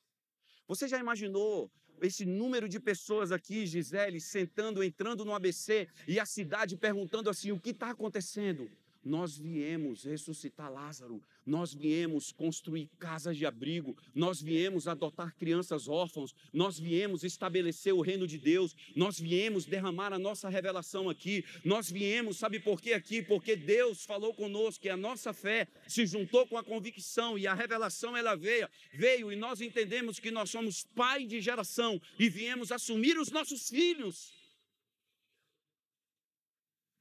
Você 0.67 0.87
já 0.87 0.99
imaginou 0.99 1.71
esse 2.01 2.25
número 2.25 2.67
de 2.67 2.79
pessoas 2.79 3.31
aqui, 3.31 3.65
Gisele, 3.65 4.19
sentando, 4.19 4.83
entrando 4.83 5.25
no 5.25 5.33
ABC 5.33 5.87
e 6.07 6.19
a 6.19 6.25
cidade 6.25 6.75
perguntando 6.75 7.29
assim: 7.29 7.51
o 7.51 7.59
que 7.59 7.71
está 7.71 7.91
acontecendo? 7.91 8.69
Nós 9.07 9.37
viemos 9.37 10.03
ressuscitar 10.03 10.69
Lázaro, 10.69 11.23
nós 11.45 11.73
viemos 11.73 12.29
construir 12.29 12.89
casas 12.99 13.37
de 13.37 13.45
abrigo, 13.45 13.95
nós 14.13 14.41
viemos 14.41 14.85
adotar 14.85 15.33
crianças 15.33 15.87
órfãos, 15.87 16.35
nós 16.51 16.77
viemos 16.77 17.23
estabelecer 17.23 17.93
o 17.93 18.01
reino 18.01 18.27
de 18.27 18.37
Deus, 18.37 18.75
nós 18.93 19.17
viemos 19.17 19.65
derramar 19.65 20.11
a 20.11 20.19
nossa 20.19 20.49
revelação 20.49 21.09
aqui, 21.09 21.45
nós 21.63 21.89
viemos, 21.89 22.37
sabe 22.37 22.59
por 22.59 22.81
quê 22.81 22.91
aqui? 22.91 23.23
Porque 23.23 23.55
Deus 23.55 24.03
falou 24.03 24.33
conosco 24.33 24.81
que 24.81 24.89
a 24.89 24.97
nossa 24.97 25.31
fé 25.31 25.69
se 25.87 26.05
juntou 26.05 26.45
com 26.45 26.57
a 26.57 26.63
convicção 26.63 27.37
e 27.37 27.47
a 27.47 27.53
revelação 27.53 28.15
ela 28.15 28.35
veio, 28.35 28.67
veio 28.93 29.31
e 29.31 29.37
nós 29.37 29.61
entendemos 29.61 30.19
que 30.19 30.31
nós 30.31 30.49
somos 30.49 30.83
pai 30.83 31.25
de 31.25 31.39
geração 31.39 32.01
e 32.19 32.27
viemos 32.27 32.73
assumir 32.73 33.17
os 33.17 33.31
nossos 33.31 33.69
filhos. 33.69 34.36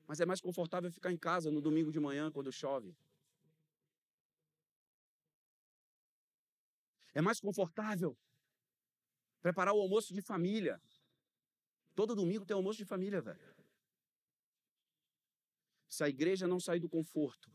Mas 0.06 0.20
é 0.20 0.26
mais 0.26 0.40
confortável 0.40 0.90
ficar 0.90 1.12
em 1.12 1.16
casa 1.16 1.50
no 1.50 1.60
domingo 1.60 1.90
de 1.90 1.98
manhã 1.98 2.30
quando 2.30 2.52
chove. 2.52 2.96
É 7.12 7.20
mais 7.20 7.40
confortável 7.40 8.16
preparar 9.40 9.74
o 9.74 9.80
almoço 9.80 10.12
de 10.12 10.20
família. 10.20 10.80
Todo 11.94 12.14
domingo 12.14 12.44
tem 12.44 12.54
almoço 12.54 12.78
de 12.78 12.84
família, 12.84 13.20
velho. 13.20 13.56
Se 15.88 16.04
a 16.04 16.08
igreja 16.08 16.46
não 16.46 16.60
sair 16.60 16.78
do 16.78 16.88
conforto, 16.88 17.50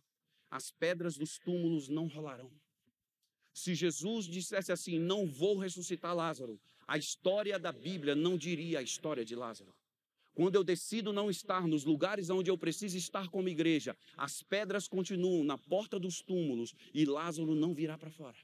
as 0.49 0.71
pedras 0.71 1.15
dos 1.15 1.37
túmulos 1.37 1.87
não 1.87 2.07
rolarão. 2.07 2.51
Se 3.53 3.75
Jesus 3.75 4.25
dissesse 4.25 4.71
assim: 4.71 4.97
Não 4.97 5.27
vou 5.27 5.57
ressuscitar 5.57 6.15
Lázaro, 6.15 6.59
a 6.87 6.97
história 6.97 7.59
da 7.59 7.71
Bíblia 7.71 8.15
não 8.15 8.37
diria 8.37 8.79
a 8.79 8.81
história 8.81 9.23
de 9.23 9.35
Lázaro. 9.35 9.75
Quando 10.33 10.55
eu 10.55 10.63
decido 10.63 11.11
não 11.11 11.29
estar 11.29 11.67
nos 11.67 11.83
lugares 11.83 12.29
onde 12.29 12.49
eu 12.49 12.57
preciso 12.57 12.97
estar 12.97 13.27
como 13.29 13.49
igreja, 13.49 13.97
as 14.15 14.41
pedras 14.41 14.87
continuam 14.87 15.43
na 15.43 15.57
porta 15.57 15.99
dos 15.99 16.21
túmulos 16.21 16.73
e 16.93 17.05
Lázaro 17.05 17.53
não 17.53 17.73
virá 17.73 17.97
para 17.97 18.09
fora. 18.09 18.37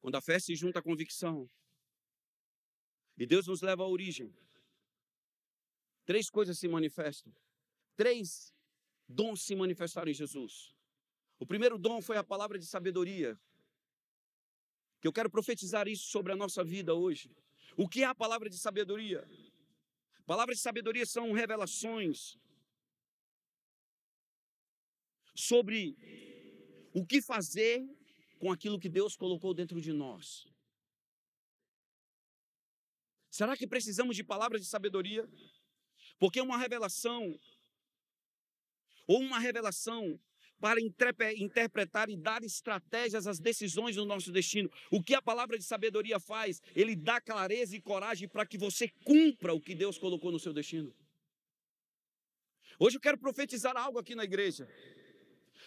Quando 0.00 0.16
a 0.16 0.20
fé 0.20 0.38
se 0.38 0.54
junta 0.54 0.80
à 0.80 0.82
convicção, 0.82 1.48
e 3.16 3.24
Deus 3.24 3.46
nos 3.46 3.62
leva 3.62 3.84
à 3.84 3.88
origem, 3.88 4.30
três 6.04 6.28
coisas 6.28 6.58
se 6.58 6.68
manifestam. 6.68 7.32
Três 7.96 8.52
dons 9.08 9.42
se 9.42 9.54
manifestaram 9.54 10.10
em 10.10 10.14
Jesus. 10.14 10.74
O 11.38 11.46
primeiro 11.46 11.78
dom 11.78 12.00
foi 12.00 12.16
a 12.16 12.24
palavra 12.24 12.58
de 12.58 12.66
sabedoria. 12.66 13.38
Que 15.00 15.08
eu 15.08 15.12
quero 15.12 15.30
profetizar 15.30 15.86
isso 15.88 16.06
sobre 16.08 16.32
a 16.32 16.36
nossa 16.36 16.64
vida 16.64 16.94
hoje. 16.94 17.30
O 17.76 17.88
que 17.88 18.02
é 18.02 18.06
a 18.06 18.14
palavra 18.14 18.48
de 18.48 18.56
sabedoria? 18.56 19.28
Palavras 20.26 20.56
de 20.58 20.62
sabedoria 20.62 21.04
são 21.04 21.32
revelações 21.32 22.38
sobre 25.34 25.96
o 26.94 27.04
que 27.04 27.20
fazer 27.20 27.84
com 28.38 28.50
aquilo 28.50 28.78
que 28.78 28.88
Deus 28.88 29.16
colocou 29.16 29.52
dentro 29.52 29.80
de 29.80 29.92
nós. 29.92 30.46
Será 33.30 33.56
que 33.56 33.66
precisamos 33.66 34.14
de 34.14 34.22
palavras 34.22 34.60
de 34.60 34.68
sabedoria? 34.68 35.28
Porque 36.18 36.40
uma 36.40 36.56
revelação, 36.56 37.38
ou 39.06 39.20
uma 39.20 39.38
revelação 39.38 40.18
para 40.60 40.80
interpretar 40.80 42.08
e 42.08 42.16
dar 42.16 42.42
estratégias 42.42 43.26
às 43.26 43.38
decisões 43.38 43.96
do 43.96 44.04
nosso 44.04 44.32
destino. 44.32 44.70
O 44.90 45.02
que 45.02 45.14
a 45.14 45.20
palavra 45.20 45.58
de 45.58 45.64
sabedoria 45.64 46.18
faz? 46.18 46.62
Ele 46.74 46.96
dá 46.96 47.20
clareza 47.20 47.76
e 47.76 47.80
coragem 47.80 48.28
para 48.28 48.46
que 48.46 48.56
você 48.56 48.88
cumpra 49.04 49.52
o 49.52 49.60
que 49.60 49.74
Deus 49.74 49.98
colocou 49.98 50.32
no 50.32 50.38
seu 50.38 50.52
destino. 50.52 50.94
Hoje 52.78 52.96
eu 52.96 53.00
quero 53.00 53.18
profetizar 53.18 53.76
algo 53.76 53.98
aqui 53.98 54.14
na 54.14 54.24
igreja. 54.24 54.68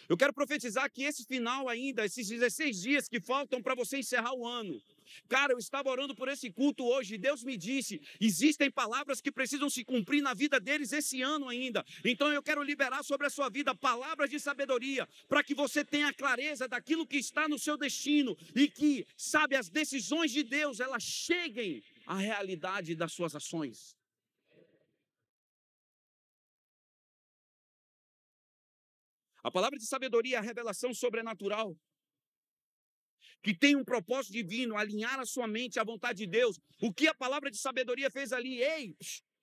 Eu 0.08 0.16
quero 0.16 0.32
profetizar 0.32 0.90
que 0.90 1.02
esse 1.02 1.24
final 1.24 1.68
ainda, 1.68 2.04
esses 2.04 2.26
16 2.26 2.80
dias 2.80 3.08
que 3.08 3.20
faltam 3.20 3.62
para 3.62 3.74
você 3.74 3.98
encerrar 3.98 4.34
o 4.34 4.46
ano, 4.46 4.82
Cara, 5.28 5.52
eu 5.52 5.58
estava 5.58 5.90
orando 5.90 6.14
por 6.14 6.28
esse 6.28 6.50
culto 6.50 6.84
hoje 6.84 7.14
e 7.14 7.18
Deus 7.18 7.42
me 7.42 7.56
disse: 7.56 8.00
existem 8.20 8.70
palavras 8.70 9.20
que 9.20 9.32
precisam 9.32 9.68
se 9.68 9.84
cumprir 9.84 10.22
na 10.22 10.34
vida 10.34 10.58
deles 10.60 10.92
esse 10.92 11.22
ano 11.22 11.48
ainda. 11.48 11.84
Então 12.04 12.32
eu 12.32 12.42
quero 12.42 12.62
liberar 12.62 13.02
sobre 13.02 13.26
a 13.26 13.30
sua 13.30 13.48
vida 13.48 13.74
palavras 13.74 14.30
de 14.30 14.40
sabedoria, 14.40 15.08
para 15.28 15.42
que 15.42 15.54
você 15.54 15.84
tenha 15.84 16.12
clareza 16.12 16.68
daquilo 16.68 17.06
que 17.06 17.16
está 17.16 17.48
no 17.48 17.58
seu 17.58 17.76
destino 17.76 18.36
e 18.54 18.68
que, 18.68 19.06
sabe, 19.16 19.56
as 19.56 19.68
decisões 19.68 20.30
de 20.30 20.42
Deus 20.42 20.80
elas 20.80 21.02
cheguem 21.02 21.82
à 22.06 22.16
realidade 22.16 22.94
das 22.94 23.12
suas 23.12 23.34
ações. 23.34 23.96
A 29.42 29.50
palavra 29.50 29.78
de 29.78 29.86
sabedoria 29.86 30.36
é 30.36 30.38
a 30.38 30.42
revelação 30.42 30.92
sobrenatural, 30.92 31.74
que 33.42 33.54
tem 33.54 33.76
um 33.76 33.84
propósito 33.84 34.32
divino, 34.32 34.76
alinhar 34.76 35.18
a 35.18 35.26
sua 35.26 35.46
mente 35.46 35.78
à 35.78 35.84
vontade 35.84 36.18
de 36.18 36.26
Deus. 36.26 36.58
O 36.80 36.92
que 36.92 37.06
a 37.06 37.14
palavra 37.14 37.50
de 37.50 37.58
sabedoria 37.58 38.10
fez 38.10 38.32
ali? 38.32 38.62
Ei, 38.62 38.96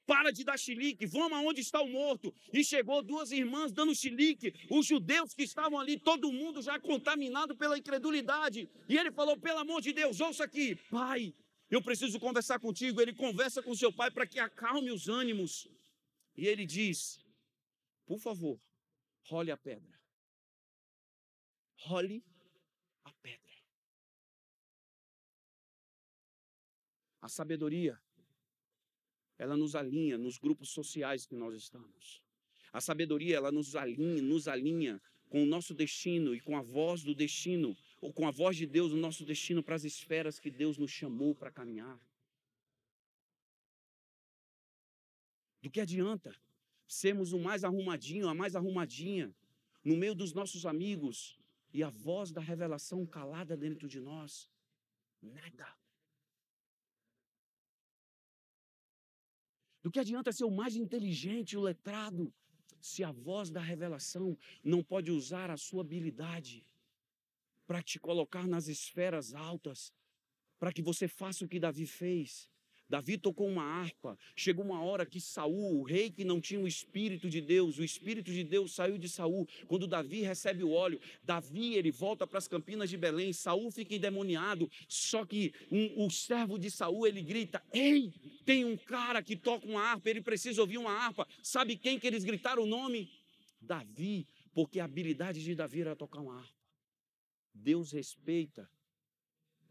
para 0.06 0.32
de 0.32 0.44
dar 0.44 0.58
chilique, 0.58 1.06
vamos 1.06 1.38
aonde 1.38 1.62
está 1.62 1.82
o 1.82 1.90
morto. 1.90 2.34
E 2.54 2.64
chegou 2.64 3.02
duas 3.02 3.32
irmãs 3.32 3.72
dando 3.72 3.96
chilique, 3.96 4.54
os 4.70 4.86
judeus 4.86 5.34
que 5.34 5.44
estavam 5.44 5.80
ali, 5.80 6.00
todo 6.00 6.32
mundo 6.32 6.62
já 6.62 6.80
contaminado 6.80 7.56
pela 7.56 7.78
incredulidade. 7.78 8.70
E 8.88 8.98
ele 8.98 9.12
falou: 9.12 9.38
pelo 9.38 9.60
amor 9.60 9.82
de 9.82 9.92
Deus, 9.92 10.20
ouça 10.20 10.44
aqui, 10.44 10.76
pai, 10.90 11.34
eu 11.70 11.82
preciso 11.82 12.20
conversar 12.20 12.60
contigo. 12.60 13.02
Ele 13.02 13.14
conversa 13.14 13.64
com 13.64 13.74
seu 13.74 13.92
pai 13.92 14.12
para 14.12 14.28
que 14.28 14.40
acalme 14.40 14.92
os 14.92 15.08
ânimos. 15.08 15.68
E 16.38 16.48
ele 16.48 16.66
diz: 16.66 17.20
por 18.06 18.20
favor, 18.20 18.60
role 19.24 19.52
a 19.52 19.58
pedra. 19.58 19.96
Role 21.78 22.24
A 27.26 27.28
sabedoria, 27.28 28.00
ela 29.36 29.58
nos 29.58 29.76
alinha 29.76 30.16
nos 30.16 30.38
grupos 30.38 30.70
sociais 30.70 31.26
que 31.26 31.34
nós 31.34 31.56
estamos. 31.56 32.22
A 32.72 32.80
sabedoria, 32.80 33.38
ela 33.38 33.52
nos 33.52 33.76
alinha, 33.76 34.22
nos 34.22 34.48
alinha 34.48 35.02
com 35.28 35.42
o 35.42 35.46
nosso 35.48 35.74
destino 35.74 36.36
e 36.36 36.40
com 36.40 36.56
a 36.56 36.62
voz 36.62 37.02
do 37.02 37.16
destino, 37.16 37.76
ou 38.00 38.14
com 38.14 38.28
a 38.28 38.32
voz 38.32 38.56
de 38.56 38.68
Deus 38.68 38.92
no 38.92 39.00
nosso 39.00 39.26
destino 39.26 39.64
para 39.64 39.74
as 39.74 39.84
esferas 39.84 40.40
que 40.40 40.52
Deus 40.52 40.78
nos 40.78 40.92
chamou 40.92 41.34
para 41.34 41.50
caminhar. 41.50 42.00
Do 45.64 45.72
que 45.72 45.82
adianta 45.82 46.32
sermos 46.88 47.34
o 47.34 47.40
mais 47.40 47.64
arrumadinho, 47.64 48.30
a 48.30 48.36
mais 48.36 48.56
arrumadinha, 48.56 49.34
no 49.84 49.98
meio 49.98 50.14
dos 50.14 50.32
nossos 50.32 50.64
amigos 50.64 51.40
e 51.74 51.82
a 51.82 51.90
voz 51.90 52.32
da 52.32 52.40
revelação 52.40 53.04
calada 53.04 53.58
dentro 53.58 53.88
de 53.88 54.00
nós? 54.00 54.48
Nada. 55.24 55.85
Do 59.86 59.92
que 59.92 60.00
adianta 60.00 60.32
ser 60.32 60.46
o 60.46 60.50
mais 60.50 60.76
inteligente, 60.76 61.56
o 61.56 61.62
letrado, 61.62 62.34
se 62.82 63.04
a 63.04 63.12
voz 63.12 63.52
da 63.52 63.62
revelação 63.62 64.36
não 64.64 64.84
pode 64.84 65.12
usar 65.12 65.52
a 65.52 65.58
sua 65.58 65.82
habilidade 65.84 66.66
para 67.68 67.84
te 67.84 68.00
colocar 68.00 68.48
nas 68.48 68.68
esferas 68.68 69.36
altas, 69.36 69.94
para 70.58 70.74
que 70.74 70.82
você 70.82 71.08
faça 71.08 71.46
o 71.46 71.48
que 71.48 71.60
Davi 71.60 71.86
fez? 71.86 72.50
Davi 72.96 73.18
tocou 73.18 73.50
uma 73.50 73.62
harpa. 73.62 74.18
Chegou 74.38 74.64
uma 74.64 74.82
hora 74.82 75.06
que 75.06 75.20
Saul, 75.20 75.82
o 75.82 75.84
rei 75.84 76.10
que 76.10 76.24
não 76.24 76.40
tinha 76.40 76.62
o 76.62 76.66
espírito 76.68 77.30
de 77.30 77.42
Deus, 77.42 77.78
o 77.78 77.84
espírito 77.84 78.32
de 78.32 78.42
Deus 78.42 78.74
saiu 78.74 78.98
de 78.98 79.10
Saul. 79.10 79.46
Quando 79.68 79.86
Davi 79.86 80.22
recebe 80.22 80.64
o 80.64 80.72
óleo, 80.72 80.98
Davi 81.22 81.74
ele 81.74 81.92
volta 81.92 82.26
para 82.26 82.38
as 82.38 82.48
campinas 82.48 82.90
de 82.90 82.96
Belém. 82.96 83.34
Saul 83.34 83.70
fica 83.70 83.94
endemoniado. 83.94 84.72
Só 84.88 85.26
que 85.26 85.54
um, 85.70 86.06
o 86.06 86.10
servo 86.10 86.58
de 86.58 86.72
Saul 86.72 87.06
ele 87.06 87.22
grita: 87.22 87.62
"Ei, 87.74 88.14
tem 88.46 88.64
um 88.64 88.78
cara 88.78 89.22
que 89.22 89.36
toca 89.36 89.68
uma 89.68 89.82
harpa. 89.82 90.10
Ele 90.10 90.22
precisa 90.22 90.62
ouvir 90.62 90.78
uma 90.78 90.94
harpa. 90.94 91.28
Sabe 91.44 91.76
quem 91.76 92.00
que 92.00 92.08
eles 92.08 92.24
gritaram 92.24 92.64
o 92.64 92.66
nome? 92.66 93.12
Davi, 93.60 94.26
porque 94.54 94.80
a 94.80 94.86
habilidade 94.86 95.44
de 95.44 95.54
Davi 95.54 95.82
era 95.82 95.98
tocar 95.98 96.22
uma 96.22 96.38
harpa. 96.38 96.56
Deus 97.54 97.92
respeita 97.92 98.70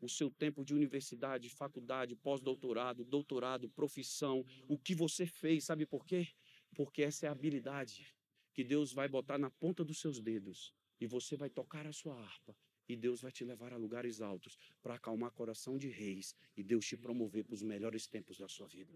o 0.04 0.08
seu 0.08 0.30
tempo 0.30 0.64
de 0.64 0.74
universidade, 0.74 1.48
faculdade, 1.48 2.14
pós-doutorado, 2.14 3.04
doutorado, 3.04 3.70
profissão, 3.70 4.44
o 4.68 4.78
que 4.78 4.94
você 4.94 5.26
fez, 5.26 5.64
sabe 5.64 5.86
por 5.86 6.04
quê? 6.04 6.28
Porque 6.74 7.02
essa 7.02 7.26
é 7.26 7.28
a 7.28 7.32
habilidade 7.32 8.14
que 8.52 8.62
Deus 8.62 8.92
vai 8.92 9.08
botar 9.08 9.38
na 9.38 9.50
ponta 9.50 9.82
dos 9.82 9.98
seus 9.98 10.20
dedos 10.20 10.74
e 11.00 11.06
você 11.06 11.36
vai 11.36 11.48
tocar 11.48 11.86
a 11.86 11.92
sua 11.92 12.20
harpa 12.20 12.54
e 12.86 12.94
Deus 12.96 13.22
vai 13.22 13.32
te 13.32 13.44
levar 13.44 13.72
a 13.72 13.76
lugares 13.76 14.20
altos 14.20 14.58
para 14.82 14.94
acalmar 14.94 15.30
coração 15.32 15.78
de 15.78 15.88
reis 15.88 16.36
e 16.56 16.62
Deus 16.62 16.86
te 16.86 16.96
promover 16.96 17.44
para 17.44 17.54
os 17.54 17.62
melhores 17.62 18.06
tempos 18.06 18.36
da 18.38 18.48
sua 18.48 18.68
vida. 18.68 18.92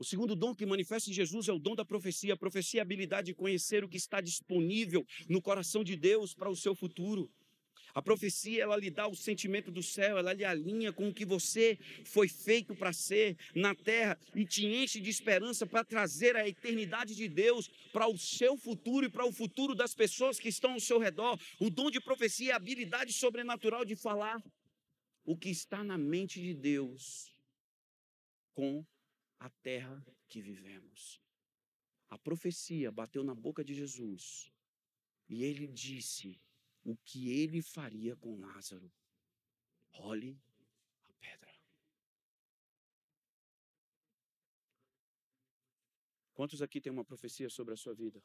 O 0.00 0.04
segundo 0.04 0.34
dom 0.34 0.54
que 0.54 0.64
manifesta 0.64 1.10
em 1.10 1.12
Jesus 1.12 1.46
é 1.46 1.52
o 1.52 1.58
dom 1.58 1.74
da 1.74 1.84
profecia. 1.84 2.32
A 2.32 2.36
profecia 2.36 2.80
é 2.80 2.80
a 2.80 2.84
habilidade 2.84 3.26
de 3.26 3.34
conhecer 3.34 3.84
o 3.84 3.88
que 3.88 3.98
está 3.98 4.18
disponível 4.22 5.06
no 5.28 5.42
coração 5.42 5.84
de 5.84 5.94
Deus 5.94 6.32
para 6.32 6.48
o 6.48 6.56
seu 6.56 6.74
futuro. 6.74 7.30
A 7.92 8.00
profecia, 8.00 8.62
ela 8.62 8.78
lhe 8.78 8.90
dá 8.90 9.06
o 9.06 9.14
sentimento 9.14 9.70
do 9.70 9.82
céu, 9.82 10.16
ela 10.16 10.32
lhe 10.32 10.42
alinha 10.42 10.90
com 10.90 11.10
o 11.10 11.12
que 11.12 11.26
você 11.26 11.78
foi 12.06 12.28
feito 12.28 12.74
para 12.74 12.94
ser 12.94 13.36
na 13.54 13.74
terra 13.74 14.18
e 14.34 14.46
te 14.46 14.64
enche 14.64 15.02
de 15.02 15.10
esperança 15.10 15.66
para 15.66 15.84
trazer 15.84 16.34
a 16.34 16.48
eternidade 16.48 17.14
de 17.14 17.28
Deus 17.28 17.68
para 17.92 18.08
o 18.08 18.16
seu 18.16 18.56
futuro 18.56 19.04
e 19.04 19.10
para 19.10 19.26
o 19.26 19.32
futuro 19.32 19.74
das 19.74 19.94
pessoas 19.94 20.40
que 20.40 20.48
estão 20.48 20.72
ao 20.72 20.80
seu 20.80 20.98
redor. 20.98 21.38
O 21.58 21.68
dom 21.68 21.90
de 21.90 22.00
profecia 22.00 22.52
é 22.52 22.54
a 22.54 22.56
habilidade 22.56 23.12
sobrenatural 23.12 23.84
de 23.84 23.96
falar 23.96 24.42
o 25.26 25.36
que 25.36 25.50
está 25.50 25.84
na 25.84 25.98
mente 25.98 26.40
de 26.40 26.54
Deus 26.54 27.34
com 28.54 28.82
a 29.40 29.48
terra 29.48 30.06
que 30.28 30.40
vivemos. 30.40 31.20
A 32.10 32.18
profecia 32.18 32.92
bateu 32.92 33.24
na 33.24 33.34
boca 33.34 33.64
de 33.64 33.74
Jesus 33.74 34.52
e 35.28 35.42
ele 35.44 35.66
disse 35.66 36.38
o 36.84 36.96
que 36.96 37.30
ele 37.30 37.62
faria 37.62 38.14
com 38.16 38.38
Lázaro. 38.38 38.92
Role 39.88 40.38
a 41.08 41.12
pedra. 41.14 41.54
Quantos 46.34 46.62
aqui 46.62 46.80
tem 46.80 46.92
uma 46.92 47.04
profecia 47.04 47.48
sobre 47.48 47.74
a 47.74 47.76
sua 47.76 47.94
vida? 47.94 48.22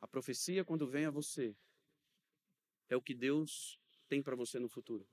A 0.00 0.06
profecia, 0.06 0.64
quando 0.64 0.86
vem 0.86 1.06
a 1.06 1.10
você, 1.10 1.56
é 2.88 2.96
o 2.96 3.02
que 3.02 3.14
Deus 3.14 3.80
tem 4.08 4.22
para 4.22 4.36
você 4.36 4.58
no 4.58 4.68
futuro. 4.68 5.06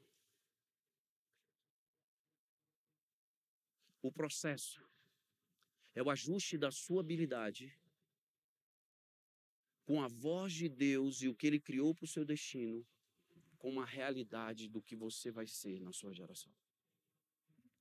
O 4.06 4.12
processo 4.12 4.88
é 5.96 6.04
o 6.04 6.12
ajuste 6.12 6.60
da 6.60 6.70
sua 6.70 7.02
habilidade 7.02 7.76
com 9.84 10.00
a 10.00 10.08
voz 10.08 10.54
de 10.54 10.70
Deus 10.70 11.24
e 11.24 11.28
o 11.28 11.34
que 11.34 11.48
Ele 11.48 11.60
criou 11.60 11.96
para 11.96 12.06
o 12.06 12.08
seu 12.08 12.24
destino, 12.24 12.86
com 13.58 13.72
uma 13.72 13.84
realidade 13.84 14.70
do 14.70 14.80
que 14.80 14.96
você 14.96 15.32
vai 15.32 15.48
ser 15.48 15.80
na 15.82 15.92
sua 15.92 16.14
geração. 16.14 16.54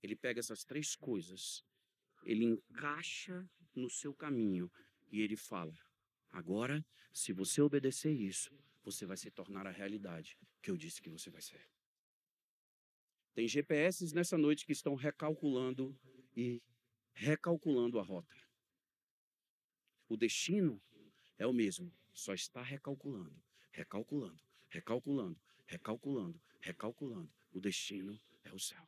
Ele 0.02 0.16
pega 0.16 0.40
essas 0.40 0.64
três 0.64 0.96
coisas, 0.96 1.62
ele 2.24 2.44
encaixa 2.46 3.46
no 3.74 3.90
seu 3.90 4.14
caminho 4.14 4.72
e 5.12 5.20
ele 5.20 5.36
fala: 5.36 5.78
agora, 6.30 6.82
se 7.12 7.34
você 7.34 7.60
obedecer 7.60 8.14
isso, 8.14 8.50
você 8.82 9.04
vai 9.04 9.18
se 9.18 9.30
tornar 9.30 9.66
a 9.66 9.70
realidade 9.70 10.38
que 10.62 10.70
eu 10.70 10.76
disse 10.78 11.02
que 11.02 11.10
você 11.10 11.28
vai 11.28 11.42
ser. 11.42 11.68
Tem 13.34 13.46
GPS 13.46 14.14
nessa 14.14 14.38
noite 14.38 14.64
que 14.64 14.72
estão 14.72 14.94
recalculando 14.94 15.94
e 16.36 16.62
recalculando 17.12 17.98
a 17.98 18.02
rota. 18.02 18.36
O 20.08 20.16
destino 20.16 20.80
é 21.38 21.46
o 21.46 21.52
mesmo, 21.52 21.92
só 22.12 22.34
está 22.34 22.62
recalculando, 22.62 23.34
recalculando, 23.72 24.42
recalculando, 24.68 25.40
recalculando, 25.66 26.40
recalculando. 26.60 27.30
O 27.52 27.60
destino 27.60 28.20
é 28.44 28.52
o 28.52 28.58
céu. 28.58 28.86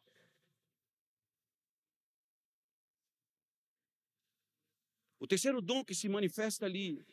O 5.18 5.26
terceiro 5.26 5.60
dom 5.60 5.84
que 5.84 5.94
se 5.94 6.08
manifesta 6.08 6.66
ali 6.66 7.04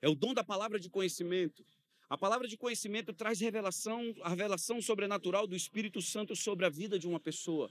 é 0.00 0.08
o 0.08 0.14
dom 0.14 0.32
da 0.32 0.44
palavra 0.44 0.78
de 0.78 0.88
conhecimento. 0.88 1.64
A 2.08 2.16
palavra 2.16 2.46
de 2.46 2.56
conhecimento 2.56 3.12
traz 3.12 3.40
revelação, 3.40 4.14
a 4.22 4.28
revelação 4.28 4.80
sobrenatural 4.80 5.46
do 5.46 5.56
Espírito 5.56 6.00
Santo 6.00 6.36
sobre 6.36 6.64
a 6.64 6.68
vida 6.68 6.98
de 6.98 7.08
uma 7.08 7.18
pessoa. 7.18 7.70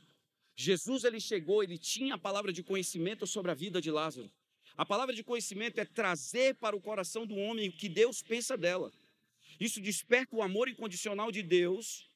Jesus 0.55 1.03
ele 1.03 1.19
chegou, 1.19 1.63
ele 1.63 1.77
tinha 1.77 2.15
a 2.15 2.17
palavra 2.17 2.53
de 2.53 2.63
conhecimento 2.63 3.25
sobre 3.25 3.51
a 3.51 3.53
vida 3.53 3.81
de 3.81 3.91
Lázaro. 3.91 4.31
A 4.75 4.85
palavra 4.85 5.13
de 5.13 5.23
conhecimento 5.23 5.79
é 5.79 5.85
trazer 5.85 6.55
para 6.55 6.75
o 6.75 6.81
coração 6.81 7.25
do 7.25 7.35
homem 7.35 7.69
o 7.69 7.73
que 7.73 7.89
Deus 7.89 8.21
pensa 8.21 8.57
dela. 8.57 8.91
Isso 9.59 9.79
desperta 9.79 10.35
o 10.35 10.41
amor 10.41 10.67
incondicional 10.67 11.31
de 11.31 11.43
Deus 11.43 12.09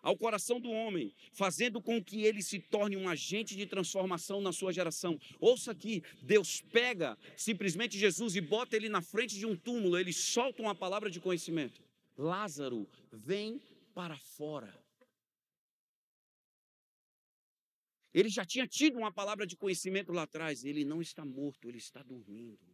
ao 0.00 0.16
coração 0.16 0.60
do 0.60 0.70
homem, 0.70 1.12
fazendo 1.32 1.82
com 1.82 2.02
que 2.02 2.22
ele 2.22 2.40
se 2.40 2.60
torne 2.60 2.96
um 2.96 3.08
agente 3.08 3.56
de 3.56 3.66
transformação 3.66 4.40
na 4.40 4.52
sua 4.52 4.72
geração. 4.72 5.18
Ouça 5.40 5.72
aqui, 5.72 6.00
Deus 6.22 6.60
pega 6.60 7.18
simplesmente 7.36 7.98
Jesus 7.98 8.36
e 8.36 8.40
bota 8.40 8.76
ele 8.76 8.88
na 8.88 9.02
frente 9.02 9.36
de 9.36 9.44
um 9.44 9.56
túmulo, 9.56 9.98
ele 9.98 10.12
solta 10.12 10.62
uma 10.62 10.76
palavra 10.76 11.10
de 11.10 11.18
conhecimento. 11.18 11.82
Lázaro, 12.16 12.88
vem 13.12 13.60
para 13.92 14.16
fora. 14.16 14.85
Ele 18.16 18.30
já 18.30 18.46
tinha 18.46 18.66
tido 18.66 18.96
uma 18.96 19.12
palavra 19.12 19.46
de 19.46 19.58
conhecimento 19.58 20.10
lá 20.10 20.22
atrás. 20.22 20.64
Ele 20.64 20.86
não 20.86 21.02
está 21.02 21.22
morto, 21.22 21.68
ele 21.68 21.76
está 21.76 22.02
dormindo. 22.02 22.66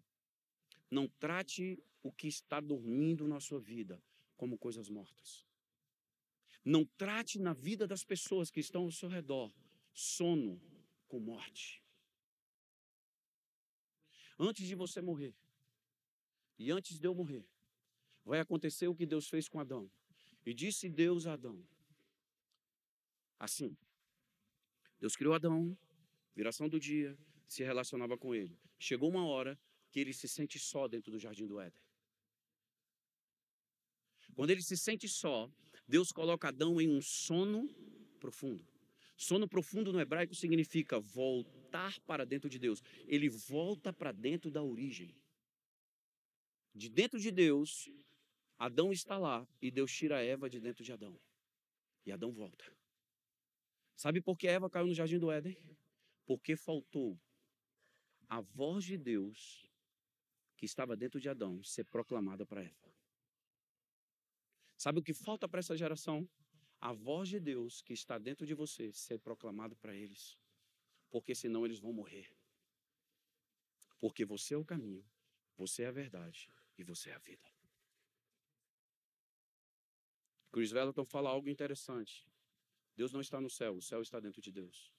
Não 0.88 1.08
trate 1.08 1.82
o 2.00 2.12
que 2.12 2.28
está 2.28 2.60
dormindo 2.60 3.26
na 3.26 3.40
sua 3.40 3.58
vida 3.58 4.00
como 4.36 4.56
coisas 4.56 4.88
mortas. 4.88 5.44
Não 6.64 6.84
trate 6.84 7.40
na 7.40 7.52
vida 7.52 7.88
das 7.88 8.04
pessoas 8.04 8.52
que 8.52 8.60
estão 8.60 8.84
ao 8.84 8.92
seu 8.92 9.08
redor 9.08 9.52
sono 9.92 10.62
com 11.08 11.18
morte. 11.18 11.82
Antes 14.38 14.64
de 14.64 14.76
você 14.76 15.02
morrer, 15.02 15.34
e 16.56 16.70
antes 16.70 17.00
de 17.00 17.08
eu 17.08 17.16
morrer, 17.16 17.44
vai 18.24 18.38
acontecer 18.38 18.86
o 18.86 18.94
que 18.94 19.06
Deus 19.06 19.28
fez 19.28 19.48
com 19.48 19.58
Adão. 19.58 19.90
E 20.46 20.54
disse 20.54 20.88
Deus 20.88 21.26
a 21.26 21.32
Adão: 21.32 21.66
Assim, 23.40 23.76
Deus 25.02 25.16
criou 25.16 25.34
Adão, 25.34 25.76
viração 26.32 26.68
do 26.68 26.78
dia, 26.78 27.18
se 27.48 27.64
relacionava 27.64 28.16
com 28.16 28.32
ele. 28.32 28.56
Chegou 28.78 29.10
uma 29.10 29.26
hora 29.26 29.58
que 29.90 29.98
ele 29.98 30.12
se 30.12 30.28
sente 30.28 30.60
só 30.60 30.86
dentro 30.86 31.10
do 31.10 31.18
jardim 31.18 31.44
do 31.44 31.58
Éden. 31.58 31.82
Quando 34.36 34.50
ele 34.50 34.62
se 34.62 34.76
sente 34.76 35.08
só, 35.08 35.50
Deus 35.88 36.12
coloca 36.12 36.46
Adão 36.46 36.80
em 36.80 36.88
um 36.88 37.02
sono 37.02 37.66
profundo. 38.20 38.64
Sono 39.16 39.48
profundo 39.48 39.92
no 39.92 40.00
hebraico 40.00 40.36
significa 40.36 41.00
voltar 41.00 41.98
para 42.02 42.24
dentro 42.24 42.48
de 42.48 42.60
Deus. 42.60 42.80
Ele 43.08 43.28
volta 43.28 43.92
para 43.92 44.12
dentro 44.12 44.52
da 44.52 44.62
origem. 44.62 45.12
De 46.72 46.88
dentro 46.88 47.18
de 47.18 47.32
Deus, 47.32 47.90
Adão 48.56 48.92
está 48.92 49.18
lá 49.18 49.44
e 49.60 49.68
Deus 49.68 49.92
tira 49.92 50.22
Eva 50.22 50.48
de 50.48 50.60
dentro 50.60 50.84
de 50.84 50.92
Adão. 50.92 51.18
E 52.06 52.12
Adão 52.12 52.30
volta. 52.30 52.64
Sabe 53.96 54.20
por 54.20 54.36
que 54.36 54.48
Eva 54.48 54.70
caiu 54.70 54.86
no 54.86 54.94
jardim 54.94 55.18
do 55.18 55.30
Éden? 55.30 55.56
Porque 56.24 56.56
faltou 56.56 57.20
a 58.28 58.40
voz 58.40 58.84
de 58.84 58.96
Deus 58.96 59.70
que 60.56 60.64
estava 60.64 60.96
dentro 60.96 61.20
de 61.20 61.28
Adão 61.28 61.62
ser 61.62 61.84
proclamada 61.84 62.46
para 62.46 62.62
Eva. 62.62 62.94
Sabe 64.76 64.98
o 64.98 65.02
que 65.02 65.12
falta 65.12 65.48
para 65.48 65.60
essa 65.60 65.76
geração? 65.76 66.28
A 66.80 66.92
voz 66.92 67.28
de 67.28 67.38
Deus 67.38 67.82
que 67.82 67.92
está 67.92 68.18
dentro 68.18 68.46
de 68.46 68.54
você 68.54 68.92
ser 68.92 69.18
proclamada 69.18 69.76
para 69.76 69.94
eles. 69.94 70.36
Porque 71.10 71.34
senão 71.34 71.64
eles 71.64 71.78
vão 71.78 71.92
morrer. 71.92 72.34
Porque 74.00 74.24
você 74.24 74.54
é 74.54 74.56
o 74.56 74.64
caminho, 74.64 75.04
você 75.56 75.82
é 75.82 75.86
a 75.86 75.92
verdade 75.92 76.50
e 76.76 76.82
você 76.82 77.10
é 77.10 77.14
a 77.14 77.18
vida. 77.18 77.48
Chris 80.50 80.70
Vellington 80.70 81.04
fala 81.04 81.30
algo 81.30 81.48
interessante. 81.48 82.26
Deus 82.94 83.12
não 83.12 83.20
está 83.20 83.40
no 83.40 83.50
céu, 83.50 83.74
o 83.76 83.82
céu 83.82 84.02
está 84.02 84.20
dentro 84.20 84.40
de 84.40 84.50
Deus. 84.50 84.92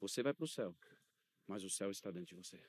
Você 0.00 0.22
vai 0.22 0.34
para 0.34 0.44
o 0.44 0.48
céu, 0.48 0.76
mas 1.46 1.64
o 1.64 1.70
céu 1.70 1.90
está 1.90 2.10
dentro 2.10 2.28
de 2.28 2.34
você. 2.34 2.62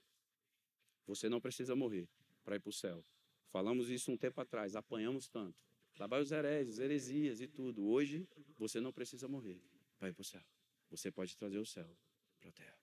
Você 1.05 1.27
não 1.27 1.41
precisa 1.41 1.75
morrer 1.75 2.07
para 2.43 2.55
ir 2.55 2.59
para 2.59 2.69
o 2.69 2.73
céu. 2.73 3.05
Falamos 3.49 3.89
isso 3.89 4.11
um 4.11 4.17
tempo 4.17 4.39
atrás, 4.41 4.75
apanhamos 4.75 5.27
tanto. 5.27 5.57
Lá 5.97 6.07
vai 6.07 6.21
os 6.21 6.31
heresias 6.31 7.39
e 7.41 7.47
tudo. 7.47 7.85
Hoje, 7.85 8.27
você 8.57 8.81
não 8.81 8.91
precisa 8.91 9.27
morrer 9.27 9.61
para 9.97 10.09
ir 10.09 10.13
para 10.13 10.21
o 10.21 10.25
céu. 10.25 10.43
Você 10.89 11.11
pode 11.11 11.35
trazer 11.37 11.57
o 11.57 11.65
céu 11.65 11.97
para 12.39 12.49
a 12.49 12.53
terra. 12.53 12.77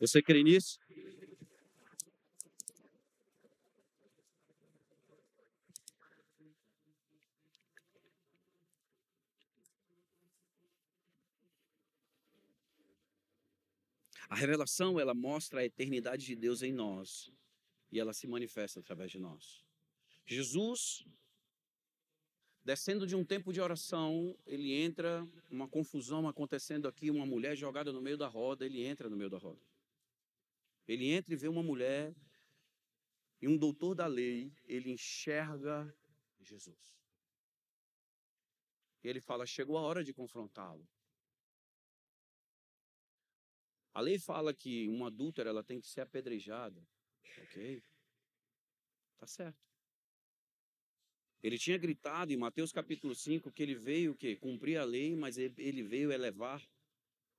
Você 0.00 0.22
crê 0.22 0.44
nisso? 0.44 0.78
A 14.28 14.34
revelação, 14.34 15.00
ela 15.00 15.14
mostra 15.14 15.60
a 15.60 15.64
eternidade 15.64 16.26
de 16.26 16.36
Deus 16.36 16.62
em 16.62 16.72
nós 16.72 17.32
e 17.90 17.98
ela 17.98 18.12
se 18.12 18.26
manifesta 18.26 18.80
através 18.80 19.10
de 19.10 19.18
nós. 19.18 19.64
Jesus, 20.26 21.06
descendo 22.62 23.06
de 23.06 23.16
um 23.16 23.24
tempo 23.24 23.50
de 23.52 23.60
oração, 23.60 24.36
ele 24.46 24.74
entra, 24.74 25.26
uma 25.50 25.66
confusão 25.66 26.28
acontecendo 26.28 26.86
aqui, 26.86 27.10
uma 27.10 27.24
mulher 27.24 27.56
jogada 27.56 27.90
no 27.90 28.02
meio 28.02 28.18
da 28.18 28.28
roda, 28.28 28.66
ele 28.66 28.84
entra 28.84 29.08
no 29.08 29.16
meio 29.16 29.30
da 29.30 29.38
roda. 29.38 29.62
Ele 30.86 31.10
entra 31.10 31.32
e 31.32 31.36
vê 31.36 31.48
uma 31.48 31.62
mulher 31.62 32.14
e 33.40 33.48
um 33.48 33.56
doutor 33.56 33.94
da 33.94 34.06
lei, 34.06 34.52
ele 34.66 34.90
enxerga 34.90 35.94
Jesus. 36.40 36.98
E 39.02 39.08
ele 39.08 39.20
fala: 39.20 39.46
chegou 39.46 39.78
a 39.78 39.82
hora 39.82 40.02
de 40.04 40.12
confrontá-lo. 40.12 40.86
A 43.98 44.00
lei 44.00 44.16
fala 44.16 44.54
que 44.54 44.86
uma 44.86 45.08
adúltera 45.08 45.50
ela 45.50 45.64
tem 45.64 45.80
que 45.80 45.88
ser 45.88 46.02
apedrejada. 46.02 46.80
Ok? 47.42 47.82
Tá 49.16 49.26
certo. 49.26 49.58
Ele 51.42 51.58
tinha 51.58 51.76
gritado 51.76 52.32
em 52.32 52.36
Mateus 52.36 52.70
capítulo 52.70 53.12
5 53.12 53.50
que 53.50 53.60
ele 53.60 53.74
veio 53.74 54.14
que 54.14 54.36
cumprir 54.36 54.76
a 54.76 54.84
lei, 54.84 55.16
mas 55.16 55.36
ele 55.36 55.82
veio 55.82 56.12
elevar 56.12 56.64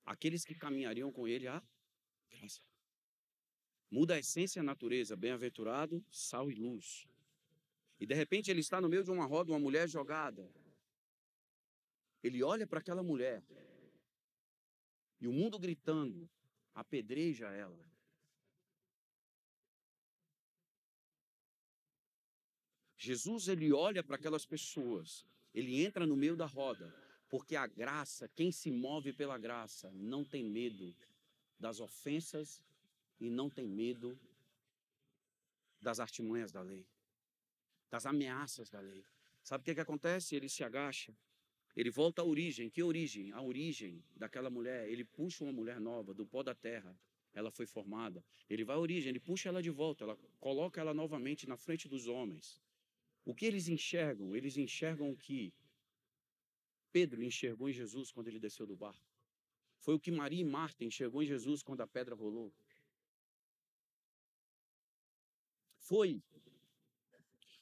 aqueles 0.05 0.43
que 0.43 0.53
caminhariam 0.53 1.13
com 1.13 1.25
ele 1.25 1.47
à 1.47 1.63
graça. 2.29 2.61
Muda 3.89 4.15
a 4.15 4.19
essência 4.19 4.59
e 4.59 4.61
a 4.61 4.63
natureza, 4.63 5.15
bem-aventurado, 5.15 6.05
sal 6.11 6.51
e 6.51 6.55
luz. 6.55 7.07
E 8.01 8.05
de 8.05 8.13
repente 8.13 8.51
ele 8.51 8.59
está 8.59 8.81
no 8.81 8.89
meio 8.89 9.05
de 9.05 9.11
uma 9.11 9.25
roda, 9.25 9.53
uma 9.53 9.59
mulher 9.59 9.87
jogada. 9.87 10.51
Ele 12.21 12.43
olha 12.43 12.67
para 12.67 12.79
aquela 12.79 13.01
mulher. 13.01 13.41
E 15.21 15.25
o 15.25 15.31
mundo 15.31 15.57
gritando 15.57 16.29
apedreja 16.79 17.47
ela. 17.47 17.89
Jesus 22.97 23.47
ele 23.47 23.71
olha 23.71 24.03
para 24.03 24.15
aquelas 24.15 24.45
pessoas, 24.45 25.25
ele 25.53 25.83
entra 25.83 26.05
no 26.05 26.17
meio 26.17 26.35
da 26.35 26.45
roda, 26.45 26.93
porque 27.29 27.55
a 27.55 27.65
graça, 27.65 28.27
quem 28.29 28.51
se 28.51 28.69
move 28.71 29.13
pela 29.13 29.37
graça, 29.37 29.89
não 29.93 30.25
tem 30.25 30.43
medo 30.43 30.93
das 31.57 31.79
ofensas 31.79 32.61
e 33.19 33.29
não 33.29 33.49
tem 33.49 33.67
medo 33.67 34.19
das 35.81 35.99
artimanhas 35.99 36.51
da 36.51 36.61
lei, 36.61 36.85
das 37.89 38.05
ameaças 38.05 38.69
da 38.69 38.81
lei. 38.81 39.05
Sabe 39.43 39.61
o 39.61 39.65
que, 39.65 39.75
que 39.75 39.81
acontece? 39.81 40.35
Ele 40.35 40.49
se 40.49 40.63
agacha, 40.63 41.15
ele 41.79 41.89
volta 41.89 42.21
à 42.21 42.25
origem. 42.25 42.69
Que 42.69 42.83
origem? 42.83 43.31
A 43.31 43.41
origem 43.41 44.03
daquela 44.13 44.49
mulher. 44.49 44.89
Ele 44.89 45.05
puxa 45.05 45.45
uma 45.45 45.53
mulher 45.53 45.79
nova 45.79 46.13
do 46.13 46.25
pó 46.25 46.43
da 46.43 46.53
terra. 46.53 46.93
Ela 47.33 47.49
foi 47.49 47.65
formada. 47.65 48.21
Ele 48.49 48.65
vai 48.65 48.75
à 48.75 48.79
origem, 48.79 49.11
ele 49.11 49.19
puxa 49.19 49.47
ela 49.47 49.63
de 49.63 49.69
volta, 49.69 50.03
ela 50.03 50.17
coloca 50.41 50.81
ela 50.81 50.93
novamente 50.93 51.47
na 51.47 51.55
frente 51.55 51.87
dos 51.87 52.05
homens. 52.05 52.61
O 53.23 53.33
que 53.33 53.45
eles 53.45 53.69
enxergam? 53.69 54.35
Eles 54.35 54.57
enxergam 54.57 55.09
o 55.09 55.15
que 55.15 55.53
Pedro 56.91 57.23
enxergou 57.23 57.69
em 57.69 57.73
Jesus 57.73 58.11
quando 58.11 58.27
ele 58.27 58.41
desceu 58.41 58.67
do 58.67 58.75
barco. 58.75 59.09
Foi 59.79 59.93
o 59.93 59.99
que 59.99 60.11
Maria 60.11 60.41
e 60.41 60.43
Marta 60.43 60.83
enxergou 60.83 61.23
em 61.23 61.27
Jesus 61.27 61.63
quando 61.63 61.79
a 61.79 61.87
pedra 61.87 62.13
rolou. 62.13 62.51
Foi 65.77 66.21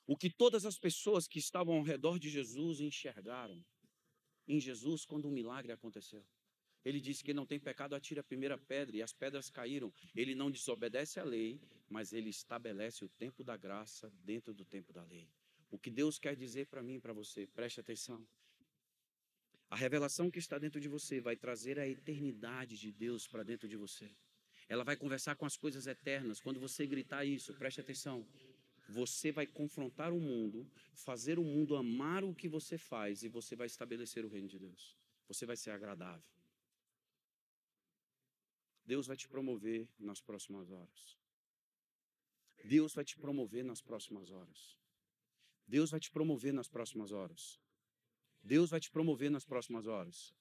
o 0.07 0.18
que 0.18 0.30
todas 0.32 0.65
as 0.65 0.80
pessoas 0.80 1.28
que 1.28 1.38
estavam 1.38 1.76
ao 1.76 1.84
redor 1.84 2.18
de 2.18 2.30
Jesus 2.32 2.80
enxergaram 2.80 3.63
em 4.47 4.59
Jesus 4.59 5.05
quando 5.05 5.27
um 5.27 5.31
milagre 5.31 5.71
aconteceu. 5.71 6.23
Ele 6.85 7.01
disse 7.01 7.23
que 7.23 7.33
não 7.33 7.45
tem 7.45 7.59
pecado, 7.59 7.95
atire 7.95 8.19
a 8.19 8.23
primeira 8.23 8.57
pedra 8.57 8.95
e 8.95 9.01
as 9.01 9.11
pedras 9.11 9.49
caíram. 9.49 9.91
Ele 10.15 10.33
não 10.33 10.49
desobedece 10.49 11.19
à 11.19 11.23
lei, 11.23 11.59
mas 11.89 12.13
ele 12.13 12.29
estabelece 12.29 13.03
o 13.03 13.09
tempo 13.09 13.43
da 13.43 13.57
graça 13.57 14.11
dentro 14.23 14.53
do 14.53 14.63
tempo 14.63 14.93
da 14.93 15.03
lei. 15.03 15.27
O 15.69 15.77
que 15.77 15.89
Deus 15.89 16.17
quer 16.17 16.35
dizer 16.35 16.67
para 16.67 16.81
mim 16.81 16.95
e 16.95 16.99
para 16.99 17.11
você, 17.11 17.45
preste 17.47 17.79
atenção. 17.79 18.25
A 19.69 19.75
revelação 19.75 20.31
que 20.31 20.39
está 20.39 20.57
dentro 20.57 20.79
de 20.79 20.87
você 20.87 21.19
vai 21.19 21.35
trazer 21.35 21.77
a 21.77 21.85
eternidade 21.85 22.77
de 22.77 22.89
Deus 22.89 23.27
para 23.27 23.43
dentro 23.43 23.67
de 23.67 23.75
você. 23.75 24.09
Ela 24.69 24.83
vai 24.83 24.95
conversar 24.95 25.35
com 25.35 25.45
as 25.45 25.57
coisas 25.57 25.87
eternas. 25.87 26.39
Quando 26.39 26.59
você 26.59 26.87
gritar 26.87 27.25
isso, 27.25 27.53
preste 27.53 27.81
atenção. 27.81 28.25
Você 28.89 29.31
vai 29.31 29.45
confrontar 29.45 30.13
o 30.13 30.19
mundo, 30.19 30.69
fazer 30.93 31.38
o 31.38 31.43
mundo 31.43 31.75
amar 31.75 32.23
o 32.23 32.33
que 32.33 32.47
você 32.47 32.77
faz 32.77 33.23
e 33.23 33.27
você 33.27 33.55
vai 33.55 33.67
estabelecer 33.67 34.23
o 34.23 34.29
reino 34.29 34.47
de 34.47 34.57
Deus. 34.57 34.97
Você 35.27 35.45
vai 35.45 35.57
ser 35.57 35.71
agradável. 35.71 36.23
Deus 38.85 39.05
vai 39.05 39.17
te 39.17 39.27
promover 39.27 39.89
nas 39.99 40.21
próximas 40.21 40.71
horas. 40.71 41.17
Deus 42.63 42.93
vai 42.93 43.03
te 43.03 43.17
promover 43.17 43.63
nas 43.63 43.81
próximas 43.81 44.31
horas. 44.31 44.77
Deus 45.67 45.91
vai 45.91 45.99
te 45.99 46.09
promover 46.09 46.53
nas 46.53 46.69
próximas 46.69 47.11
horas. 47.11 47.59
Deus 48.41 48.69
vai 48.69 48.79
te 48.79 48.89
promover 48.89 49.29
nas 49.29 49.43
próximas 49.43 49.85
horas. 49.85 50.33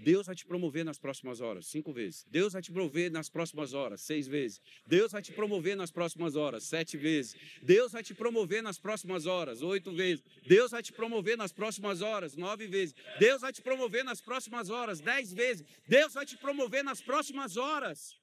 Deus 0.00 0.26
vai 0.26 0.34
te 0.34 0.46
promover 0.46 0.84
nas 0.84 0.98
próximas 0.98 1.40
horas, 1.40 1.66
cinco 1.66 1.92
vezes. 1.92 2.24
Deus 2.30 2.52
vai 2.52 2.62
te 2.62 2.72
promover 2.72 3.10
nas 3.10 3.28
próximas 3.28 3.74
horas, 3.74 4.00
seis 4.00 4.26
vezes. 4.26 4.60
Deus 4.86 5.12
vai 5.12 5.22
te 5.22 5.32
promover 5.32 5.76
nas 5.76 5.90
próximas 5.90 6.36
horas, 6.36 6.64
sete 6.64 6.96
vezes. 6.96 7.36
Deus 7.62 7.92
vai 7.92 8.02
te 8.02 8.14
promover 8.14 8.62
nas 8.62 8.78
próximas 8.78 9.26
horas, 9.26 9.62
oito 9.62 9.92
vezes. 9.92 10.24
Deus 10.46 10.70
vai 10.70 10.82
te 10.82 10.92
promover 10.92 11.36
nas 11.36 11.52
próximas 11.52 12.00
horas, 12.00 12.36
nove 12.36 12.66
vezes. 12.66 12.94
Deus 13.18 13.40
vai 13.40 13.52
te 13.52 13.62
promover 13.62 14.04
nas 14.04 14.20
próximas 14.20 14.70
horas, 14.70 15.00
dez 15.00 15.32
vezes. 15.32 15.66
Deus 15.86 16.14
vai 16.14 16.24
te 16.24 16.36
promover 16.36 16.84
nas 16.84 17.00
próximas 17.00 17.56
horas. 17.56 18.16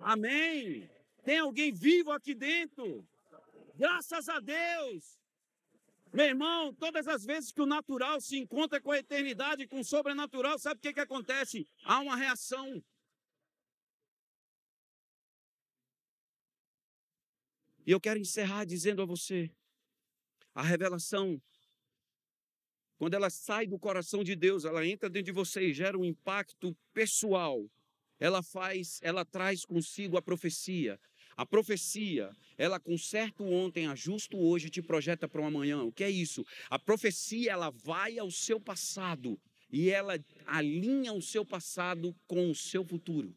Amém. 0.00 0.88
Tem 1.24 1.38
alguém 1.38 1.72
vivo 1.72 2.10
aqui 2.10 2.34
dentro? 2.34 3.06
Graças 3.76 4.28
a 4.28 4.40
Deus. 4.40 5.19
Meu 6.12 6.26
irmão, 6.26 6.74
todas 6.74 7.06
as 7.06 7.24
vezes 7.24 7.52
que 7.52 7.62
o 7.62 7.66
natural 7.66 8.20
se 8.20 8.36
encontra 8.36 8.80
com 8.80 8.90
a 8.90 8.98
eternidade, 8.98 9.68
com 9.68 9.78
o 9.78 9.84
sobrenatural, 9.84 10.58
sabe 10.58 10.78
o 10.78 10.82
que, 10.82 10.92
que 10.92 11.00
acontece? 11.00 11.68
Há 11.84 12.00
uma 12.00 12.16
reação. 12.16 12.82
E 17.86 17.92
eu 17.92 18.00
quero 18.00 18.18
encerrar 18.18 18.64
dizendo 18.64 19.02
a 19.02 19.06
você: 19.06 19.50
a 20.52 20.62
revelação, 20.62 21.40
quando 22.98 23.14
ela 23.14 23.30
sai 23.30 23.68
do 23.68 23.78
coração 23.78 24.24
de 24.24 24.34
Deus, 24.34 24.64
ela 24.64 24.84
entra 24.84 25.08
dentro 25.08 25.26
de 25.26 25.32
você 25.32 25.68
e 25.68 25.72
gera 25.72 25.96
um 25.96 26.04
impacto 26.04 26.76
pessoal. 26.92 27.70
Ela 28.18 28.42
faz, 28.42 28.98
ela 29.00 29.24
traz 29.24 29.64
consigo 29.64 30.16
a 30.18 30.22
profecia, 30.22 31.00
a 31.36 31.46
profecia, 31.46 32.36
ela 32.58 32.78
conserta 32.78 33.42
o 33.42 33.52
ontem, 33.52 33.86
ajusta 33.86 34.36
o 34.36 34.46
hoje 34.46 34.68
te 34.68 34.82
projeta 34.82 35.28
para 35.28 35.40
o 35.40 35.44
amanhã. 35.44 35.82
O 35.82 35.92
que 35.92 36.04
é 36.04 36.10
isso? 36.10 36.44
A 36.68 36.78
profecia, 36.78 37.52
ela 37.52 37.70
vai 37.70 38.18
ao 38.18 38.30
seu 38.30 38.60
passado 38.60 39.40
e 39.72 39.90
ela 39.90 40.18
alinha 40.46 41.12
o 41.12 41.22
seu 41.22 41.44
passado 41.44 42.14
com 42.26 42.50
o 42.50 42.54
seu 42.54 42.84
futuro. 42.84 43.34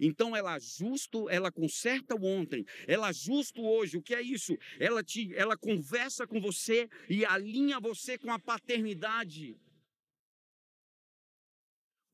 Então 0.00 0.34
ela 0.34 0.54
ajusta, 0.54 1.18
ela 1.28 1.52
conserta 1.52 2.14
o 2.14 2.24
ontem, 2.24 2.64
ela 2.86 3.08
ajusta 3.08 3.60
o 3.60 3.66
hoje. 3.66 3.98
O 3.98 4.02
que 4.02 4.14
é 4.14 4.22
isso? 4.22 4.56
Ela 4.78 5.04
te, 5.04 5.34
ela 5.34 5.58
conversa 5.58 6.26
com 6.26 6.40
você 6.40 6.88
e 7.08 7.24
alinha 7.24 7.78
você 7.78 8.16
com 8.16 8.32
a 8.32 8.38
paternidade. 8.38 9.58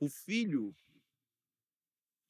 O 0.00 0.08
filho 0.08 0.74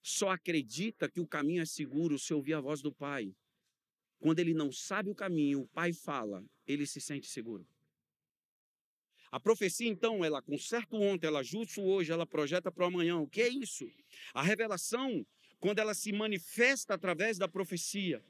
só 0.06 0.28
acredita 0.30 1.10
que 1.10 1.18
o 1.18 1.26
caminho 1.26 1.62
é 1.62 1.66
seguro 1.66 2.16
se 2.16 2.32
ouvir 2.32 2.54
a 2.54 2.60
voz 2.60 2.80
do 2.80 2.92
pai. 2.92 3.34
Quando 4.20 4.38
ele 4.38 4.54
não 4.54 4.70
sabe 4.70 5.10
o 5.10 5.14
caminho, 5.16 5.62
o 5.62 5.66
pai 5.66 5.92
fala, 5.92 6.44
ele 6.64 6.86
se 6.86 7.00
sente 7.00 7.26
seguro. 7.26 7.66
A 9.32 9.40
profecia, 9.40 9.88
então, 9.88 10.24
ela 10.24 10.40
conserta 10.40 10.94
o 10.94 11.02
ontem, 11.02 11.26
ela 11.26 11.40
ajusta 11.40 11.80
o 11.80 11.88
hoje, 11.88 12.12
ela 12.12 12.24
projeta 12.24 12.70
para 12.70 12.84
o 12.84 12.86
amanhã. 12.86 13.18
O 13.18 13.26
que 13.26 13.42
é 13.42 13.48
isso? 13.48 13.84
A 14.32 14.44
revelação, 14.44 15.26
quando 15.58 15.80
ela 15.80 15.92
se 15.92 16.12
manifesta 16.12 16.94
através 16.94 17.36
da 17.36 17.48
profecia, 17.48 18.24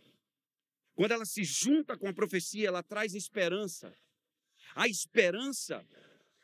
quando 0.94 1.12
ela 1.12 1.26
se 1.26 1.44
junta 1.44 1.94
com 1.98 2.08
a 2.08 2.14
profecia, 2.14 2.68
ela 2.68 2.82
traz 2.82 3.14
esperança. 3.14 3.94
A 4.74 4.88
esperança 4.88 5.86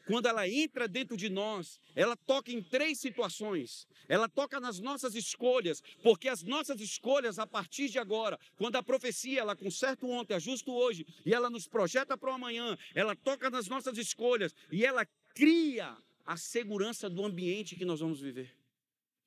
quando 0.07 0.27
ela 0.27 0.49
entra 0.49 0.89
dentro 0.89 1.17
de 1.17 1.29
nós, 1.29 1.79
ela 1.95 2.17
toca 2.17 2.51
em 2.51 2.63
três 2.63 2.99
situações. 2.99 3.87
Ela 4.09 4.29
toca 4.29 4.59
nas 4.59 4.81
nossas 4.81 5.15
escolhas, 5.15 5.83
porque 6.03 6.29
as 6.29 6.43
nossas 6.43 6.81
escolhas, 6.81 7.39
a 7.39 7.47
partir 7.47 7.89
de 7.89 7.99
agora, 7.99 8.39
quando 8.57 8.77
a 8.77 8.83
profecia 8.83 9.41
ela 9.41 9.57
conserta 9.57 10.05
ontem, 10.07 10.35
ajusta 10.35 10.71
hoje 10.71 11.07
e 11.25 11.33
ela 11.33 11.49
nos 11.49 11.67
projeta 11.67 12.17
para 12.17 12.31
o 12.31 12.35
amanhã, 12.35 12.77
ela 12.95 13.15
toca 13.15 13.49
nas 13.49 13.69
nossas 13.69 13.97
escolhas 13.97 14.55
e 14.71 14.85
ela 14.85 15.07
cria 15.35 15.97
a 16.25 16.37
segurança 16.37 17.09
do 17.09 17.25
ambiente 17.25 17.77
que 17.77 17.85
nós 17.85 18.01
vamos 18.01 18.21
viver. 18.21 18.55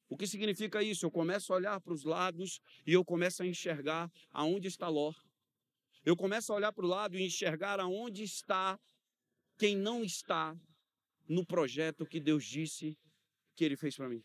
O 0.08 0.16
que 0.18 0.28
significa 0.28 0.84
isso? 0.84 1.06
Eu 1.06 1.12
começo 1.12 1.52
a 1.52 1.56
olhar 1.56 1.82
para 1.82 1.94
os 1.94 2.04
lados 2.04 2.62
e 2.86 2.94
eu 2.94 3.04
começo 3.04 3.42
a 3.42 3.46
enxergar 3.46 4.12
aonde 4.32 4.68
está 4.68 4.88
Ló. 4.88 5.14
Eu 6.06 6.16
começo 6.16 6.54
a 6.54 6.56
olhar 6.56 6.72
para 6.72 6.86
o 6.86 6.88
lado 6.88 7.18
e 7.18 7.26
enxergar 7.26 7.80
aonde 7.80 8.24
está 8.24 8.80
quem 9.58 9.76
não 9.76 10.04
está 10.04 10.56
no 11.28 11.46
projeto 11.46 12.06
que 12.06 12.20
Deus 12.20 12.46
disse 12.46 12.98
que 13.56 13.64
Ele 13.64 13.78
fez 13.78 13.96
para 13.96 14.10
mim. 14.10 14.24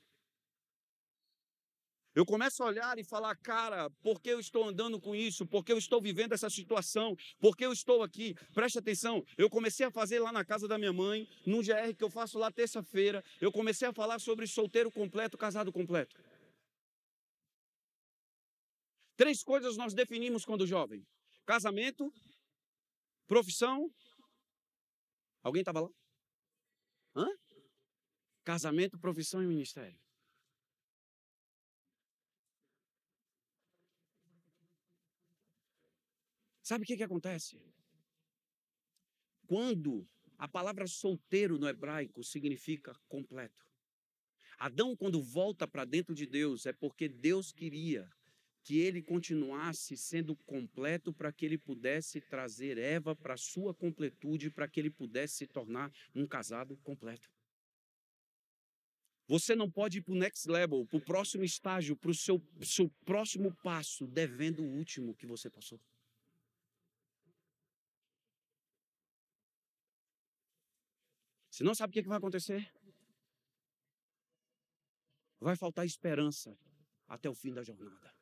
Eu 2.12 2.26
começo 2.26 2.60
a 2.62 2.66
olhar 2.66 2.98
e 2.98 3.04
falar, 3.04 3.36
cara, 3.36 3.88
por 4.02 4.20
que 4.20 4.30
eu 4.30 4.40
estou 4.40 4.64
andando 4.64 5.00
com 5.00 5.14
isso? 5.14 5.46
Por 5.46 5.64
que 5.64 5.70
eu 5.70 5.78
estou 5.78 6.02
vivendo 6.02 6.32
essa 6.32 6.50
situação? 6.50 7.16
Por 7.38 7.56
que 7.56 7.64
eu 7.64 7.72
estou 7.72 8.02
aqui? 8.02 8.34
Preste 8.52 8.78
atenção, 8.78 9.24
eu 9.38 9.48
comecei 9.48 9.86
a 9.86 9.92
fazer 9.92 10.18
lá 10.18 10.32
na 10.32 10.44
casa 10.44 10.66
da 10.66 10.76
minha 10.76 10.92
mãe, 10.92 11.28
no 11.46 11.62
GR 11.62 11.94
que 11.96 12.02
eu 12.02 12.10
faço 12.10 12.36
lá 12.36 12.50
terça-feira, 12.50 13.24
eu 13.40 13.52
comecei 13.52 13.86
a 13.86 13.92
falar 13.92 14.18
sobre 14.18 14.46
solteiro 14.48 14.90
completo, 14.90 15.38
casado 15.38 15.72
completo. 15.72 16.16
Três 19.16 19.42
coisas 19.42 19.76
nós 19.76 19.94
definimos 19.94 20.44
quando 20.44 20.66
jovem: 20.66 21.06
casamento, 21.46 22.12
profissão 23.28 23.88
Alguém 25.42 25.60
estava 25.60 25.80
lá? 25.80 25.88
Hã? 27.14 27.26
Casamento, 28.44 28.98
profissão 28.98 29.42
e 29.42 29.46
ministério. 29.46 29.98
Sabe 36.62 36.84
o 36.84 36.86
que, 36.86 36.96
que 36.96 37.02
acontece? 37.02 37.60
Quando 39.46 40.06
a 40.38 40.46
palavra 40.46 40.86
solteiro 40.86 41.58
no 41.58 41.68
hebraico 41.68 42.22
significa 42.22 42.94
completo. 43.08 43.66
Adão, 44.56 44.96
quando 44.96 45.22
volta 45.22 45.66
para 45.66 45.84
dentro 45.84 46.14
de 46.14 46.26
Deus, 46.26 46.66
é 46.66 46.72
porque 46.72 47.08
Deus 47.08 47.50
queria 47.50 48.08
que 48.62 48.78
ele 48.78 49.02
continuasse 49.02 49.96
sendo 49.96 50.36
completo 50.36 51.12
para 51.12 51.32
que 51.32 51.44
ele 51.44 51.58
pudesse 51.58 52.20
trazer 52.20 52.78
Eva 52.78 53.16
para 53.16 53.36
sua 53.36 53.74
completude, 53.74 54.50
para 54.50 54.68
que 54.68 54.78
ele 54.78 54.90
pudesse 54.90 55.34
se 55.34 55.46
tornar 55.46 55.90
um 56.14 56.26
casado 56.26 56.76
completo. 56.78 57.30
Você 59.26 59.54
não 59.54 59.70
pode 59.70 59.98
ir 59.98 60.02
para 60.02 60.12
o 60.12 60.18
next 60.18 60.48
level, 60.48 60.84
para 60.86 60.98
o 60.98 61.04
próximo 61.04 61.44
estágio, 61.44 61.96
para 61.96 62.10
o 62.10 62.14
seu, 62.14 62.42
seu 62.62 62.90
próximo 63.04 63.54
passo, 63.62 64.06
devendo 64.06 64.60
o 64.60 64.76
último 64.76 65.14
que 65.14 65.24
você 65.24 65.48
passou. 65.48 65.80
Você 71.48 71.62
não 71.62 71.74
sabe 71.74 71.90
o 71.90 72.02
que 72.02 72.08
vai 72.08 72.18
acontecer? 72.18 72.72
Vai 75.38 75.56
faltar 75.56 75.86
esperança 75.86 76.58
até 77.06 77.28
o 77.30 77.34
fim 77.34 77.52
da 77.52 77.62
jornada. 77.62 78.19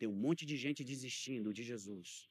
Tem 0.00 0.08
um 0.08 0.20
monte 0.26 0.46
de 0.46 0.56
gente 0.56 0.82
desistindo 0.82 1.52
de 1.52 1.62
Jesus 1.62 2.26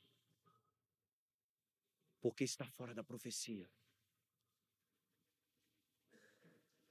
porque 2.19 2.43
está 2.43 2.65
fora 2.65 2.95
da 2.95 3.03
profecia. 3.03 3.69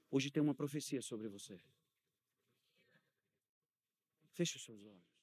Hoje 0.09 0.31
tem 0.31 0.41
uma 0.41 0.55
profecia 0.55 1.01
sobre 1.01 1.27
você. 1.27 1.61
Feche 4.31 4.55
os 4.55 4.63
seus 4.63 4.85
olhos. 4.85 5.18